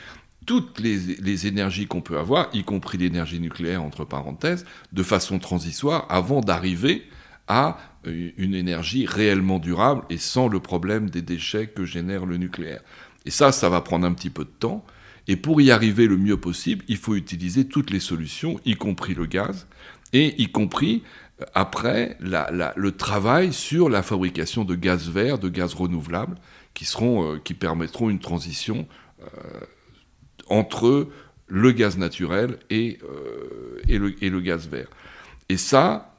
toutes 0.45 0.79
les, 0.79 1.45
énergies 1.45 1.85
qu'on 1.85 2.01
peut 2.01 2.17
avoir, 2.17 2.49
y 2.53 2.63
compris 2.63 2.97
l'énergie 2.97 3.39
nucléaire, 3.39 3.83
entre 3.83 4.03
parenthèses, 4.03 4.65
de 4.91 5.03
façon 5.03 5.37
transitoire, 5.37 6.07
avant 6.09 6.41
d'arriver 6.41 7.03
à 7.47 7.77
euh, 8.07 8.31
une 8.35 8.55
énergie 8.55 9.05
réellement 9.05 9.59
durable 9.59 10.01
et 10.09 10.17
sans 10.17 10.47
le 10.47 10.59
problème 10.59 11.09
des 11.09 11.21
déchets 11.21 11.67
que 11.67 11.85
génère 11.85 12.25
le 12.25 12.37
nucléaire. 12.37 12.81
Et 13.25 13.31
ça, 13.31 13.51
ça 13.51 13.69
va 13.69 13.81
prendre 13.81 14.07
un 14.07 14.13
petit 14.13 14.31
peu 14.31 14.43
de 14.43 14.49
temps. 14.49 14.83
Et 15.27 15.35
pour 15.35 15.61
y 15.61 15.69
arriver 15.69 16.07
le 16.07 16.17
mieux 16.17 16.37
possible, 16.37 16.83
il 16.87 16.97
faut 16.97 17.13
utiliser 17.13 17.67
toutes 17.67 17.91
les 17.91 17.99
solutions, 17.99 18.59
y 18.65 18.73
compris 18.73 19.13
le 19.13 19.27
gaz, 19.27 19.67
et 20.13 20.41
y 20.41 20.51
compris 20.51 21.03
euh, 21.41 21.45
après 21.53 22.17
le 22.19 22.89
travail 22.91 23.53
sur 23.53 23.89
la 23.89 24.03
fabrication 24.03 24.65
de 24.65 24.75
gaz 24.75 25.09
vert, 25.09 25.39
de 25.39 25.49
gaz 25.49 25.73
renouvelable, 25.73 26.35
qui, 26.73 26.85
seront, 26.85 27.33
euh, 27.33 27.37
qui 27.39 27.53
permettront 27.53 28.09
une 28.09 28.19
transition 28.19 28.87
euh, 29.21 29.25
entre 30.47 31.07
le 31.47 31.71
gaz 31.71 31.97
naturel 31.97 32.59
et, 32.69 32.99
et, 33.87 33.97
le, 33.97 34.39
gaz 34.39 34.67
vert. 34.67 34.87
Et 35.49 35.57
ça, 35.57 36.15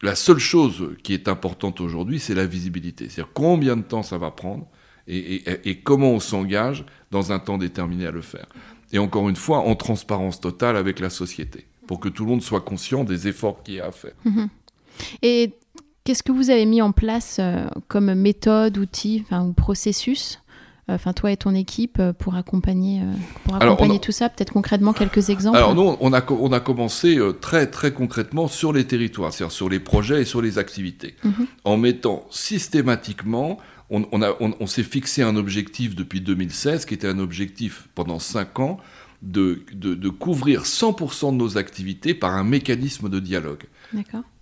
la 0.00 0.14
seule 0.14 0.38
chose 0.38 0.96
qui 1.02 1.12
est 1.12 1.28
importante 1.28 1.80
aujourd'hui, 1.82 2.18
c'est 2.18 2.34
la 2.34 2.46
visibilité. 2.46 3.10
C'est-à-dire 3.10 3.32
combien 3.34 3.76
de 3.76 3.82
temps 3.82 4.02
ça 4.02 4.16
va 4.16 4.30
prendre 4.30 4.66
et, 5.08 5.68
et 5.68 5.80
comment 5.80 6.10
on 6.10 6.20
s'engage 6.20 6.86
dans 7.10 7.32
un 7.32 7.38
temps 7.38 7.58
déterminé 7.58 8.06
à 8.06 8.10
le 8.10 8.22
faire. 8.22 8.46
Et 8.92 8.98
encore 8.98 9.28
une 9.28 9.36
fois, 9.36 9.58
en 9.58 9.74
transparence 9.74 10.40
totale 10.40 10.76
avec 10.76 11.00
la 11.00 11.10
société 11.10 11.66
pour 11.86 12.00
que 12.00 12.08
tout 12.08 12.24
le 12.24 12.30
monde 12.30 12.42
soit 12.42 12.60
conscient 12.60 13.04
des 13.04 13.28
efforts 13.28 13.62
qu'il 13.62 13.74
y 13.74 13.80
a 13.80 13.86
à 13.86 13.92
faire. 13.92 14.14
Mhm. 14.24 14.48
Et 15.22 15.52
qu'est-ce 16.04 16.22
que 16.22 16.32
vous 16.32 16.50
avez 16.50 16.66
mis 16.66 16.80
en 16.80 16.92
place 16.92 17.38
euh, 17.40 17.66
comme 17.88 18.14
méthode, 18.14 18.78
outil 18.78 19.24
ou 19.30 19.52
processus 19.52 20.40
enfin 20.88 21.12
toi 21.12 21.32
et 21.32 21.36
ton 21.36 21.52
équipe 21.52 21.98
euh, 21.98 22.12
pour 22.12 22.36
accompagner, 22.36 23.00
euh, 23.02 23.12
pour 23.42 23.56
accompagner 23.56 23.98
tout 23.98 24.12
ça 24.12 24.28
Peut-être 24.28 24.52
concrètement 24.52 24.92
quelques 24.92 25.30
exemples 25.30 25.56
Alors 25.56 25.74
nous, 25.74 25.96
on 25.98 26.12
a, 26.12 26.24
on 26.30 26.52
a 26.52 26.60
commencé 26.60 27.18
très 27.40 27.68
très 27.68 27.92
concrètement 27.92 28.46
sur 28.46 28.72
les 28.72 28.86
territoires, 28.86 29.32
c'est-à-dire 29.32 29.52
sur 29.52 29.68
les 29.68 29.80
projets 29.80 30.22
et 30.22 30.24
sur 30.24 30.40
les 30.40 30.58
activités, 30.58 31.16
mhm. 31.24 31.46
en 31.64 31.76
mettant 31.76 32.24
systématiquement, 32.30 33.58
on, 33.90 34.06
on, 34.12 34.54
on 34.60 34.66
s'est 34.66 34.84
fixé 34.84 35.22
un 35.22 35.34
objectif 35.34 35.96
depuis 35.96 36.20
2016 36.20 36.86
qui 36.86 36.94
était 36.94 37.08
un 37.08 37.18
objectif 37.18 37.88
pendant 37.94 38.20
5 38.20 38.60
ans 38.60 38.78
de, 39.26 39.62
de, 39.72 40.08
couvrir 40.08 40.62
100% 40.62 41.32
de 41.32 41.36
nos 41.36 41.58
activités 41.58 42.14
par 42.14 42.34
un 42.34 42.44
mécanisme 42.44 43.08
de 43.08 43.18
dialogue. 43.18 43.64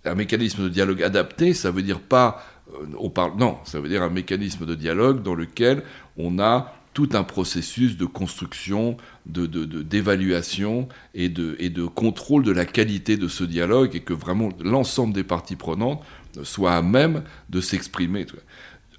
Un 0.03 0.15
mécanisme 0.15 0.63
de 0.63 0.69
dialogue 0.69 1.01
adapté, 1.01 1.53
ça 1.53 1.71
veut 1.71 1.81
dire 1.81 1.99
pas, 1.99 2.45
euh, 2.73 2.85
on 2.99 3.09
parle, 3.09 3.37
non, 3.37 3.57
ça 3.63 3.79
veut 3.79 3.89
dire 3.89 4.03
un 4.03 4.09
mécanisme 4.09 4.65
de 4.65 4.75
dialogue 4.75 5.23
dans 5.23 5.35
lequel 5.35 5.83
on 6.17 6.39
a 6.39 6.73
tout 6.93 7.09
un 7.13 7.23
processus 7.23 7.97
de 7.97 8.05
construction, 8.05 8.95
d'évaluation 9.25 10.83
de, 10.83 10.87
et, 11.13 11.29
de, 11.29 11.55
et 11.59 11.69
de 11.69 11.85
contrôle 11.85 12.43
de 12.43 12.51
la 12.51 12.65
qualité 12.65 13.17
de 13.17 13.27
ce 13.27 13.43
dialogue 13.43 13.95
et 13.95 13.99
que 13.99 14.13
vraiment 14.13 14.49
l'ensemble 14.63 15.13
des 15.13 15.25
parties 15.25 15.57
prenantes 15.57 16.01
soient 16.43 16.75
à 16.75 16.81
même 16.81 17.23
de 17.49 17.59
s'exprimer. 17.59 18.25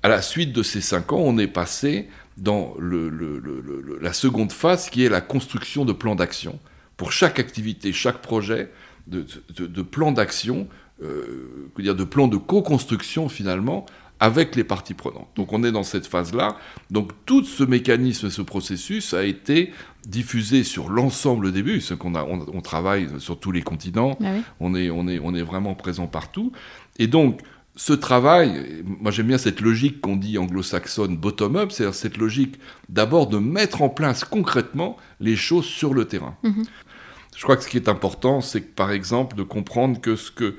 À 0.02 0.08
la 0.08 0.20
suite 0.20 0.52
de 0.52 0.62
ces 0.62 0.82
cinq 0.82 1.12
ans, 1.12 1.20
on 1.20 1.38
est 1.38 1.46
passé 1.46 2.08
dans 2.36 2.74
la 2.78 4.12
seconde 4.12 4.52
phase 4.52 4.90
qui 4.90 5.04
est 5.04 5.08
la 5.08 5.20
construction 5.20 5.84
de 5.84 5.92
plans 5.92 6.14
d'action. 6.14 6.58
Pour 6.96 7.12
chaque 7.12 7.38
activité, 7.38 7.92
chaque 7.92 8.22
projet, 8.22 8.70
de, 9.06 9.82
plans 9.82 10.12
d'action, 10.12 10.68
euh, 11.02 11.70
dire 11.78 11.94
de 11.94 12.04
plans 12.04 12.28
de 12.28 12.36
co-construction 12.36 13.28
finalement 13.28 13.86
avec 14.18 14.56
les 14.56 14.64
parties 14.64 14.94
prenantes. 14.94 15.28
Donc 15.36 15.52
on 15.52 15.62
est 15.62 15.72
dans 15.72 15.82
cette 15.82 16.06
phase-là. 16.06 16.56
Donc 16.90 17.12
tout 17.26 17.44
ce 17.44 17.62
mécanisme, 17.62 18.30
ce 18.30 18.42
processus 18.42 19.12
a 19.12 19.24
été 19.24 19.72
diffusé 20.06 20.64
sur 20.64 20.88
l'ensemble 20.88 21.52
des 21.52 21.62
bus. 21.62 21.92
qu'on 21.98 22.14
a, 22.14 22.24
on, 22.24 22.60
travaille 22.62 23.08
sur 23.18 23.38
tous 23.38 23.52
les 23.52 23.62
continents, 23.62 24.18
ah 24.24 24.32
on, 24.60 24.74
est, 24.74 24.88
on, 24.90 25.06
est, 25.06 25.18
on 25.18 25.34
est 25.34 25.42
vraiment 25.42 25.74
présent 25.74 26.06
partout. 26.06 26.52
Et 26.98 27.08
donc 27.08 27.40
ce 27.76 27.92
travail, 27.92 28.82
moi 28.84 29.10
j'aime 29.10 29.26
bien 29.26 29.36
cette 29.36 29.60
logique 29.60 30.00
qu'on 30.00 30.16
dit 30.16 30.38
anglo-saxonne 30.38 31.18
bottom-up, 31.18 31.70
c'est-à-dire 31.70 31.94
cette 31.94 32.16
logique 32.16 32.56
d'abord 32.88 33.26
de 33.26 33.36
mettre 33.36 33.82
en 33.82 33.90
place 33.90 34.24
concrètement 34.24 34.96
les 35.20 35.36
choses 35.36 35.66
sur 35.66 35.92
le 35.92 36.06
terrain. 36.06 36.36
Mhm. 36.42 36.64
Je 37.36 37.42
crois 37.42 37.56
que 37.56 37.62
ce 37.62 37.68
qui 37.68 37.76
est 37.76 37.90
important, 37.90 38.40
c'est 38.40 38.62
par 38.74 38.90
exemple 38.90 39.36
de 39.36 39.42
comprendre 39.42 40.00
que 40.00 40.16
ce 40.16 40.30
qu'on 40.30 40.54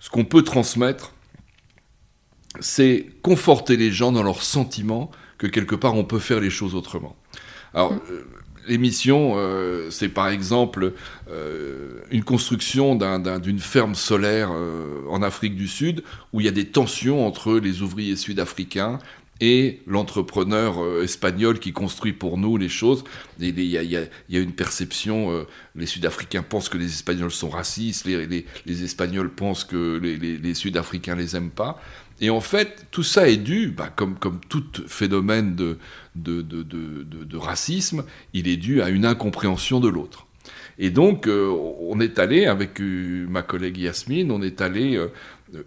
ce 0.00 0.08
qu'on 0.08 0.24
peut 0.24 0.42
transmettre, 0.42 1.12
c'est 2.58 3.06
conforter 3.20 3.76
les 3.76 3.92
gens 3.92 4.10
dans 4.10 4.22
leur 4.22 4.42
sentiment 4.42 5.10
que 5.36 5.46
quelque 5.46 5.74
part 5.74 5.94
on 5.94 6.04
peut 6.04 6.18
faire 6.18 6.40
les 6.40 6.50
choses 6.50 6.74
autrement. 6.74 7.16
Alors, 7.74 7.92
mhm. 7.92 8.00
Euh, 8.64 8.68
L'émission, 8.68 9.34
euh, 9.36 9.90
c'est 9.90 10.08
par 10.08 10.28
exemple 10.28 10.92
euh, 11.30 12.00
une 12.10 12.24
construction 12.24 12.94
d'une 12.94 13.58
ferme 13.58 13.94
solaire 13.94 14.50
euh, 14.52 15.04
en 15.08 15.22
Afrique 15.22 15.56
du 15.56 15.68
Sud 15.68 16.02
où 16.32 16.40
il 16.40 16.46
y 16.46 16.48
a 16.48 16.52
des 16.52 16.66
tensions 16.66 17.26
entre 17.26 17.58
les 17.58 17.82
ouvriers 17.82 18.16
sud-africains 18.16 18.98
et 19.40 19.82
l'entrepreneur 19.88 21.02
espagnol 21.02 21.58
qui 21.58 21.72
construit 21.72 22.12
pour 22.12 22.38
nous 22.38 22.56
les 22.56 22.68
choses. 22.68 23.02
Il 23.40 23.58
y, 23.58 23.96
a, 23.96 24.06
une 24.28 24.52
perception, 24.52 25.44
les 25.74 25.86
Sud-Africains 25.86 26.44
pensent 26.44 26.68
que 26.68 26.78
les 26.78 26.84
Espagnols 26.84 27.32
sont 27.32 27.48
racistes, 27.48 28.06
les, 28.06 28.84
Espagnols 28.84 29.30
pensent 29.30 29.64
que 29.64 29.98
les, 30.00 30.16
les 30.16 30.54
Sud-Africains 30.54 31.16
les 31.16 31.34
aiment 31.34 31.50
pas. 31.50 31.80
Et 32.22 32.30
en 32.30 32.40
fait, 32.40 32.86
tout 32.92 33.02
ça 33.02 33.28
est 33.28 33.36
dû, 33.36 33.74
bah, 33.76 33.90
comme, 33.94 34.16
tout 34.48 34.64
phénomène 34.86 35.56
de, 36.14 37.36
racisme, 37.36 38.04
il 38.32 38.46
est 38.46 38.56
dû 38.56 38.80
à 38.80 38.90
une 38.90 39.04
incompréhension 39.04 39.80
de 39.80 39.88
l'autre. 39.88 40.28
Et 40.78 40.90
donc, 40.90 41.26
euh, 41.26 41.52
on 41.80 41.98
est 42.00 42.20
allé, 42.20 42.46
avec 42.46 42.80
euh, 42.80 43.26
ma 43.28 43.42
collègue 43.42 43.76
Yasmine, 43.76 44.30
on 44.30 44.40
est 44.40 44.60
allé 44.60 44.96
euh, 44.96 45.08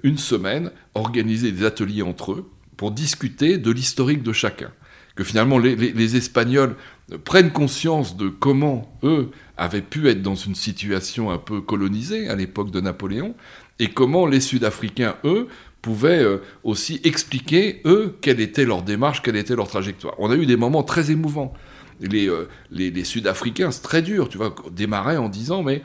une 0.02 0.18
semaine, 0.18 0.72
organiser 0.94 1.52
des 1.52 1.66
ateliers 1.66 2.04
entre 2.04 2.32
eux 2.32 2.50
pour 2.78 2.92
discuter 2.92 3.58
de 3.58 3.72
l'historique 3.72 4.24
de 4.24 4.32
chacun. 4.32 4.72
Que 5.16 5.26
finalement 5.26 5.60
les, 5.60 6.16
Espagnols 6.18 6.76
prennent 7.24 7.52
conscience 7.52 8.18
de 8.18 8.28
comment 8.28 8.98
eux 9.04 9.32
avaient 9.56 9.82
pu 9.82 10.10
être 10.10 10.22
dans 10.22 10.36
une 10.36 10.56
situation 10.56 11.32
un 11.32 11.38
peu 11.38 11.62
colonisée 11.62 12.28
à 12.28 12.36
l'époque 12.36 12.72
de 12.72 12.82
Napoléon, 12.82 13.34
et 13.80 13.90
comment 13.90 14.26
les 14.26 14.40
Sud-Africains, 14.40 15.16
eux, 15.26 15.48
pouvaient 15.86 16.24
euh, 16.24 16.40
aussi 16.64 17.00
expliquer, 17.04 17.82
eux, 17.86 18.18
quelle 18.20 18.40
était 18.40 18.66
leur 18.66 18.82
démarche, 18.82 19.22
quelle 19.22 19.36
était 19.36 19.56
leur 19.56 19.68
trajectoire. 19.68 20.16
On 20.18 20.32
a 20.32 20.36
eu 20.36 20.48
des 20.48 20.56
moments 20.56 20.82
très 20.82 21.12
émouvants. 21.12 21.54
Les, 22.00 22.28
euh, 22.28 22.50
les, 22.72 23.04
Sud-Africains, 23.04 23.70
c'est 23.70 23.84
très 23.84 24.02
dur, 24.02 24.28
tu 24.28 24.40
vois, 24.40 24.56
démarrer 24.72 25.18
en 25.18 25.30
disant, 25.30 25.62
mais 25.62 25.84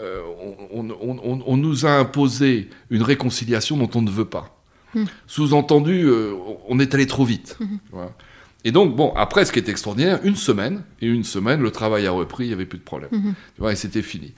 euh, 0.00 0.22
on, 0.72 1.56
nous 1.58 1.84
a 1.84 1.90
imposé 1.98 2.70
une 2.88 3.02
réconciliation 3.02 3.76
dont 3.76 3.90
on 3.94 4.00
ne 4.00 4.10
veut 4.10 4.24
pas. 4.24 4.58
Hmm. 4.94 5.04
Sous-entendu, 5.26 6.08
on 6.66 6.80
est 6.80 6.94
allé 6.94 7.06
trop 7.06 7.26
vite. 7.26 7.58
Hmm. 7.60 8.06
Et 8.64 8.72
donc, 8.72 8.96
bon, 8.96 9.12
après, 9.16 9.44
ce 9.44 9.52
qui 9.52 9.58
est 9.58 9.68
extraordinaire, 9.68 10.18
une 10.24 10.36
semaine, 10.36 10.82
et 11.02 11.06
une 11.08 11.24
semaine, 11.24 11.60
le 11.60 11.70
travail 11.70 12.06
a 12.06 12.10
repris, 12.10 12.44
il 12.44 12.48
n'y 12.48 12.54
avait 12.54 12.64
plus 12.64 12.78
de 12.78 12.84
problème. 12.84 13.10
Hmm. 13.12 13.34
Tu 13.54 13.60
vois, 13.60 13.72
et 13.72 13.76
c'était 13.76 14.00
fini 14.00 14.32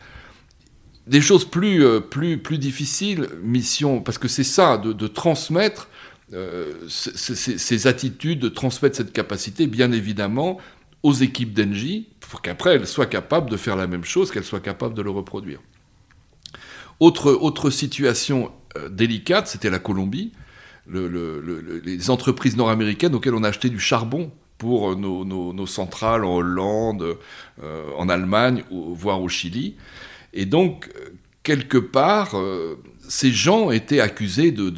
des 1.06 1.20
choses 1.20 1.44
plus, 1.44 1.84
euh, 1.84 2.00
plus, 2.00 2.38
plus 2.38 2.58
difficiles, 2.58 3.28
mission, 3.42 4.00
parce 4.00 4.18
que 4.18 4.28
c'est 4.28 4.44
ça, 4.44 4.78
de, 4.78 5.06
transmettre 5.06 5.88
euh, 6.32 6.72
ces, 6.88 7.86
attitudes, 7.86 8.40
de 8.40 8.48
transmettre 8.48 8.96
cette 8.96 9.12
capacité, 9.12 9.66
bien 9.66 9.92
évidemment, 9.92 10.58
aux 11.02 11.12
équipes 11.12 11.52
d'Engie, 11.52 12.08
pour 12.20 12.40
qu'après 12.40 12.76
elles 12.76 12.86
soient 12.86 13.06
capables 13.06 13.50
de 13.50 13.56
faire 13.56 13.76
la 13.76 13.86
même 13.86 14.04
chose, 14.04 14.30
qu'elles 14.30 14.44
soient 14.44 14.60
capables 14.60 14.94
de 14.94 15.02
le 15.02 15.10
reproduire. 15.10 15.60
Autre, 17.00 17.70
situation 17.70 18.50
euh, 18.76 18.88
délicate, 18.88 19.46
c'était 19.46 19.70
la 19.70 19.78
Colombie, 19.78 20.32
les 20.86 22.10
entreprises 22.10 22.58
nord-américaines 22.58 23.14
auxquelles 23.14 23.34
on 23.34 23.42
a 23.42 23.48
acheté 23.48 23.70
du 23.70 23.80
charbon 23.80 24.30
pour 24.58 24.94
nos, 24.96 25.24
nos, 25.24 25.66
centrales 25.66 26.24
en 26.24 26.36
Hollande, 26.36 27.16
en 27.62 28.08
Allemagne, 28.10 28.64
voire 28.70 29.22
au 29.22 29.28
Chili. 29.30 29.76
Et 30.34 30.46
donc, 30.46 30.90
quelque 31.44 31.78
part, 31.78 32.36
euh, 32.36 32.76
ces 33.08 33.30
gens 33.30 33.70
étaient 33.70 34.00
accusés, 34.00 34.50
de, 34.50 34.68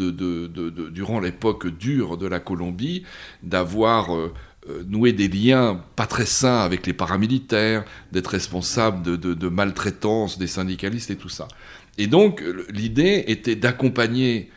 durant 0.91 1.19
l'époque 1.19 1.67
dure 1.67 2.19
de 2.19 2.27
la 2.27 2.41
Colombie, 2.41 3.05
d'avoir 3.43 4.15
euh, 4.15 4.35
euh, 4.69 4.83
noué 4.87 5.13
des 5.13 5.29
liens 5.29 5.83
pas 5.95 6.07
très 6.07 6.27
sains 6.27 6.59
avec 6.59 6.87
les 6.87 6.93
paramilitaires, 6.93 7.85
d'être 8.13 8.27
responsables 8.29 9.19
de, 9.19 9.49
maltraitance 9.49 10.39
des 10.39 10.49
syndicalistes 10.49 11.11
et 11.11 11.17
tout 11.17 11.31
ça. 11.31 11.49
Et 11.97 12.09
donc, 12.09 12.45
l'idée 12.69 13.25
était 13.29 13.57
d'accompagner 13.57 14.51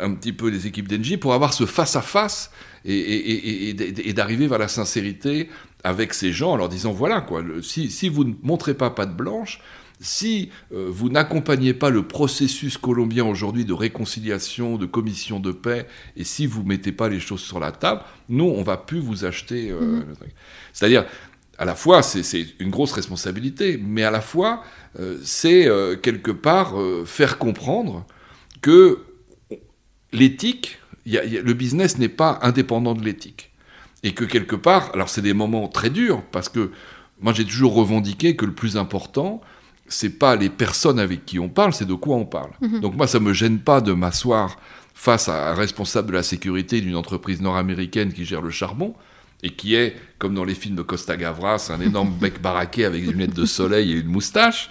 un 0.00 0.12
petit 0.14 0.32
peu 0.32 0.48
les 0.48 0.66
équipes 0.66 0.88
d'Engie 0.88 1.18
pour 1.18 1.34
avoir 1.34 1.52
ce 1.52 1.66
face-à-face 1.66 2.50
et, 2.84 3.74
d'arriver 4.12 4.48
vers 4.48 4.58
la 4.58 4.66
sincérité 4.66 5.50
avec 5.84 6.14
ces 6.14 6.32
gens 6.32 6.52
en 6.52 6.56
leur 6.56 6.68
disant 6.68 6.90
voilà, 6.90 7.20
quoi, 7.20 7.44
si, 7.62 7.88
si 7.90 8.08
vous 8.08 8.24
ne 8.24 8.34
montrez 8.42 8.74
pas 8.74 8.90
patte 8.90 9.16
blanche, 9.16 9.60
si 10.02 10.50
euh, 10.72 10.88
vous 10.90 11.08
n'accompagnez 11.08 11.74
pas 11.74 11.88
le 11.88 12.06
processus 12.06 12.76
colombien 12.76 13.24
aujourd'hui 13.24 13.64
de 13.64 13.72
réconciliation, 13.72 14.76
de 14.76 14.84
commission 14.84 15.40
de 15.40 15.52
paix, 15.52 15.86
et 16.16 16.24
si 16.24 16.46
vous 16.46 16.62
ne 16.62 16.68
mettez 16.68 16.92
pas 16.92 17.08
les 17.08 17.20
choses 17.20 17.40
sur 17.40 17.60
la 17.60 17.70
table, 17.70 18.02
nous, 18.28 18.44
on 18.44 18.62
va 18.62 18.76
plus 18.76 18.98
vous 18.98 19.24
acheter. 19.24 19.70
Euh, 19.70 19.80
mhm. 19.80 20.14
C'est-à-dire, 20.72 21.06
à 21.56 21.64
la 21.64 21.76
fois, 21.76 22.02
c'est 22.02 22.46
une 22.58 22.70
grosse 22.70 22.92
responsabilité, 22.92 23.80
mais 23.80 24.02
à 24.02 24.10
la 24.10 24.20
fois, 24.20 24.64
euh, 24.98 25.18
c'est 25.22 25.68
quelque 26.02 26.32
part 26.32 26.74
faire 27.04 27.38
comprendre 27.38 28.04
que 28.62 28.98
l'éthique, 30.12 30.78
le 31.06 31.52
business 31.52 31.98
n'est 31.98 32.08
pas 32.08 32.40
indépendant 32.42 32.94
de 32.94 33.04
l'éthique. 33.04 33.52
Et 34.02 34.12
que 34.14 34.24
quelque 34.24 34.56
part, 34.56 34.90
alors 34.94 35.08
c'est 35.08 35.22
des 35.22 35.34
moments 35.34 35.68
très 35.68 35.90
durs, 35.90 36.22
parce 36.32 36.48
que 36.48 36.72
moi 37.20 37.32
j'ai 37.32 37.44
toujours 37.44 37.74
revendiqué 37.74 38.34
que 38.34 38.44
le 38.44 38.54
plus 38.54 38.76
important, 38.76 39.40
c'est 39.92 40.18
pas 40.18 40.36
les 40.36 40.48
personnes 40.48 40.98
avec 40.98 41.26
qui 41.26 41.38
on 41.38 41.48
parle, 41.48 41.72
c'est 41.72 41.86
de 41.86 41.94
quoi 41.94 42.16
on 42.16 42.24
parle. 42.24 42.50
Mhm. 42.60 42.80
Donc 42.80 42.96
moi, 42.96 43.06
ça 43.06 43.20
me 43.20 43.32
gêne 43.32 43.58
pas 43.58 43.80
de 43.80 43.92
m'asseoir 43.92 44.56
face 44.94 45.28
à 45.28 45.50
un 45.50 45.54
responsable 45.54 46.08
de 46.08 46.14
la 46.14 46.22
sécurité 46.22 46.80
d'une 46.80 46.96
entreprise 46.96 47.40
nord-américaine 47.40 48.12
qui 48.12 48.24
gère 48.24 48.42
le 48.42 48.50
charbon 48.50 48.94
et 49.42 49.50
qui 49.50 49.74
est, 49.74 49.96
comme 50.18 50.34
dans 50.34 50.44
les 50.44 50.54
films 50.54 50.76
de 50.76 50.82
Costa 50.82 51.16
Gavras, 51.16 51.70
un 51.74 51.80
énorme 51.80 52.12
bec 52.20 52.40
baraqué 52.40 52.84
avec 52.84 53.04
des 53.04 53.12
lunettes 53.12 53.34
de 53.34 53.44
soleil 53.44 53.92
et 53.92 53.96
une 53.96 54.06
moustache. 54.06 54.70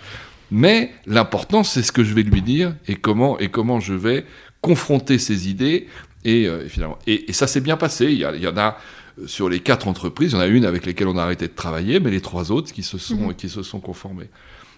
Mais 0.50 0.92
l'important, 1.06 1.64
c'est 1.64 1.82
ce 1.82 1.92
que 1.92 2.04
je 2.04 2.14
vais 2.14 2.24
lui 2.24 2.42
dire 2.42 2.76
et 2.88 2.96
comment, 2.96 3.38
et 3.40 3.50
comment 3.50 3.80
je 3.80 3.94
vais 3.94 4.26
confronter 4.62 5.18
ses 5.18 5.50
idées. 5.50 5.88
Et, 6.24 6.48
euh, 6.48 6.68
finalement, 6.68 7.00
et, 7.08 7.32
ça 7.34 7.48
s'est 7.48 7.62
bien 7.62 7.78
passé. 7.78 8.06
Il 8.06 8.20
y, 8.20 8.48
en 8.48 8.58
a 8.58 8.78
euh, 9.20 9.28
sur 9.28 9.50
les 9.50 9.60
quatre 9.60 9.88
entreprises, 9.88 10.32
il 10.32 10.36
y 10.36 10.38
en 10.38 10.42
a 10.42 10.48
une 10.48 10.66
avec 10.66 10.86
lesquelles 10.86 11.08
on 11.08 11.18
a 11.18 11.24
arrêté 11.24 11.48
de 11.48 11.54
travailler, 11.54 12.00
mais 12.00 12.12
les 12.12 12.22
trois 12.22 12.52
autres 12.52 12.72
qui 12.72 12.84
se 12.84 12.98
sont, 12.98 13.28
mhm. 13.28 13.36
qui 13.36 13.50
se 13.50 13.64
sont 13.64 13.80
conformés. 13.80 14.30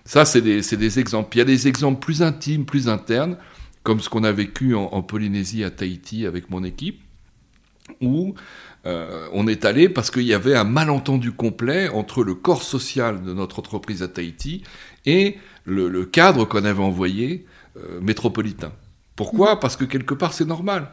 Ça, 0.05 0.25
c'est 0.25 0.41
des, 0.41 0.99
exemples. 0.99 1.35
Il 1.35 1.39
y 1.39 1.41
a 1.41 1.45
des 1.45 1.67
exemples 1.67 1.99
plus 1.99 2.21
intimes, 2.21 2.65
plus 2.65 2.89
internes, 2.89 3.37
comme 3.83 3.99
ce 3.99 4.09
qu'on 4.09 4.23
a 4.23 4.31
vécu 4.31 4.75
en, 4.75 5.01
Polynésie, 5.01 5.63
à 5.63 5.71
Tahiti, 5.71 6.25
avec 6.25 6.49
mon 6.49 6.63
équipe, 6.63 7.01
où 8.01 8.35
euh, 8.85 9.27
on 9.31 9.47
est 9.47 9.63
allé 9.65 9.87
parce 9.87 10.11
qu'il 10.11 10.23
y 10.23 10.33
avait 10.33 10.55
un 10.55 10.65
malentendu 10.65 11.31
complet 11.31 11.87
entre 11.87 12.23
le 12.23 12.33
corps 12.35 12.63
social 12.63 13.23
de 13.23 13.33
notre 13.33 13.59
entreprise 13.59 14.03
à 14.03 14.09
Tahiti 14.09 14.63
et 15.05 15.37
le, 15.65 16.05
cadre 16.05 16.45
qu'on 16.45 16.65
avait 16.65 16.83
envoyé 16.83 17.45
euh, 17.77 18.01
métropolitain. 18.01 18.73
Pourquoi? 19.15 19.55
Mmh. 19.55 19.59
Parce 19.59 19.77
que 19.77 19.85
quelque 19.85 20.13
part, 20.13 20.33
c'est 20.33 20.47
normal. 20.47 20.91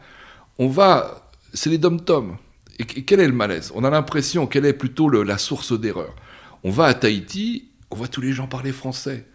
On 0.57 0.67
va, 0.67 1.29
c'est 1.53 1.69
les 1.69 1.77
dom-toms. 1.77 2.37
Et, 2.79 2.85
quel 2.85 3.19
est 3.19 3.27
le 3.27 3.33
malaise? 3.33 3.71
On 3.75 3.83
a 3.83 3.89
l'impression 3.89 4.47
quelle 4.47 4.65
est 4.65 4.73
plutôt 4.73 5.09
la 5.09 5.37
source 5.37 5.77
d'erreur. 5.77 6.15
On 6.63 6.71
va 6.71 6.85
à 6.85 6.93
Tahiti 6.93 7.70
on 7.91 7.95
voit 7.95 8.07
tous 8.07 8.21
les 8.21 8.33
gens 8.33 8.47
parler 8.47 8.71
français. 8.71 9.25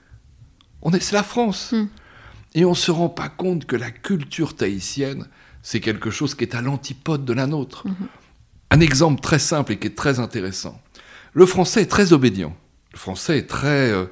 On 0.83 0.93
est, 0.93 1.01
c'est 1.01 1.15
la 1.15 1.23
France. 1.23 1.73
Hmm. 1.73 1.87
Et 2.55 2.65
on 2.65 2.71
ne 2.71 2.75
se 2.75 2.91
rend 2.91 3.11
pas 3.11 3.29
compte 3.29 3.67
que 3.67 3.77
la 3.77 3.91
culture 3.91 4.57
tahitienne, 4.57 5.27
c'est 5.63 5.81
quelque 5.81 6.11
chose 6.11 6.35
qui 6.35 6.45
est 6.45 6.55
à 6.55 6.63
l'antipode 6.63 7.25
de 7.25 7.33
la 7.33 7.47
nôtre. 7.47 7.87
Hmm. 7.87 8.07
Un 8.71 8.81
exemple 8.81 9.21
très 9.21 9.39
simple 9.39 9.73
et 9.73 9.79
qui 9.79 9.87
est 9.87 9.95
très 9.95 10.19
intéressant. 10.21 10.81
Le 11.35 11.45
français 11.45 11.83
est 11.83 11.87
très 11.87 12.13
obédient. 12.13 12.57
Le 12.93 12.99
français 12.99 13.39
est 13.39 13.47
très. 13.47 13.91
Euh, 13.91 14.07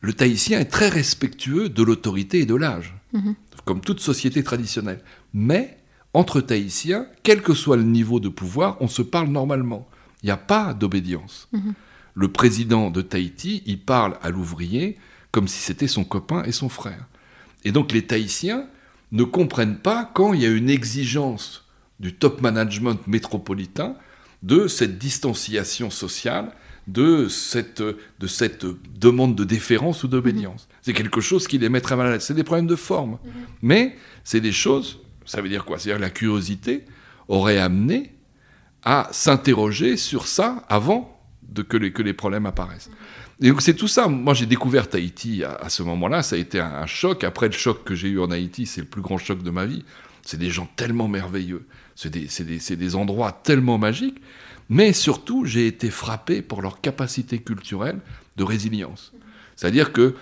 le 0.00 0.12
tahitien 0.12 0.60
est 0.60 0.70
très 0.70 0.88
respectueux 0.88 1.68
de 1.68 1.82
l'autorité 1.82 2.40
et 2.40 2.46
de 2.46 2.54
l'âge, 2.54 2.94
hmm. 3.12 3.32
comme 3.64 3.80
toute 3.80 4.00
société 4.00 4.42
traditionnelle. 4.42 5.00
Mais 5.32 5.78
entre 6.14 6.40
tahitiens, 6.40 7.06
quel 7.22 7.42
que 7.42 7.54
soit 7.54 7.76
le 7.76 7.82
niveau 7.82 8.20
de 8.20 8.28
pouvoir, 8.28 8.76
on 8.80 8.88
se 8.88 9.02
parle 9.02 9.28
normalement. 9.28 9.88
Il 10.22 10.26
n'y 10.26 10.32
a 10.32 10.38
pas 10.38 10.72
d'obédience 10.72 11.48
le 12.14 12.28
président 12.28 12.90
de 12.90 13.02
Tahiti, 13.02 13.62
il 13.66 13.80
parle 13.80 14.16
à 14.22 14.30
l'ouvrier 14.30 14.98
comme 15.32 15.48
si 15.48 15.58
c'était 15.58 15.88
son 15.88 16.04
copain 16.04 16.44
et 16.44 16.52
son 16.52 16.68
frère. 16.68 17.06
Et 17.64 17.72
donc 17.72 17.92
les 17.92 18.06
Tahitiens 18.06 18.66
ne 19.12 19.24
comprennent 19.24 19.78
pas 19.78 20.10
quand 20.14 20.32
il 20.32 20.42
y 20.42 20.46
a 20.46 20.50
une 20.50 20.70
exigence 20.70 21.68
du 21.98 22.14
top 22.14 22.40
management 22.40 23.06
métropolitain 23.06 23.96
de 24.42 24.68
cette 24.68 24.98
distanciation 24.98 25.90
sociale, 25.90 26.52
de 26.86 27.28
cette, 27.28 27.82
de 27.82 28.26
cette 28.26 28.66
demande 28.98 29.34
de 29.34 29.44
déférence 29.44 30.04
ou 30.04 30.08
d'obédience. 30.08 30.68
Mhm. 30.68 30.76
C'est 30.82 30.92
quelque 30.92 31.20
chose 31.20 31.48
qui 31.48 31.58
les 31.58 31.68
met 31.68 31.80
très 31.80 31.96
mal 31.96 32.08
à 32.08 32.10
l'aise. 32.12 32.22
C'est 32.22 32.34
des 32.34 32.44
problèmes 32.44 32.66
de 32.66 32.76
forme. 32.76 33.12
Mhm. 33.12 33.32
Mais 33.62 33.96
c'est 34.22 34.40
des 34.40 34.52
choses, 34.52 35.00
ça 35.24 35.40
veut 35.40 35.48
dire 35.48 35.64
quoi? 35.64 35.78
C'est-à-dire 35.78 36.00
la 36.00 36.10
curiosité 36.10 36.84
aurait 37.28 37.58
amené 37.58 38.14
à 38.84 39.08
s'interroger 39.12 39.96
sur 39.96 40.26
ça 40.26 40.64
avant 40.68 41.13
de 41.54 41.62
que 41.62 41.76
les, 41.76 42.12
problèmes 42.12 42.46
apparaissent. 42.46 42.90
Et 43.40 43.48
donc 43.48 43.62
c'est 43.62 43.74
tout 43.74 43.88
ça. 43.88 44.08
Moi 44.08 44.34
j'ai 44.34 44.46
découvert 44.46 44.86
Haïti 44.92 45.44
à, 45.44 45.68
ce 45.68 45.82
moment-là, 45.82 46.22
ça 46.22 46.36
a 46.36 46.38
été 46.38 46.60
un, 46.60 46.86
choc. 46.86 47.24
Après 47.24 47.46
le 47.46 47.52
choc 47.52 47.84
que 47.84 47.94
j'ai 47.94 48.08
eu 48.08 48.20
en 48.20 48.30
Haïti, 48.30 48.66
c'est 48.66 48.80
le 48.80 48.86
plus 48.86 49.02
grand 49.02 49.18
choc 49.18 49.42
de 49.42 49.50
ma 49.50 49.64
vie. 49.64 49.84
C'est 50.22 50.38
des 50.38 50.50
gens 50.50 50.68
tellement 50.76 51.06
merveilleux, 51.06 51.66
c'est 51.94 52.10
des, 52.10 52.28
des, 52.44 52.76
des, 52.76 52.96
endroits 52.96 53.32
tellement 53.32 53.76
magiques, 53.76 54.22
mais 54.70 54.94
surtout 54.94 55.44
j'ai 55.44 55.66
été 55.66 55.90
frappé 55.90 56.40
pour 56.40 56.62
leur 56.62 56.80
capacité 56.80 57.38
culturelle 57.38 58.00
de 58.36 58.44
résilience. 58.44 59.12
C'est-à-dire 59.54 59.92
que 59.92 60.14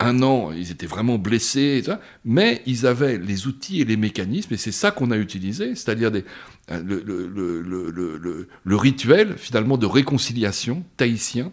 un 0.00 0.22
an, 0.22 0.52
ils 0.52 0.70
étaient 0.70 0.86
vraiment 0.86 1.18
blessés, 1.18 1.82
mais 2.24 2.62
ils 2.66 2.86
avaient 2.86 3.18
les 3.18 3.46
outils 3.46 3.80
et 3.80 3.84
les 3.84 3.96
mécanismes, 3.96 4.54
et 4.54 4.56
c'est 4.56 4.72
ça 4.72 4.90
qu'on 4.90 5.10
a 5.10 5.16
utilisé, 5.16 5.74
c'est-à-dire 5.74 6.12
euh, 6.14 6.22
le, 6.70 8.46
rituel 8.76 9.36
finalement 9.36 9.76
de 9.76 9.86
réconciliation 9.86 10.84
tahitien 10.96 11.52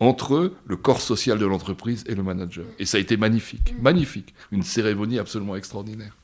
entre 0.00 0.52
le 0.66 0.76
corps 0.76 1.00
social 1.00 1.38
de 1.38 1.46
l'entreprise 1.46 2.04
et 2.08 2.14
le 2.14 2.22
manager. 2.22 2.64
Et 2.78 2.86
ça 2.86 2.96
a 2.98 3.00
été 3.00 3.16
magnifique, 3.16 3.74
magnifique, 3.80 4.34
une 4.50 4.62
cérémonie 4.62 5.18
absolument 5.18 5.56
extraordinaire. 5.56 6.16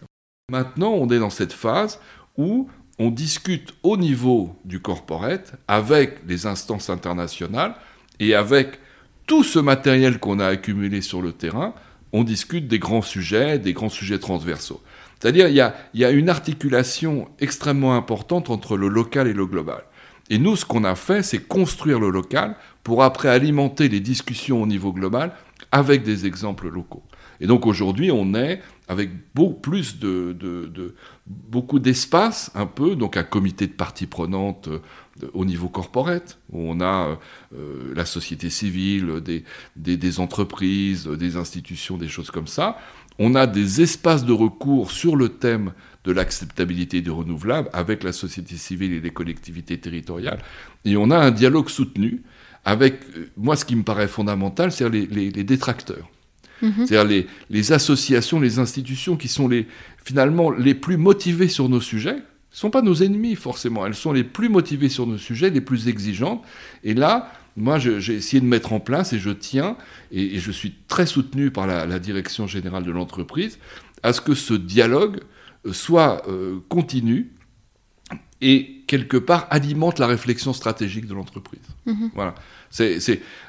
Maintenant, 0.51 0.93
on 0.93 1.09
est 1.11 1.19
dans 1.19 1.31
cette 1.31 1.53
phase 1.53 2.01
où 2.37 2.69
on 2.99 3.11
discute 3.11 3.75
au 3.83 3.97
niveau 3.97 4.57
du 4.65 4.81
corporate 4.81 5.55
avec 5.69 6.19
les 6.27 6.47
instances 6.47 6.91
internationales 6.91 7.77
et 8.19 8.35
avec 8.35 8.81
tout 9.27 9.45
ce 9.45 9.59
matériel 9.59 10.19
qu'on 10.19 10.41
a 10.41 10.47
accumulé 10.47 11.01
sur 11.03 11.23
le 11.23 11.33
terrain, 11.33 11.75
on 12.13 12.25
discute 12.25 12.67
des 12.67 12.79
grands 12.79 13.03
sujets, 13.03 13.59
des 13.59 13.75
grands 13.75 13.91
sujets 13.91 14.19
transversaux. 14.19 14.83
C'est-à-dire, 15.21 15.49
il 15.49 15.55
y 15.55 15.61
a, 15.61 15.75
y 15.95 16.05
a 16.05 16.11
une 16.11 16.29
articulation 16.29 17.29
extrêmement 17.41 17.97
importante 17.97 18.51
entre 18.51 18.77
le 18.77 18.89
local 18.89 19.27
et 19.27 19.33
le 19.33 19.47
global. 19.47 19.83
Et 20.31 20.39
nous, 20.39 20.57
ce 20.57 20.65
qu'on 20.65 20.85
a 20.85 20.95
fait, 20.95 21.23
c'est 21.23 21.39
construire 21.39 21.99
le 21.99 22.11
local 22.11 22.57
pour 22.85 23.03
après 23.03 23.29
alimenter 23.29 23.89
les 23.89 24.01
discussions 24.01 24.63
au 24.63 24.67
niveau 24.67 24.93
global 24.93 25.33
avec 25.73 26.03
des 26.03 26.27
exemples 26.27 26.69
locaux. 26.69 27.03
Et 27.41 27.47
donc 27.47 27.67
aujourd'hui, 27.67 28.11
on 28.11 28.35
est 28.35 28.61
avec 28.89 29.11
beaucoup 29.35 29.61
plus 29.61 29.99
de, 29.99 30.35
beaucoup 31.27 31.79
d'espace, 31.79 32.51
un 32.55 32.67
peu, 32.67 32.97
donc 32.97 33.17
un 33.17 33.23
comité 33.23 33.67
de 33.67 33.73
parties 33.73 34.07
prenantes 34.07 34.69
euh, 34.69 34.81
au 35.35 35.45
niveau 35.45 35.69
corporate, 35.69 36.39
où 36.51 36.61
on 36.61 36.81
a 36.81 37.19
euh, 37.55 37.93
la 37.95 38.07
société 38.07 38.49
civile, 38.49 39.21
des, 39.21 39.45
des, 39.77 40.21
entreprises, 40.21 41.07
des 41.07 41.37
institutions, 41.37 41.99
des 41.99 42.09
choses 42.09 42.31
comme 42.31 42.47
ça. 42.47 42.79
On 43.19 43.35
a 43.35 43.47
des 43.47 43.83
espaces 43.83 44.25
de 44.25 44.33
recours 44.33 44.91
sur 44.91 45.17
le 45.17 45.31
thème 45.31 45.73
de 46.05 46.13
l'acceptabilité 46.13 47.01
du 47.01 47.11
renouvelable 47.11 47.69
avec 47.73 48.05
la 48.05 48.13
société 48.13 48.57
civile 48.57 48.93
et 48.93 49.01
les 49.01 49.11
collectivités 49.11 49.79
territoriales. 49.79 50.39
Et 50.85 50.97
on 50.97 51.11
a 51.11 51.19
un 51.19 51.31
dialogue 51.31 51.69
soutenu 51.69 52.23
avec, 52.65 53.01
euh, 53.17 53.31
moi, 53.37 53.57
ce 53.57 53.65
qui 53.65 53.77
me 53.77 53.83
paraît 53.83 54.09
fondamental, 54.09 54.73
c'est 54.73 54.89
les, 54.89 55.07
les, 55.07 55.45
détracteurs. 55.45 56.09
Mhm. 56.63 56.87
C'est-à-dire 56.87 57.27
les, 57.51 57.73
associations, 57.73 58.41
les 58.41 58.59
institutions 58.59 59.17
qui 59.17 59.29
sont 59.29 59.49
les, 59.49 59.67
finalement 60.05 60.51
les 60.51 60.75
plus 60.75 60.97
motivées 60.97 61.49
sur 61.49 61.69
nos 61.69 61.81
sujets, 61.81 62.17
ne 62.17 62.57
sont 62.57 62.71
pas 62.71 62.83
nos 62.83 62.95
ennemis 62.95 63.35
forcément, 63.35 63.87
elles 63.87 63.95
sont 63.95 64.13
les 64.13 64.25
plus 64.25 64.49
motivées 64.49 64.89
sur 64.89 65.07
nos 65.07 65.19
sujets, 65.19 65.51
les 65.51 65.61
plus 65.61 65.89
exigeantes. 65.89 66.43
Et 66.83 66.95
là, 66.95 67.33
moi, 67.59 67.79
j'ai 67.79 68.15
essayé 68.15 68.41
de 68.41 68.47
mettre 68.47 68.73
en 68.73 68.81
place, 68.81 69.13
et 69.13 69.19
je 69.19 69.31
tiens, 69.31 69.77
et, 70.13 70.39
je 70.39 70.51
suis 70.51 70.75
très 70.89 71.07
soutenu 71.07 71.51
par 71.51 71.67
la, 71.67 71.99
direction 71.99 72.47
générale 72.47 72.85
de 72.85 72.91
l'entreprise, 72.91 73.59
à 74.03 74.13
ce 74.13 74.21
que 74.21 74.35
ce 74.35 74.55
dialogue 74.55 75.21
euh, 75.67 75.73
soit 75.73 76.23
euh, 76.29 76.61
continu 76.69 77.33
et 78.41 78.85
quelque 78.87 79.17
part 79.17 79.49
alimente 79.51 79.99
la 79.99 80.07
réflexion 80.07 80.53
stratégique 80.53 81.07
de 81.07 81.15
l'entreprise. 81.15 81.61
Mhm. 81.87 82.11
Voilà. 82.15 82.35
C'est, 82.71 83.01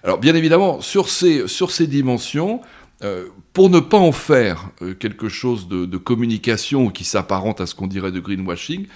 Alors 0.03 0.17
bien 0.17 0.33
évidemment, 0.33 0.81
sur 0.81 1.09
ces, 1.09 1.47
sur 1.47 1.69
ces 1.69 1.85
dimensions, 1.85 2.61
euh, 3.03 3.27
pour 3.53 3.69
ne 3.69 3.79
pas 3.79 3.97
en 3.97 4.11
faire 4.11 4.71
quelque 4.99 5.29
chose 5.29 5.67
de, 5.67 5.97
communication 5.97 6.89
qui 6.89 7.03
s'apparente 7.03 7.61
à 7.61 7.67
ce 7.67 7.75
qu'on 7.75 7.87
dirait 7.87 8.11
de 8.11 8.19
greenwashing, 8.19 8.87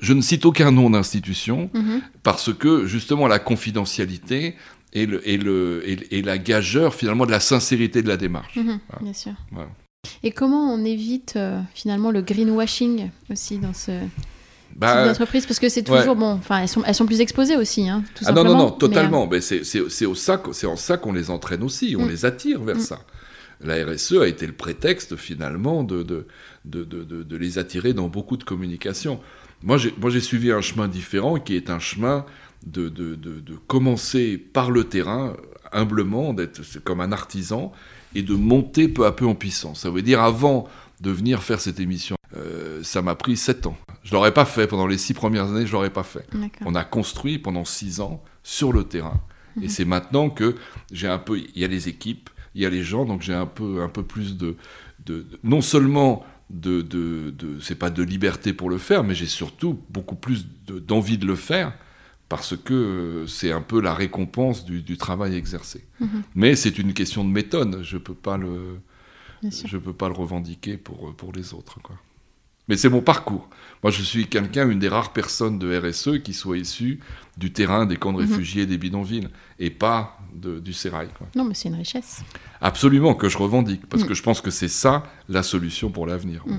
je 0.00 0.12
ne 0.12 0.20
cite 0.20 0.44
aucun 0.44 0.70
nom 0.70 0.90
d'institution 0.90 1.70
mhm. 1.74 2.00
parce 2.22 2.52
que 2.52 2.86
justement 2.86 3.26
la 3.26 3.38
confidentialité 3.38 4.54
est, 4.92 5.06
le, 5.06 5.20
le, 5.24 5.82
la 6.22 6.38
gageur 6.38 6.94
finalement 6.94 7.26
de 7.26 7.30
la 7.30 7.40
sincérité 7.40 8.02
de 8.02 8.08
la 8.08 8.16
démarche. 8.16 8.56
Mhm, 8.56 8.78
bien 9.00 9.12
sûr. 9.12 9.32
Et 10.22 10.30
comment 10.30 10.72
on 10.72 10.84
évite 10.84 11.34
euh, 11.36 11.60
finalement 11.74 12.10
le 12.10 12.22
greenwashing 12.22 13.10
aussi 13.30 13.58
dans 13.58 13.74
ce 13.74 13.92
bah, 14.76 15.06
d'entreprise? 15.06 15.44
Parce 15.44 15.58
que 15.58 15.68
c'est 15.68 15.82
toujours 15.82 16.14
bon 16.14 16.32
enfin 16.32 16.60
elles 16.60 16.68
sont 16.68 16.82
elles 16.84 16.94
sont 16.94 17.06
plus 17.06 17.20
exposées 17.20 17.56
aussi 17.56 17.88
hein, 17.88 18.04
tout 18.14 18.24
ah 18.26 18.32
non 18.32 18.44
non 18.44 18.56
non 18.56 18.70
totalement 18.70 19.26
mais, 19.26 19.40
c'est 19.40 20.06
en 20.06 20.14
ça 20.76 20.96
qu'on 20.96 21.12
les 21.12 21.30
entraîne 21.30 21.62
aussi 21.62 21.96
on 21.98 22.06
mm. 22.06 22.08
les 22.08 22.24
attire 22.24 22.62
vers 22.62 22.76
mm. 22.76 22.80
ça 22.80 23.00
la 23.60 23.84
RSE 23.84 24.12
a 24.12 24.28
été 24.28 24.46
le 24.46 24.52
prétexte 24.52 25.16
finalement 25.16 25.82
de 25.82 26.04
de, 26.04 26.26
de, 26.64 26.84
de, 26.84 27.02
de 27.02 27.36
les 27.36 27.58
attirer 27.58 27.92
dans 27.92 28.08
beaucoup 28.08 28.36
de 28.36 28.44
communication 28.44 29.20
moi, 29.62 29.76
j'ai 29.76 30.20
suivi 30.20 30.52
un 30.52 30.60
chemin 30.60 30.88
différent 30.88 31.38
qui 31.38 31.56
est 31.56 31.70
un 31.70 31.78
chemin 31.78 32.24
de, 32.66 32.88
de, 32.88 33.14
de, 33.14 33.56
commencer 33.66 34.38
par 34.38 34.70
le 34.70 34.84
terrain, 34.84 35.36
humblement, 35.72 36.32
d'être 36.32 36.60
comme 36.84 37.00
un 37.00 37.12
artisan, 37.12 37.72
et 38.14 38.22
de 38.22 38.34
monter 38.34 38.88
peu 38.88 39.06
à 39.06 39.12
peu 39.12 39.26
en 39.26 39.34
puissance. 39.34 39.80
Ça 39.80 39.90
veut 39.90 40.02
dire, 40.02 40.20
avant 40.20 40.68
de 41.00 41.10
venir 41.10 41.42
faire 41.42 41.60
cette 41.60 41.80
émission, 41.80 42.16
euh, 42.36 42.82
ça 42.82 43.02
m'a 43.02 43.14
pris 43.14 43.36
sept 43.36 43.66
ans. 43.66 43.76
Je 44.02 44.10
ne 44.10 44.14
l'aurais 44.14 44.34
pas 44.34 44.44
fait 44.44 44.66
pendant 44.66 44.86
les 44.86 44.98
six 44.98 45.14
premières 45.14 45.46
années, 45.46 45.66
je 45.66 45.70
ne 45.70 45.72
l'aurais 45.72 45.92
pas 45.92 46.02
fait. 46.02 46.26
On 46.64 46.74
a 46.74 46.84
construit 46.84 47.38
pendant 47.38 47.64
six 47.64 48.00
ans 48.00 48.22
sur 48.42 48.72
le 48.72 48.84
terrain. 48.84 49.20
Et 49.56 49.62
mhm. 49.62 49.68
c'est 49.68 49.84
maintenant 49.84 50.30
que 50.30 50.56
j'ai 50.92 51.08
un 51.08 51.18
peu, 51.18 51.38
il 51.38 51.60
y 51.60 51.64
a 51.64 51.68
les 51.68 51.88
équipes, 51.88 52.30
il 52.54 52.62
y 52.62 52.66
a 52.66 52.70
les 52.70 52.82
gens, 52.82 53.04
donc 53.04 53.22
j'ai 53.22 53.34
un 53.34 53.46
peu, 53.46 53.82
un 53.82 53.88
peu 53.88 54.02
plus 54.02 54.36
de, 54.36 54.56
de 55.04 55.26
non 55.42 55.60
seulement 55.60 56.24
de, 56.50 56.82
de, 56.82 57.30
de 57.30 57.60
c'est 57.60 57.74
pas 57.74 57.90
de 57.90 58.02
liberté 58.02 58.52
pour 58.52 58.70
le 58.70 58.78
faire, 58.78 59.04
mais 59.04 59.14
j'ai 59.14 59.26
surtout 59.26 59.80
beaucoup 59.90 60.16
plus 60.16 60.46
d'envie 60.66 61.18
de, 61.18 61.26
le 61.26 61.36
faire 61.36 61.72
parce 62.28 62.56
que 62.56 63.24
c'est 63.28 63.52
un 63.52 63.60
peu 63.60 63.80
la 63.80 63.94
récompense 63.94 64.64
du, 64.64 64.96
travail 64.96 65.34
exercé. 65.36 65.84
Mhm. 66.00 66.22
Mais 66.34 66.56
c'est 66.56 66.78
une 66.78 66.94
question 66.94 67.24
de 67.24 67.30
méthode. 67.30 67.80
Je 67.82 67.98
peux 67.98 68.14
pas 68.14 68.36
le, 68.36 68.80
je 69.42 69.76
peux 69.76 69.92
pas 69.92 70.08
le 70.08 70.14
revendiquer 70.14 70.76
pour 70.76 71.14
pour 71.14 71.32
les 71.32 71.54
autres, 71.54 71.80
quoi. 71.82 71.96
Mais 72.68 72.76
c'est 72.76 72.90
mon 72.90 73.00
parcours. 73.00 73.48
Moi, 73.82 73.90
je 73.90 74.02
suis 74.02 74.26
quelqu'un, 74.26 74.68
une 74.68 74.78
des 74.78 74.88
rares 74.88 75.12
personnes 75.14 75.58
de 75.58 75.78
RSE 75.78 76.22
qui 76.22 76.34
soit 76.34 76.58
issue 76.58 77.00
du 77.38 77.50
terrain 77.50 77.86
des 77.86 77.96
camps 77.96 78.12
de 78.12 78.22
mhm. 78.22 78.28
réfugiés 78.28 78.66
des 78.66 78.76
bidonvilles, 78.76 79.28
et 79.58 79.70
pas 79.70 80.17
du 80.34 80.72
sérail. 80.72 81.08
Non, 81.34 81.44
mais 81.44 81.54
c'est 81.54 81.68
une 81.68 81.74
richesse. 81.74 82.22
Absolument, 82.60 83.14
que 83.14 83.28
je 83.28 83.38
revendique, 83.38 83.86
parce 83.86 84.04
mm. 84.04 84.06
que 84.06 84.14
je 84.14 84.22
pense 84.22 84.40
que 84.40 84.50
c'est 84.50 84.68
ça 84.68 85.04
la 85.28 85.42
solution 85.42 85.90
pour 85.90 86.06
l'avenir. 86.06 86.44
Mm. 86.46 86.58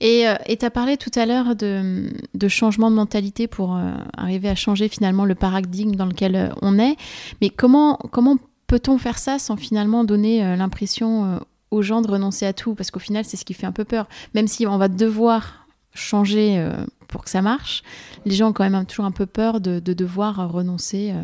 Et 0.00 0.28
euh, 0.28 0.34
tu 0.46 0.64
as 0.64 0.70
parlé 0.70 0.96
tout 0.96 1.10
à 1.16 1.26
l'heure 1.26 1.56
de, 1.56 2.10
changement 2.48 2.90
de 2.90 2.96
mentalité 2.96 3.46
pour 3.46 3.76
euh, 3.76 3.92
arriver 4.16 4.48
à 4.48 4.54
changer 4.54 4.88
finalement 4.88 5.24
le 5.24 5.34
paradigme 5.34 5.94
dans 5.94 6.06
lequel 6.06 6.36
euh, 6.36 6.48
on 6.62 6.78
est. 6.78 6.96
Mais 7.40 7.50
comment, 7.50 7.96
comment 8.10 8.36
peut-on 8.66 8.98
faire 8.98 9.18
ça 9.18 9.38
sans 9.38 9.56
finalement 9.56 10.04
donner 10.04 10.56
l'impression 10.56 11.40
aux 11.70 11.82
gens 11.82 12.02
de 12.02 12.10
renoncer 12.10 12.44
à 12.44 12.52
tout? 12.52 12.74
Parce 12.74 12.90
qu'au 12.90 13.00
final, 13.00 13.24
c'est 13.24 13.36
ce 13.36 13.44
qui 13.44 13.54
fait 13.54 13.66
un 13.66 13.72
peu 13.72 13.84
peur. 13.84 14.08
Même 14.34 14.46
si 14.46 14.66
on 14.66 14.76
va 14.76 14.88
devoir 14.88 15.66
changer 15.94 16.62
pour 17.08 17.24
que 17.24 17.30
ça 17.30 17.40
marche, 17.40 17.82
les 18.26 18.34
gens 18.34 18.50
ont 18.50 18.52
quand 18.52 18.68
même 18.68 18.84
toujours 18.84 19.06
un 19.06 19.10
peu 19.10 19.24
peur 19.24 19.62
de, 19.62 19.80
de 19.80 19.92
devoir 19.94 20.52
renoncer 20.52 21.14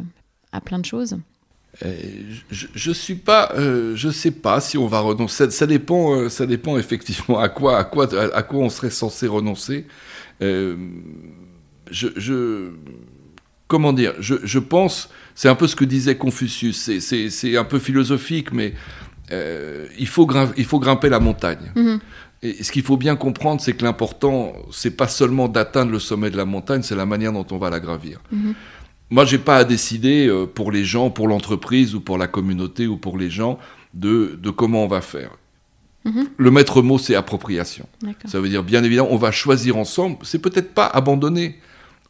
à 0.55 0.61
plein 0.61 0.79
de 0.79 0.85
choses. 0.85 1.19
Euh, 1.85 1.95
je, 2.51 2.69
je 2.73 2.93
suis 2.93 3.17
pas, 3.17 3.53
euh, 3.57 3.95
je 3.97 4.09
sais 4.11 4.31
pas 4.31 4.61
si 4.61 4.79
on 4.79 4.87
va 4.87 5.01
renoncer. 5.01 5.51
Ça, 5.51 5.67
dépend, 5.67 6.15
euh, 6.15 6.29
ça 6.29 6.47
dépend 6.47 6.79
effectivement 6.79 7.41
à 7.41 7.49
quoi, 7.49 7.79
à 7.79 7.85
quoi, 7.85 8.09
à, 8.33 8.43
quoi 8.43 8.61
on 8.61 8.71
serait 8.71 8.91
censé 8.91 9.27
renoncer. 9.27 9.87
je, 10.41 10.77
je, 11.91 12.71
comment 13.67 13.93
dire 13.93 14.15
je, 14.21 14.37
je 14.45 14.59
pense, 14.61 15.09
c'est 15.35 15.49
un 15.49 15.57
peu 15.57 15.67
ce 15.67 15.75
que 15.75 15.85
disait 15.85 16.17
Confucius. 16.17 16.91
C'est 17.01 17.57
un 17.57 17.65
peu 17.65 17.81
philosophique, 17.81 18.53
mais 18.53 18.75
il 19.33 20.07
faut 20.07 20.27
grimper, 20.27 20.55
il 20.57 20.65
faut 20.65 20.79
grimper 20.79 21.09
la 21.09 21.19
montagne. 21.19 21.73
Mm-hmm. 21.75 21.99
Et 22.43 22.63
ce 22.63 22.71
qu'il 22.71 22.83
faut 22.83 22.99
bien 22.99 23.17
comprendre, 23.17 23.61
c'est 23.61 23.73
que 23.73 23.85
l'important, 23.85 24.53
c'est 24.71 24.91
pas 24.91 25.09
seulement 25.09 25.49
d'atteindre 25.49 25.91
le 25.91 25.99
sommet 25.99 26.31
de 26.31 26.37
la 26.37 26.45
montagne, 26.45 26.83
c'est 26.83 26.95
la 26.95 27.07
manière 27.07 27.33
dont 27.33 27.47
on 27.51 27.57
va 27.59 27.71
la 27.71 27.81
gravir. 27.81 28.21
Mm-hmm. 28.33 28.55
Moi, 29.15 29.25
j'ai 29.25 29.39
pas 29.39 29.59
à 29.59 29.65
décider 29.65 30.27
euh, 30.27 30.45
pour 30.45 30.73
les 30.73 30.85
gens, 30.85 31.09
pour 31.09 31.29
l'entreprise 31.29 31.95
ou 31.95 32.01
pour 32.01 32.19
la 32.19 32.27
communauté 32.27 32.89
ou 32.89 32.97
pour 32.97 33.17
les 33.17 33.31
gens 33.31 33.61
de, 33.95 34.37
de 34.43 34.51
comment 34.51 34.83
on 34.83 34.89
va 34.89 35.03
faire. 35.03 35.31
Mhm. 36.05 36.31
Le 36.37 36.51
maître 36.51 36.83
mot, 36.83 36.99
c'est 36.99 37.15
appropriation. 37.15 37.87
Ça 38.25 38.41
veut 38.41 38.49
dire, 38.49 38.65
bien 38.65 38.83
évidemment, 38.83 39.11
on 39.13 39.17
va 39.17 39.31
choisir 39.31 39.77
ensemble. 39.77 40.17
C'est 40.23 40.41
peut-être 40.41 40.75
pas 40.75 40.87
abandonner. 40.87 41.61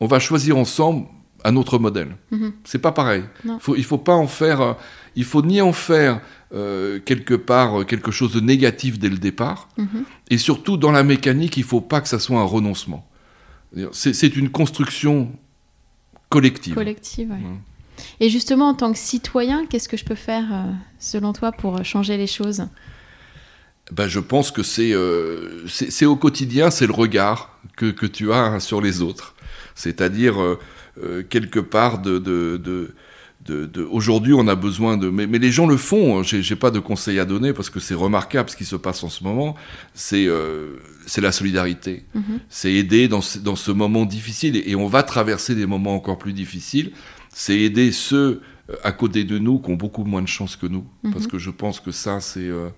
On 0.01 0.07
va 0.07 0.19
choisir 0.19 0.57
ensemble 0.57 1.05
un 1.45 1.57
autre 1.57 1.79
modèle. 1.79 2.17
Mhm. 2.31 2.53
C'est 2.65 2.79
pas 2.79 2.93
pareil. 2.93 3.25
Faut, 3.61 3.77
il 3.77 3.85
faut 3.85 3.99
pas 3.99 4.15
en 4.15 4.27
faire. 4.27 4.63
Euh, 4.63 4.73
il 5.15 5.25
faut 5.25 5.43
ni 5.43 5.61
en 5.61 5.75
faire 5.75 6.23
euh, 6.55 7.01
quelque 7.05 7.35
part 7.35 7.85
quelque 7.85 8.13
chose 8.13 8.33
de 8.33 8.41
négatif 8.41 8.99
dès 8.99 9.11
le 9.11 9.19
départ, 9.19 9.69
mhm. 9.77 10.05
et 10.31 10.39
surtout 10.39 10.79
dans 10.79 10.91
la 10.91 11.03
mécanique, 11.03 11.59
il 11.59 11.65
faut 11.65 11.83
pas 11.83 12.01
que 12.01 12.09
ça 12.09 12.19
soit 12.19 12.41
un 12.41 12.45
renoncement. 12.45 13.07
C'est 13.93 14.37
une 14.37 14.51
construction 14.51 15.33
collective. 16.35 16.75
Collective, 16.75 17.33
Et 18.19 18.29
justement, 18.29 18.69
en 18.71 18.75
tant 18.75 18.93
que 18.93 18.99
citoyen, 18.99 19.67
qu'est-ce 19.67 19.89
que 19.89 19.97
je 19.97 20.05
peux 20.05 20.17
faire, 20.17 20.45
euh, 20.53 20.73
selon 20.99 21.33
toi, 21.33 21.53
pour 21.53 21.77
euh, 21.77 21.83
changer 21.85 22.17
les 22.17 22.27
choses? 22.27 22.67
Ben, 23.93 24.09
Je 24.09 24.19
pense 24.19 24.51
que 24.51 24.65
c'est 24.65 24.93
euh, 24.93 25.67
c'est 25.69 26.07
au 26.07 26.17
quotidien, 26.17 26.71
c'est 26.71 26.89
le 26.89 26.93
regard 26.93 27.61
que, 27.77 27.91
que, 27.93 28.07
tu 28.07 28.33
as 28.33 28.59
sur 28.59 28.81
les 28.81 29.01
autres. 29.01 29.35
C'est-à-dire, 29.77 30.37
quelque 31.29 31.61
part, 31.61 31.99
de, 31.99 32.19
de, 32.19 32.57
de 32.57 32.95
aujourd'hui 33.91 34.33
on 34.33 34.49
a 34.49 34.55
besoin 34.55 34.97
de 34.97 35.11
mais, 35.11 35.27
mais 35.27 35.39
les 35.39 35.53
gens 35.53 35.67
le 35.67 35.77
font 35.77 36.19
hein. 36.19 36.23
j'ai 36.23 36.57
pas 36.57 36.71
de 36.71 36.79
conseils 36.79 37.19
à 37.19 37.25
donner 37.25 37.53
parce 37.53 37.71
que 37.71 37.81
c'est 37.81 37.95
remarquable 37.95 38.49
ce 38.49 38.57
qui 38.57 38.65
se 38.65 38.77
passe 38.77 39.05
en 39.05 39.09
ce 39.09 39.23
moment 39.23 39.55
c'est 39.93 40.27
euh, 40.27 40.77
c'est 41.07 41.21
la 41.21 41.33
solidarité 41.33 42.05
mm-hmm. 42.17 42.39
c'est 42.49 42.73
aider 42.73 43.09
dans 43.09 43.21
ce, 43.21 43.39
dans 43.39 43.57
ce 43.57 43.71
moment 43.71 44.07
difficile 44.07 44.57
et, 44.57 44.75
on 44.75 44.87
va 44.87 45.03
traverser 45.03 45.55
des 45.55 45.67
moments 45.67 45.95
encore 45.95 46.19
plus 46.19 46.33
difficiles 46.33 46.93
c'est 47.33 47.59
aider 47.59 47.93
ceux 47.93 48.41
euh, 48.71 48.77
à 48.83 48.93
côté 48.93 49.25
de 49.25 49.39
nous 49.39 49.59
qui 49.59 49.71
ont 49.71 49.77
beaucoup 49.77 50.05
moins 50.05 50.23
de 50.23 50.29
chance 50.29 50.57
que 50.57 50.67
nous 50.67 50.87
mm-hmm. 51.05 51.13
parce 51.13 51.27
que 51.27 51.39
je 51.39 51.51
pense 51.51 51.81
que 51.81 51.91
ça 51.91 52.21
c'est 52.21 52.49
euh, 52.49 52.69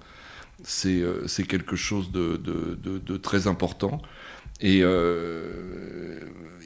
c'est 0.64 1.02
c'est 1.26 1.46
quelque 1.46 1.76
chose 1.76 2.10
de, 2.10 2.40
de, 2.42 2.98
de, 2.98 3.16
très 3.18 3.46
important 3.46 4.00
et, 4.60 4.78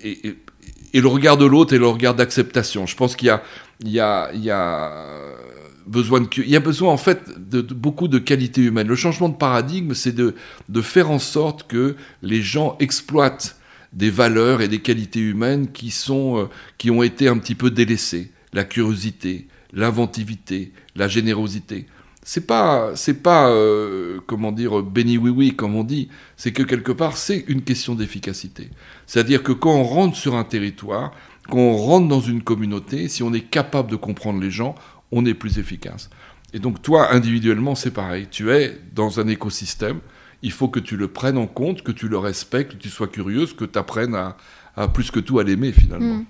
et, 0.05 0.36
et, 0.94 1.01
le 1.01 1.09
regard 1.09 1.36
de 1.36 1.44
l'autre 1.44 1.74
et 1.74 1.78
le 1.78 1.88
regard 1.88 2.14
d'acceptation. 2.14 2.86
Je 2.86 2.94
pense 2.94 3.16
qu'il 3.16 3.26
y 3.26 3.30
a, 3.30 3.42
il 3.83 3.91
y 3.91 4.01
a, 4.01 4.31
il 4.35 4.43
y 4.43 4.51
a 4.51 4.93
besoin 5.87 6.20
de, 6.20 6.28
il 6.37 6.49
y 6.49 6.57
a 6.57 6.61
besoin 6.61 6.93
en 6.93 6.97
fait 6.97 7.20
de, 7.37 7.61
beaucoup 7.62 8.09
de 8.09 8.18
qualité 8.18 8.62
humaine. 8.62 8.87
Le 8.87 8.97
changement 8.97 9.28
de 9.28 9.37
paradigme, 9.37 9.95
c'est 9.95 10.12
de, 10.12 10.35
de 10.68 10.81
faire 10.83 11.11
en 11.11 11.18
sorte 11.18 11.66
que 11.66 11.97
les 12.22 12.43
gens 12.43 12.76
exploitent 12.78 13.57
des 13.93 14.11
valeurs 14.11 14.61
et 14.61 14.68
des 14.68 14.81
qualités 14.81 15.20
humaines 15.20 15.72
qui, 15.72 15.91
sont, 15.91 16.39
euh, 16.39 16.45
qui 16.78 16.91
ont 16.91 17.03
été 17.03 17.28
un 17.28 17.39
petit 17.39 17.55
peu 17.57 17.70
délaissées. 17.70 18.31
La 18.53 18.64
curiosité, 18.64 19.47
l'inventivité, 19.72 20.72
la 20.97 21.09
générosité. 21.09 21.87
C'est 22.22 22.47
pas, 22.47 22.93
c'est 22.95 23.22
pas, 23.22 23.51
euh, 23.51 24.20
comment 24.26 24.53
dire, 24.53 24.83
béni 24.83 25.16
oui 25.16 25.31
oui 25.31 25.57
comme 25.57 25.74
on 25.74 25.85
dit. 25.85 26.09
C'est 26.37 26.53
que 26.53 26.62
quelque 26.62 26.93
part, 26.93 27.16
c'est 27.16 27.45
une 27.49 27.62
question 27.62 27.95
d'efficacité. 27.95 28.70
C'est-à-dire 29.07 29.43
que 29.43 29.53
quand 29.53 29.74
on 29.74 29.85
rentre 29.85 30.16
sur 30.16 30.35
un 30.35 30.45
territoire, 30.45 31.12
quand 31.51 31.59
on 31.59 31.76
rentre 31.76 32.09
dans 32.09 32.20
une 32.20 32.42
communauté, 32.42 33.09
si 33.09 33.22
on 33.22 33.32
est 33.32 33.40
capable 33.40 33.90
de 33.90 33.96
comprendre 33.96 34.40
les 34.40 34.51
gens, 34.51 34.74
on 35.12 35.26
est 35.26 35.34
plus 35.34 35.59
efficace. 35.59 36.09
Et 36.53 36.59
donc 36.59 36.82
toi, 36.82 37.12
individuellement, 37.12 37.74
c'est 37.74 37.90
pareil. 37.90 38.28
Tu 38.30 38.51
es 38.51 38.80
dans 38.94 39.20
un 39.20 39.28
écosystème 39.28 40.01
il 40.42 40.53
faut 40.53 40.68
que 40.68 40.80
tu 40.80 40.96
le 40.96 41.09
prennes 41.09 41.36
en 41.36 41.46
compte, 41.46 41.82
que 41.82 41.92
tu 41.92 42.09
le 42.09 42.18
respectes, 42.18 42.72
que 42.72 42.76
tu 42.76 42.88
sois 42.88 43.09
curieuse, 43.09 43.55
que 43.55 43.64
tu 43.64 43.78
apprennes 43.78 44.14
à, 44.14 44.88
plus 44.88 45.11
que 45.11 45.20
tout 45.20 45.38
à 45.38 45.44
l'aimer 45.44 45.72
finalement. 45.72 46.16
Hmm. 46.16 46.24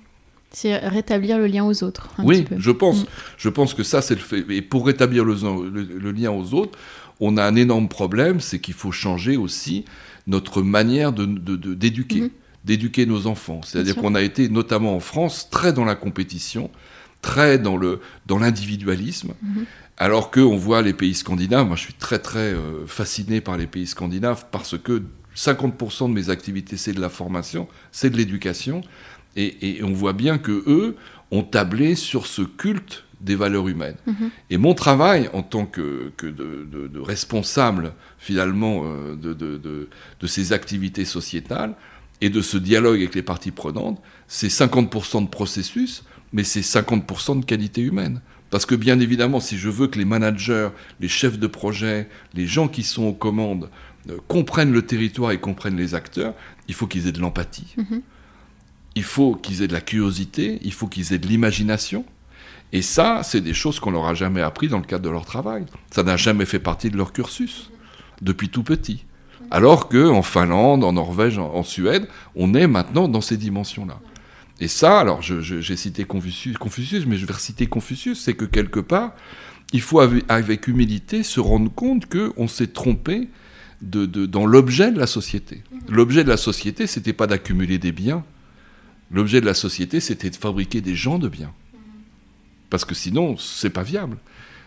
C'est 0.51 0.77
rétablir 0.79 1.39
le 1.39 1.47
lien 1.47 1.65
aux 1.65 1.85
autres. 1.85 2.09
oui, 2.19 2.45
je 2.57 2.73
pense. 2.73 3.03
Hmm. 3.03 3.07
Je 3.37 3.49
pense 3.49 3.75
que 3.75 3.85
ça, 3.85 4.03
c'est 4.03 4.17
le 4.17 4.21
fait. 4.21 4.45
Et 4.51 4.63
pour 4.63 4.87
rétablir 4.87 5.25
le, 5.25 6.11
lien 6.11 6.33
aux 6.33 6.55
autres, 6.55 6.77
on 7.21 7.37
a 7.37 7.45
un 7.45 7.55
énorme 7.55 7.89
problème, 7.89 8.41
c'est 8.41 8.59
qu'il 8.59 8.75
faut 8.75 8.91
changer 8.91 9.37
aussi 9.37 9.85
notre 10.27 10.63
manière 10.63 11.13
d'éduquer, 11.13 12.21
de, 12.21 12.25
hmm. 12.27 12.31
D'éduquer 12.65 13.07
nos 13.07 13.27
enfants. 13.27 13.61
C'est-à-dire 13.65 13.97
qu'on 13.97 14.15
a 14.15 14.23
été, 14.23 14.49
notamment 14.49 14.95
en 14.95 15.01
France, 15.01 15.49
très 15.51 15.73
dans 15.73 15.85
la 15.85 15.95
compétition, 15.95 16.71
très 17.23 17.59
dans 17.59 17.79
l'individualisme. 18.29 19.35
Le, 19.43 19.65
alors 20.01 20.31
qu'on 20.31 20.57
voit 20.57 20.81
les 20.81 20.95
pays 20.95 21.15
scandinaves, 21.15 21.67
moi 21.67 21.77
je 21.77 21.83
suis 21.83 21.95
très 21.95 22.19
très 22.19 22.55
euh, 22.55 22.87
fasciné 22.87 23.43
par 23.43 23.59
les 23.59 23.67
pays 23.67 23.87
scandinaves 23.87 24.47
parce 24.51 24.79
que 24.79 25.03
50% 25.37 26.09
de 26.09 26.15
mes 26.15 26.31
activités 26.31 26.79
c'est 26.79 26.95
de 26.95 27.01
la 27.01 27.11
formation, 27.11 27.69
c'est 27.93 28.09
de 28.09 28.17
l'éducation, 28.17 28.81
et, 29.37 29.81
on 29.85 29.93
voit 29.93 30.15
bien 30.15 30.39
que 30.39 30.65
eux 30.67 30.97
ont 31.31 31.43
tablé 31.43 31.95
sur 31.95 32.27
ce 32.27 32.43
culte 32.43 33.05
des 33.21 33.37
valeurs 33.37 33.69
humaines. 33.69 33.97
Mhm. 34.07 34.31
Et 34.49 34.57
mon 34.57 34.75
travail 34.75 35.29
en 35.33 35.43
tant 35.43 35.67
que, 35.67 36.13
de, 36.23 36.99
responsable 36.99 37.93
finalement 38.19 38.83
euh, 38.85 39.15
de, 39.17 40.27
ces 40.27 40.53
activités 40.53 41.05
sociétales 41.05 41.75
et 42.21 42.31
de 42.31 42.43
ce 42.43 42.57
dialogue 42.59 42.99
avec 42.99 43.15
les 43.15 43.23
parties 43.23 43.51
prenantes, 43.51 44.01
c'est 44.29 44.49
50% 44.49 45.25
de 45.25 45.29
processus, 45.29 46.05
mais 46.33 46.45
c'est 46.45 46.61
50% 46.61 47.41
de 47.41 47.45
qualité 47.45 47.81
humaine. 47.81 48.21
Parce 48.51 48.67
que 48.67 48.75
bien 48.75 48.99
évidemment, 48.99 49.41
si 49.41 49.57
je 49.57 49.69
veux 49.69 49.87
que 49.87 49.99
les 49.99 50.05
managers, 50.05 50.71
les 50.99 51.09
chefs 51.09 51.39
de 51.39 51.47
projet, 51.47 52.09
les 52.35 52.47
gens 52.47 52.69
qui 52.69 52.83
sont 52.83 53.05
aux 53.05 53.15
commandes 53.15 53.71
euh, 54.09 54.19
comprennent 54.29 54.73
le 54.73 54.83
territoire 54.83 55.31
et 55.31 55.39
comprennent 55.39 55.77
les 55.77 55.95
acteurs, 55.95 56.35
il 56.69 56.75
faut 56.75 56.87
qu'ils 56.87 57.07
aient 57.07 57.13
de 57.13 57.21
l'empathie. 57.21 57.75
Mhm. 57.77 58.03
Il 58.97 59.05
faut 59.05 59.37
qu'ils 59.37 59.63
aient 59.63 59.69
de 59.69 59.73
la 59.73 59.81
curiosité, 59.81 60.59
il 60.63 60.73
faut 60.73 60.89
qu'ils 60.89 61.13
aient 61.13 61.19
de 61.19 61.29
l'imagination. 61.29 62.05
Et 62.73 62.83
ça, 62.83 63.23
c'est 63.23 63.41
des 63.41 63.55
choses 63.55 63.79
qu'on 63.79 63.93
leur 63.93 64.07
a 64.07 64.15
jamais 64.15 64.43
appris 64.43 64.69
dans 64.69 64.79
le 64.79 64.85
cadre 64.85 65.05
de 65.05 65.11
leur 65.11 65.25
travail. 65.25 65.65
Ça 65.93 66.03
n'a 66.03 66.17
jamais 66.17 66.45
fait 66.45 66.59
partie 66.59 66.91
de 66.91 66.97
leur 66.97 67.13
cursus, 67.13 67.71
depuis 68.21 68.49
tout 68.49 68.63
petit. 68.65 69.05
Alors 69.51 69.89
qu'en 69.89 70.23
Finlande, 70.23 70.85
en 70.85 70.93
Norvège, 70.93 71.39
en 71.39 71.63
Suède, 71.63 72.07
on 72.37 72.55
est 72.55 72.67
maintenant 72.67 73.09
dans 73.09 73.21
ces 73.21 73.37
dimensions-là. 73.37 73.99
Et 74.61 74.69
ça, 74.69 75.01
alors 75.01 75.23
j'ai 75.23 75.77
cité 75.77 76.05
Confucius, 76.05 77.07
mais 77.07 77.17
je 77.17 77.27
vais 77.27 77.33
reciter 77.33 77.67
Confucius, 77.67 78.21
c'est 78.21 78.35
que 78.35 78.45
quelque 78.45 78.81
part, 78.81 79.15
il 79.73 79.81
faut 79.81 80.01
avec, 80.01 80.69
humilité 80.69 81.23
se 81.23 81.41
rendre 81.41 81.73
compte 81.73 82.07
qu'on 82.07 82.47
s'est 82.47 82.69
trompé 82.69 83.29
de, 83.81 84.05
dans 84.05 84.45
l'objet 84.45 84.93
de 84.93 84.99
la 84.99 85.07
société. 85.07 85.63
Mhm. 85.73 85.81
L'objet 85.89 86.25
de 86.25 86.29
la 86.29 86.37
société, 86.37 86.87
c'était 86.87 87.15
pas 87.15 87.27
d'accumuler 87.27 87.79
des 87.79 87.93
biens. 87.93 88.23
L'objet 89.11 89.41
de 89.41 89.47
la 89.47 89.55
société, 89.55 89.99
c'était 90.01 90.29
de 90.29 90.37
fabriquer 90.37 90.83
des 90.83 90.95
gens 90.95 91.19
de 91.19 91.29
biens. 91.29 91.53
Parce 92.69 92.85
que 92.85 92.95
sinon, 92.95 93.37
c'est 93.39 93.71
pas 93.71 93.83
viable. 93.83 94.19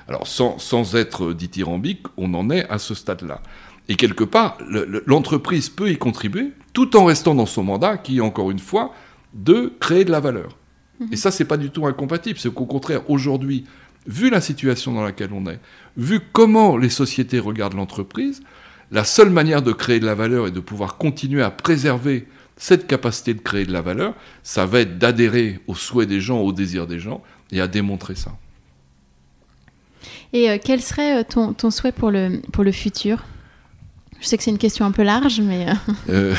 Alors, 0.08 0.28
sans, 0.28 0.58
sans 0.58 0.96
être 0.96 1.32
dithyrambique, 1.34 2.02
on 2.18 2.34
en 2.34 2.50
est 2.50 2.68
à 2.70 2.80
ce 2.80 2.96
stade-là. 2.96 3.42
Et 3.90 3.96
quelque 3.96 4.24
part, 4.24 4.58
l'entreprise 5.06 5.70
peut 5.70 5.90
y 5.92 5.98
contribuer, 5.98 6.52
tout 6.74 6.96
en 6.96 7.06
restant 7.06 7.36
dans 7.36 7.46
son 7.46 7.64
mandat, 7.64 7.98
qui, 7.98 8.22
encore 8.22 8.50
une 8.50 8.60
fois, 8.60 8.94
de 9.34 9.74
créer 9.80 10.06
de 10.06 10.12
la 10.12 10.20
valeur. 10.20 10.58
Mhm. 11.00 11.10
Et 11.12 11.16
ça, 11.16 11.32
c'est 11.32 11.46
pas 11.46 11.58
du 11.58 11.70
tout 11.70 11.86
incompatible. 11.86 12.40
C'est 12.40 12.54
qu'au 12.54 12.66
contraire, 12.66 13.10
aujourd'hui, 13.10 13.66
vu 14.08 14.30
la 14.30 14.42
situation 14.42 14.94
dans 14.94 15.04
laquelle 15.04 15.32
on 15.34 15.46
est, 15.48 15.60
vu 15.98 16.22
comment 16.32 16.78
les 16.78 16.90
sociétés 16.90 17.40
regardent 17.40 17.76
l'entreprise, 17.76 18.42
la 18.92 19.04
seule 19.04 19.30
manière 19.30 19.62
de 19.62 19.72
créer 19.72 20.00
de 20.00 20.06
la 20.06 20.16
valeur 20.16 20.48
et 20.48 20.52
de 20.52 20.60
pouvoir 20.60 20.98
continuer 20.98 21.42
à 21.42 21.52
préserver 21.52 22.28
cette 22.58 22.86
capacité 22.86 23.34
de 23.34 23.42
créer 23.42 23.66
de 23.66 23.74
la 23.74 23.82
valeur, 23.82 24.14
ça 24.44 24.66
va 24.66 24.82
être 24.82 25.00
d'adhérer 25.00 25.60
aux 25.68 25.76
souhaits 25.76 26.08
des 26.08 26.22
gens, 26.22 26.40
aux 26.40 26.54
désirs 26.54 26.86
des 26.86 27.00
gens, 27.00 27.24
et 27.52 27.60
à 27.60 27.68
démontrer 27.68 28.16
ça. 28.16 28.32
Et 30.32 30.50
euh, 30.50 30.58
quel 30.64 30.82
serait 30.82 31.20
euh, 31.20 31.24
ton, 31.28 31.54
ton, 31.54 31.72
souhait 31.72 31.92
pour 31.92 32.12
le, 32.12 32.42
pour 32.52 32.64
le 32.64 32.72
futur? 32.72 33.24
Je 34.24 34.30
sais 34.30 34.38
que 34.38 34.44
c'est 34.44 34.52
une 34.52 34.58
question 34.58 34.86
un 34.86 34.92
peu 34.92 35.04
large, 35.04 35.42
mais... 35.42 35.66
Euh, 36.10 36.34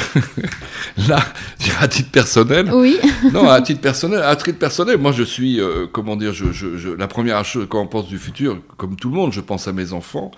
là, 1.06 1.22
à 1.80 1.86
titre 1.86 2.10
personnel... 2.10 2.70
Oui. 2.72 2.98
non, 3.32 3.46
à 3.46 3.60
titre 3.60 3.82
personnel, 3.82 4.22
à 4.22 4.34
titre 4.36 4.58
personnel, 4.58 4.96
moi 4.96 5.12
je 5.12 5.22
suis, 5.22 5.60
euh, 5.60 5.86
comment 5.92 6.16
dire, 6.16 6.32
je, 6.32 6.94
la 6.94 7.08
première 7.08 7.44
chose 7.44 7.66
quand 7.68 7.82
on 7.82 7.86
pense 7.86 8.08
du 8.08 8.16
futur, 8.18 8.58
comme 8.78 8.96
tout 8.96 9.10
le 9.10 9.16
monde, 9.16 9.34
je 9.34 9.42
pense 9.42 9.68
à 9.68 9.74
mes 9.74 9.92
enfants. 9.92 10.30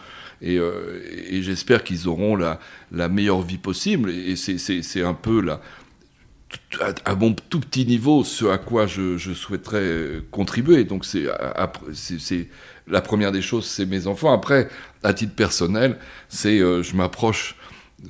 Et, 0.43 0.59
euh, 0.59 1.01
j'espère 1.41 1.85
qu'ils 1.85 2.09
auront 2.09 2.35
la, 2.35 2.59
la, 2.91 3.09
meilleure 3.09 3.43
vie 3.43 3.59
possible. 3.59 4.11
Et 4.11 4.35
c'est 4.35 5.03
un 5.03 5.15
peu 5.15 5.41
la, 5.41 5.61
à 7.05 7.15
mon 7.15 7.33
tout 7.33 7.61
petit 7.61 7.87
niveau 7.87 8.25
ce 8.25 8.47
à 8.47 8.59
quoi 8.59 8.89
je, 8.89 9.17
je 9.19 9.33
souhaiterais 9.33 10.21
contribuer. 10.33 10.83
Donc 10.83 11.05
c'est 11.05 11.27
la 12.89 13.01
première 13.01 13.33
des 13.33 13.43
choses, 13.43 13.67
c'est 13.67 13.87
mes 13.87 14.09
enfants. 14.09 14.33
Après, 14.33 14.69
à 15.07 15.15
titre 15.15 15.35
personnel, 15.35 15.99
c'est 16.29 16.59
euh, 16.59 16.83
je 16.83 16.97
m'approche 16.97 17.55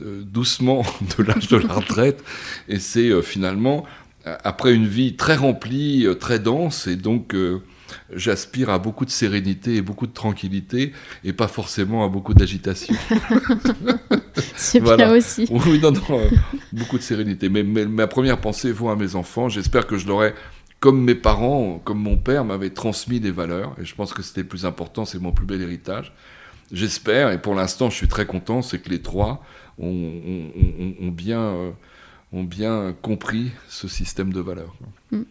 euh, 0.01 0.23
doucement 0.25 0.83
de 1.19 1.23
l'âge 1.23 1.49
de 1.49 1.59
la 1.59 1.75
retraite 1.75 2.25
et 2.69 2.79
c'est 2.81 3.11
euh, 3.11 3.23
finalement 3.23 3.85
après 4.43 4.75
une 4.75 4.89
vie 4.89 5.15
très 5.15 5.37
remplie, 5.37 6.05
très 6.19 6.41
dense 6.41 6.89
et 6.89 6.97
donc 6.97 7.37
j'aspire 8.13 8.71
à 8.71 8.81
beaucoup 8.81 9.05
de 9.05 9.11
sérénité 9.11 9.77
et 9.77 9.83
beaucoup 9.83 10.09
de 10.09 10.13
tranquillité 10.13 10.93
et 11.23 11.33
pas 11.33 11.47
forcément 11.47 12.05
à 12.05 12.09
beaucoup 12.09 12.35
d'agitation. 12.35 12.93
C'est 14.57 14.81
bien 14.81 15.13
aussi. 15.13 15.47
Oui, 15.49 15.79
non, 15.79 15.93
non, 15.93 16.03
beaucoup 16.73 16.99
de 16.99 17.05
sérénité. 17.05 17.49
Mais, 17.49 17.63
mais, 17.63 17.87
ma 17.87 18.09
première 18.09 18.41
pensée 18.41 18.73
vaut 18.73 18.89
à 18.89 18.97
mes 18.97 19.15
enfants. 19.15 19.49
J'espère 19.49 19.87
que 19.87 19.97
je 19.97 20.09
l'aurai 20.09 20.35
comme 20.81 21.05
mes 21.05 21.15
parents, 21.15 21.81
comme 21.85 22.01
mon 22.01 22.17
père 22.17 22.45
m'avait 22.45 22.71
transmis 22.71 23.21
des 23.21 23.31
valeurs, 23.31 23.77
et 23.81 23.85
je 23.85 23.95
pense 23.95 24.13
que 24.13 24.23
c'était 24.23 24.43
le 24.43 24.49
plus 24.49 24.67
important, 24.67 25.05
c'est 25.05 25.21
mon 25.21 25.31
plus 25.31 25.47
bel 25.47 25.63
héritage. 25.63 26.13
J'espère, 26.73 27.31
et 27.31 27.41
pour 27.41 27.55
l'instant 27.55 27.91
je 27.91 27.97
suis 27.97 28.09
très 28.09 28.27
content, 28.27 28.63
c'est 28.63 28.79
que 28.79 28.91
les 28.91 29.01
trois 29.01 29.43
ont, 29.79 31.13
bien, 31.13 31.41
euh, 31.41 31.71
ont 32.33 32.45
bien 32.45 32.95
compris 33.03 33.53
ce 33.69 33.89
système 33.89 34.33
de 34.33 34.41
valeurs. 34.41 34.75
Mm. 35.11 35.23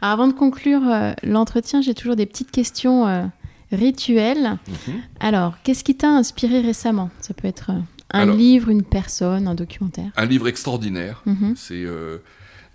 Alors 0.00 0.12
avant 0.12 0.28
de 0.28 0.32
conclure 0.32 0.82
euh, 0.88 1.12
l'entretien, 1.22 1.80
j'ai 1.80 1.94
toujours 1.94 2.16
des 2.16 2.26
petites 2.26 2.50
questions 2.50 3.06
euh, 3.06 3.24
rituelles. 3.72 4.58
Mhm. 4.68 4.94
Alors, 5.20 5.54
qu'est-ce 5.62 5.84
qui 5.84 5.96
t'a 5.96 6.10
inspiré 6.10 6.60
récemment? 6.60 7.10
Ça 7.20 7.34
peut 7.34 7.48
être 7.48 7.70
un 8.10 8.26
livre, 8.26 8.68
une 8.68 8.82
personne, 8.82 9.48
un 9.48 9.54
documentaire. 9.54 10.10
Un 10.16 10.26
livre 10.26 10.48
extraordinaire. 10.48 11.22
Mhm. 11.26 11.54
C'est 11.56 11.84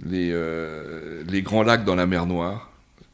les, 0.04 0.34
les 1.28 1.41
Grands 1.41 1.64
Lacs 1.64 1.86
dans 1.86 1.95
la 1.95 2.06
mer 2.06 2.26
Noire. 2.26 2.70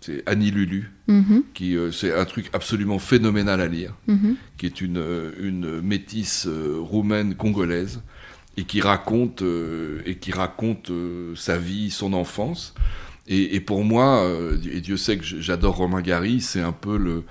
C'est 0.05 0.21
Annie 0.27 0.51
Lulu, 0.51 0.91
mhm. 1.07 1.43
qui 1.55 1.75
euh, 1.75 1.91
c'est 1.91 2.13
un 2.13 2.25
truc 2.25 2.51
absolument 2.53 2.99
phénoménal 2.99 3.59
à 3.59 3.67
lire, 3.67 3.95
mhm. 4.05 4.35
qui 4.55 4.67
est 4.67 4.79
une, 4.81 5.33
une 5.39 5.81
métisse 5.81 6.45
euh, 6.45 6.77
roumaine 6.79 7.33
congolaise 7.33 8.03
et 8.55 8.65
qui 8.65 8.81
raconte 8.81 9.43
et 10.05 10.15
qui 10.15 10.31
raconte 10.31 10.89
sa 11.35 11.57
vie, 11.57 11.89
son 11.89 12.13
enfance. 12.13 12.73
Et, 13.27 13.59
pour 13.59 13.83
moi, 13.83 14.25
et 14.71 14.79
Dieu 14.79 14.95
sait 14.95 15.17
que 15.17 15.25
j'adore 15.25 15.75
Romain 15.75 16.01
Gary, 16.01 16.39
c'est 16.39 16.61
un 16.61 16.71
peu 16.71 16.97
le, 16.97 17.25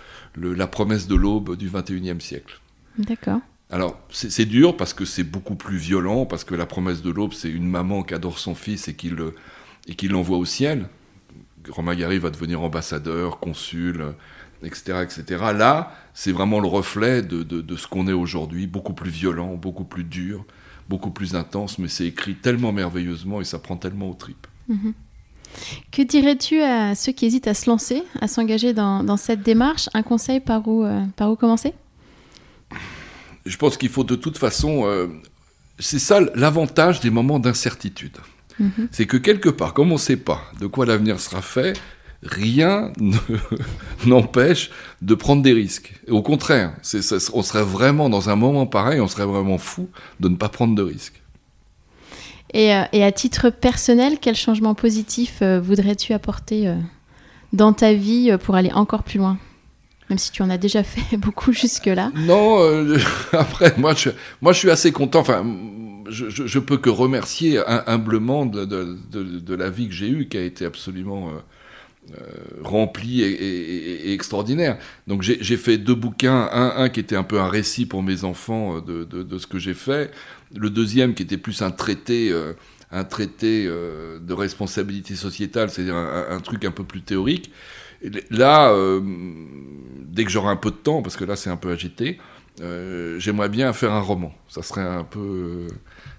la 0.53 0.67
promesse 0.67 1.07
de 1.07 1.15
l'aube 1.15 1.57
du 1.57 1.71
21e 1.71 2.21
siècle. 2.21 2.61
D'accord. 2.99 3.41
Alors, 3.71 3.99
c'est 4.11 4.45
dur 4.45 4.77
parce 4.77 4.93
que 4.93 5.07
c'est 5.07 5.25
beaucoup 5.25 5.55
plus 5.55 5.79
violent, 5.79 6.27
parce 6.27 6.45
que 6.45 6.55
la 6.55 6.67
promesse 6.67 7.01
de 7.01 7.11
l'aube, 7.11 7.33
c'est 7.33 7.49
une 7.49 7.69
maman 7.69 8.03
qui 8.03 8.13
adore 8.13 8.39
son 8.39 8.55
fils 8.55 8.89
et 8.89 8.95
qui 8.95 10.09
l'envoie 10.09 10.37
au 10.37 10.45
ciel. 10.45 10.89
Romain 11.69 11.95
Gary 11.95 12.19
va 12.19 12.31
devenir 12.31 12.61
ambassadeur, 12.63 13.41
consul, 13.41 14.15
etc. 14.63 15.03
etc. 15.03 15.25
Là, 15.57 15.93
c'est 16.15 16.33
vraiment 16.33 16.61
le 16.61 16.69
reflet 16.69 17.23
de, 17.23 17.77
ce 17.77 17.87
qu'on 17.87 18.09
est 18.09 18.13
aujourd'hui, 18.13 18.67
beaucoup 18.67 18.93
plus 18.93 19.11
violent, 19.11 19.55
beaucoup 19.55 19.85
plus 19.85 20.05
dur, 20.05 20.45
beaucoup 20.89 21.11
plus 21.11 21.35
intense, 21.35 21.79
mais 21.79 21.89
c'est 21.89 22.07
écrit 22.07 22.35
tellement 22.35 22.73
merveilleusement 22.73 23.41
et 23.41 23.45
ça 23.45 23.59
prend 23.59 23.77
tellement 23.77 24.11
aux 24.11 24.15
tripes. 24.15 24.47
Mhm. 24.69 24.95
Que 25.93 26.03
dirais-tu 26.03 26.61
à 26.63 26.95
ceux 26.95 27.13
qui 27.13 27.27
hésitent 27.27 27.47
à 27.47 27.55
se 27.55 27.71
lancer, 27.71 28.03
à 28.21 28.27
s'engager 28.27 28.75
dans, 28.75 29.17
cette 29.17 29.43
démarche? 29.43 29.89
Un 29.95 30.03
conseil 30.03 30.41
par 30.41 30.67
où, 30.67 30.85
euh, 30.85 31.05
par 31.17 31.31
où 31.31 31.37
commencer? 31.37 31.75
Je 33.47 33.57
pense 33.57 33.77
qu'il 33.77 33.89
faut 33.89 34.05
de 34.05 34.17
toute 34.17 34.39
façon... 34.39 34.87
Euh, 34.87 35.07
c'est 35.79 35.99
ça 35.99 36.21
l'avantage 36.35 37.01
des 37.01 37.11
moments 37.11 37.39
d'incertitude. 37.39 38.17
Mhm. 38.59 38.89
C'est 38.91 39.07
que 39.07 39.17
quelque 39.17 39.49
part, 39.49 39.75
comme 39.75 39.91
on 39.91 39.95
ne 39.95 39.99
sait 39.99 40.17
pas 40.17 40.43
de 40.61 40.67
quoi 40.67 40.87
l'avenir 40.87 41.21
sera 41.21 41.43
fait, 41.43 41.75
rien 42.23 42.93
n'empêche 44.07 44.71
de 45.03 45.15
prendre 45.15 45.43
des 45.43 45.53
risques. 45.53 45.93
au 46.09 46.23
contraire, 46.23 46.73
on 47.33 47.43
serait 47.43 47.63
vraiment 47.63 48.09
dans 48.09 48.31
un 48.31 48.37
moment 48.37 48.67
pareil, 48.67 49.01
on 49.01 49.09
serait 49.09 49.27
vraiment 49.27 49.59
fou 49.59 49.89
de 50.21 50.29
ne 50.29 50.37
pas 50.37 50.49
prendre 50.49 50.75
de 50.75 50.83
risques. 50.83 51.21
Et, 52.53 52.73
euh, 52.73 52.85
à 52.93 53.13
titre 53.13 53.51
personnel, 53.51 54.19
quel 54.21 54.37
changement 54.37 54.75
positif 54.75 55.41
euh, 55.43 55.61
voudrais-tu 55.61 56.13
apporter 56.13 56.69
euh, 56.69 56.77
dans 57.53 57.73
ta 57.73 57.93
vie 57.93 58.37
pour 58.43 58.55
aller 58.55 58.73
encore 58.73 59.03
plus 59.03 59.19
loin? 59.19 59.39
Même 60.11 60.19
si 60.19 60.31
tu 60.33 60.43
en 60.43 60.51
as 60.51 60.59
déjà 60.59 60.83
fait 60.83 61.17
beaucoup 61.17 61.53
jusque-là. 61.53 62.11
Non, 62.15 62.59
après, 63.33 63.75
moi 63.77 63.95
je, 63.95 64.11
moi 64.41 64.53
je 64.53 64.59
suis 64.59 64.71
assez 64.71 64.93
content. 64.93 65.21
Enfin, 65.21 65.45
je, 66.09 66.29
je, 66.29 66.59
peux 66.59 66.77
que 66.77 66.91
remercier 66.91 67.61
humblement 67.67 68.47
de, 68.47 69.55
la 69.55 69.71
vie 69.71 69.89
que 69.89 69.95
j'ai 69.95 70.09
eue, 70.09 70.29
qui 70.29 70.37
a 70.37 70.43
été 70.43 70.65
absolument 70.65 71.31
euh, 72.13 72.21
rempli 72.63 73.23
et, 73.23 74.13
extraordinaire. 74.13 74.77
Donc 75.07 75.23
j'ai 75.23 75.57
fait 75.57 75.79
deux 75.79 75.95
bouquins, 75.95 76.51
un, 76.53 76.91
qui 76.91 77.01
était 77.01 77.17
un 77.17 77.23
peu 77.23 77.41
un 77.41 77.49
récit 77.49 77.87
pour 77.87 78.03
mes 78.03 78.25
enfants 78.25 78.83
euh, 78.87 79.07
de, 79.07 79.39
ce 79.39 79.47
que 79.47 79.59
j'ai 79.59 79.73
fait, 79.73 80.11
le 80.55 80.69
deuxième 80.69 81.15
qui 81.15 81.23
était 81.23 81.39
plus 81.39 81.63
un 81.63 81.71
traité, 81.71 82.31
euh, 82.31 82.53
un 82.91 83.05
traité 83.05 83.65
de 83.67 84.33
responsabilité 84.35 85.15
sociétale, 85.15 85.71
c'est-à-dire 85.71 85.97
un, 85.97 86.41
truc 86.41 86.67
un 86.67 86.71
peu 86.71 86.85
plus 86.85 87.01
théorique. 87.01 87.51
Là, 88.31 88.75
dès 90.07 90.25
que 90.25 90.31
j'aurai 90.31 90.51
un 90.51 90.57
peu 90.57 90.71
de 90.71 90.77
temps, 90.77 91.03
parce 91.03 91.17
que 91.17 91.25
là 91.25 91.37
c'est 91.37 91.51
un 91.51 91.57
peu 91.57 91.71
agité, 91.71 92.19
j'aimerais 92.59 93.49
bien 93.49 93.73
faire 93.73 93.93
un 93.93 94.01
roman. 94.01 94.33
Ça 94.49 94.63
serait 94.63 94.83
un 94.83 95.05
peu 95.05 95.69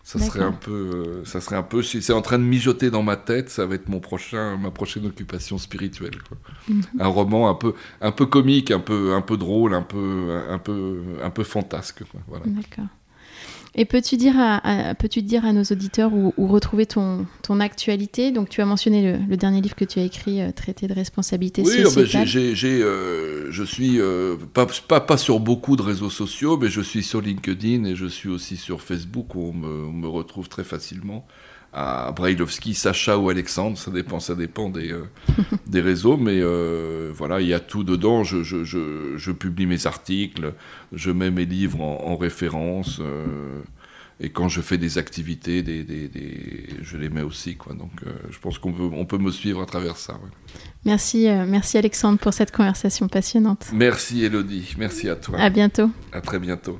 ça 0.05 0.19
serait 0.19 0.43
un 0.43 0.51
peu, 0.51 0.71
euh, 0.71 1.26
ça 1.26 1.41
serait 1.41 1.55
un 1.55 1.63
peu, 1.63 1.82
c'est 1.82 2.13
en 2.13 2.21
train 2.21 2.38
de 2.38 2.43
mijoter 2.43 2.91
dans 2.91 3.01
ma 3.01 3.17
tête. 3.17 3.49
Ça 3.49 3.65
va 3.65 3.73
être 3.73 3.89
mon 3.89 3.99
prochain, 3.99 4.55
ma 4.55 4.69
prochaine 4.69 5.07
occupation 5.07 5.57
spirituelle. 5.57 6.13
Mhm. 6.69 6.84
Un 6.99 7.07
roman 7.07 7.49
un 7.49 7.55
peu, 7.55 7.73
un 8.01 8.11
peu 8.11 8.28
comique, 8.28 8.69
un 8.69 8.80
peu, 8.80 9.15
un 9.15 9.21
peu 9.21 9.36
drôle, 9.36 9.73
un 9.73 9.82
peu, 9.82 10.43
un 10.47 10.59
peu, 10.59 11.01
un 11.23 11.32
peu 11.32 11.43
fantasque. 11.43 12.03
Voilà. 12.28 12.45
D'accord. 12.45 12.86
Et 13.78 13.84
peux-tu 13.84 14.15
dire 14.15 14.36
à, 14.38 14.95
peux-tu 14.95 15.21
dire 15.21 15.45
à 15.45 15.51
nos 15.51 15.63
auditeurs 15.63 16.11
où, 16.13 16.47
retrouver 16.47 16.86
ton, 16.86 17.26
ton 17.43 17.59
actualité? 17.59 18.32
Donc, 18.32 18.47
tu 18.47 18.61
as 18.61 18.65
mentionné 18.65 19.17
le, 19.28 19.36
dernier 19.36 19.59
livre 19.59 19.76
que 19.76 19.84
tu 19.84 19.99
as 19.99 20.03
écrit, 20.03 20.41
euh, 20.41 20.51
Traité 20.51 20.88
de 20.88 20.93
responsabilité 20.93 21.61
oui, 21.61 21.73
oh, 21.80 21.84
ben, 21.84 21.89
sociétale. 21.89 22.28
Oui, 22.34 22.55
euh, 22.63 23.47
je 23.51 23.63
suis 23.63 23.99
euh, 23.99 24.38
pas, 24.53 24.65
pas, 24.88 25.01
pas, 25.01 25.17
sur 25.17 25.41
beaucoup 25.41 25.76
de 25.76 25.82
réseaux 25.82 26.09
sociaux, 26.09 26.57
mais 26.57 26.69
je 26.69 26.80
suis 26.80 27.03
sur 27.03 27.19
LinkedIn 27.19 27.84
et 27.84 27.95
je 27.95 28.05
suis 28.05 28.30
aussi 28.30 28.55
sur 28.55 28.82
Facebook 28.82 29.36
où 29.36 29.49
on 29.49 29.53
me, 29.53 29.86
on 29.88 29.91
me 29.91 30.07
retrouve 30.07 30.47
très 30.47 30.63
facilement 30.63 31.28
à 31.78 32.13
Brailovski, 32.13 32.73
Sacha 32.73 33.17
ou 33.17 33.30
Alexandre, 33.30 33.78
ça 33.78 33.91
dépend, 33.91 34.21
ça 34.21 34.34
dépend 34.34 34.69
des, 34.69 34.93
euh, 34.93 35.03
des 35.67 35.82
réseaux, 35.82 36.15
mais 36.15 36.39
euh, 36.39 37.11
voilà, 37.13 37.41
il 37.41 37.47
y 37.47 37.53
a 37.53 37.59
tout 37.59 37.84
dedans. 37.84 38.23
Je, 38.23 38.43
je, 38.43 38.63
je, 38.63 39.17
je, 39.17 39.32
publie 39.34 39.65
mes 39.65 39.86
articles, 39.86 40.53
je 40.93 41.11
mets 41.11 41.32
mes 41.32 41.45
livres 41.45 41.82
en, 41.82 42.15
référence, 42.15 42.99
euh, 43.01 43.61
et 44.21 44.30
quand 44.30 44.47
je 44.47 44.61
fais 44.61 44.78
des 44.78 44.97
activités, 44.97 45.63
des, 45.63 45.84
des, 45.84 46.07
des, 46.07 46.69
je 46.82 46.95
les 46.95 47.09
mets 47.09 47.23
aussi. 47.23 47.57
Quoi. 47.57 47.73
Donc 47.73 47.91
je 48.32 48.39
pense 48.39 48.57
qu'on 48.57 48.71
peut, 48.71 48.89
on 48.93 49.03
peut 49.03 49.17
me 49.17 49.30
suivre 49.30 49.61
à 49.61 49.65
travers 49.65 49.97
ça. 49.97 50.17
Merci, 50.86 51.28
merci 51.45 51.78
Alexandre 51.78 52.19
pour 52.19 52.34
cette 52.34 52.53
conversation 52.53 53.09
passionnante. 53.09 53.67
Merci 53.73 54.23
Elodie, 54.23 54.76
merci 54.78 55.09
à 55.09 55.17
toi. 55.17 55.38
À 55.38 55.49
bientôt. 55.49 55.89
À 56.13 56.21
très 56.21 56.39
bientôt. 56.39 56.80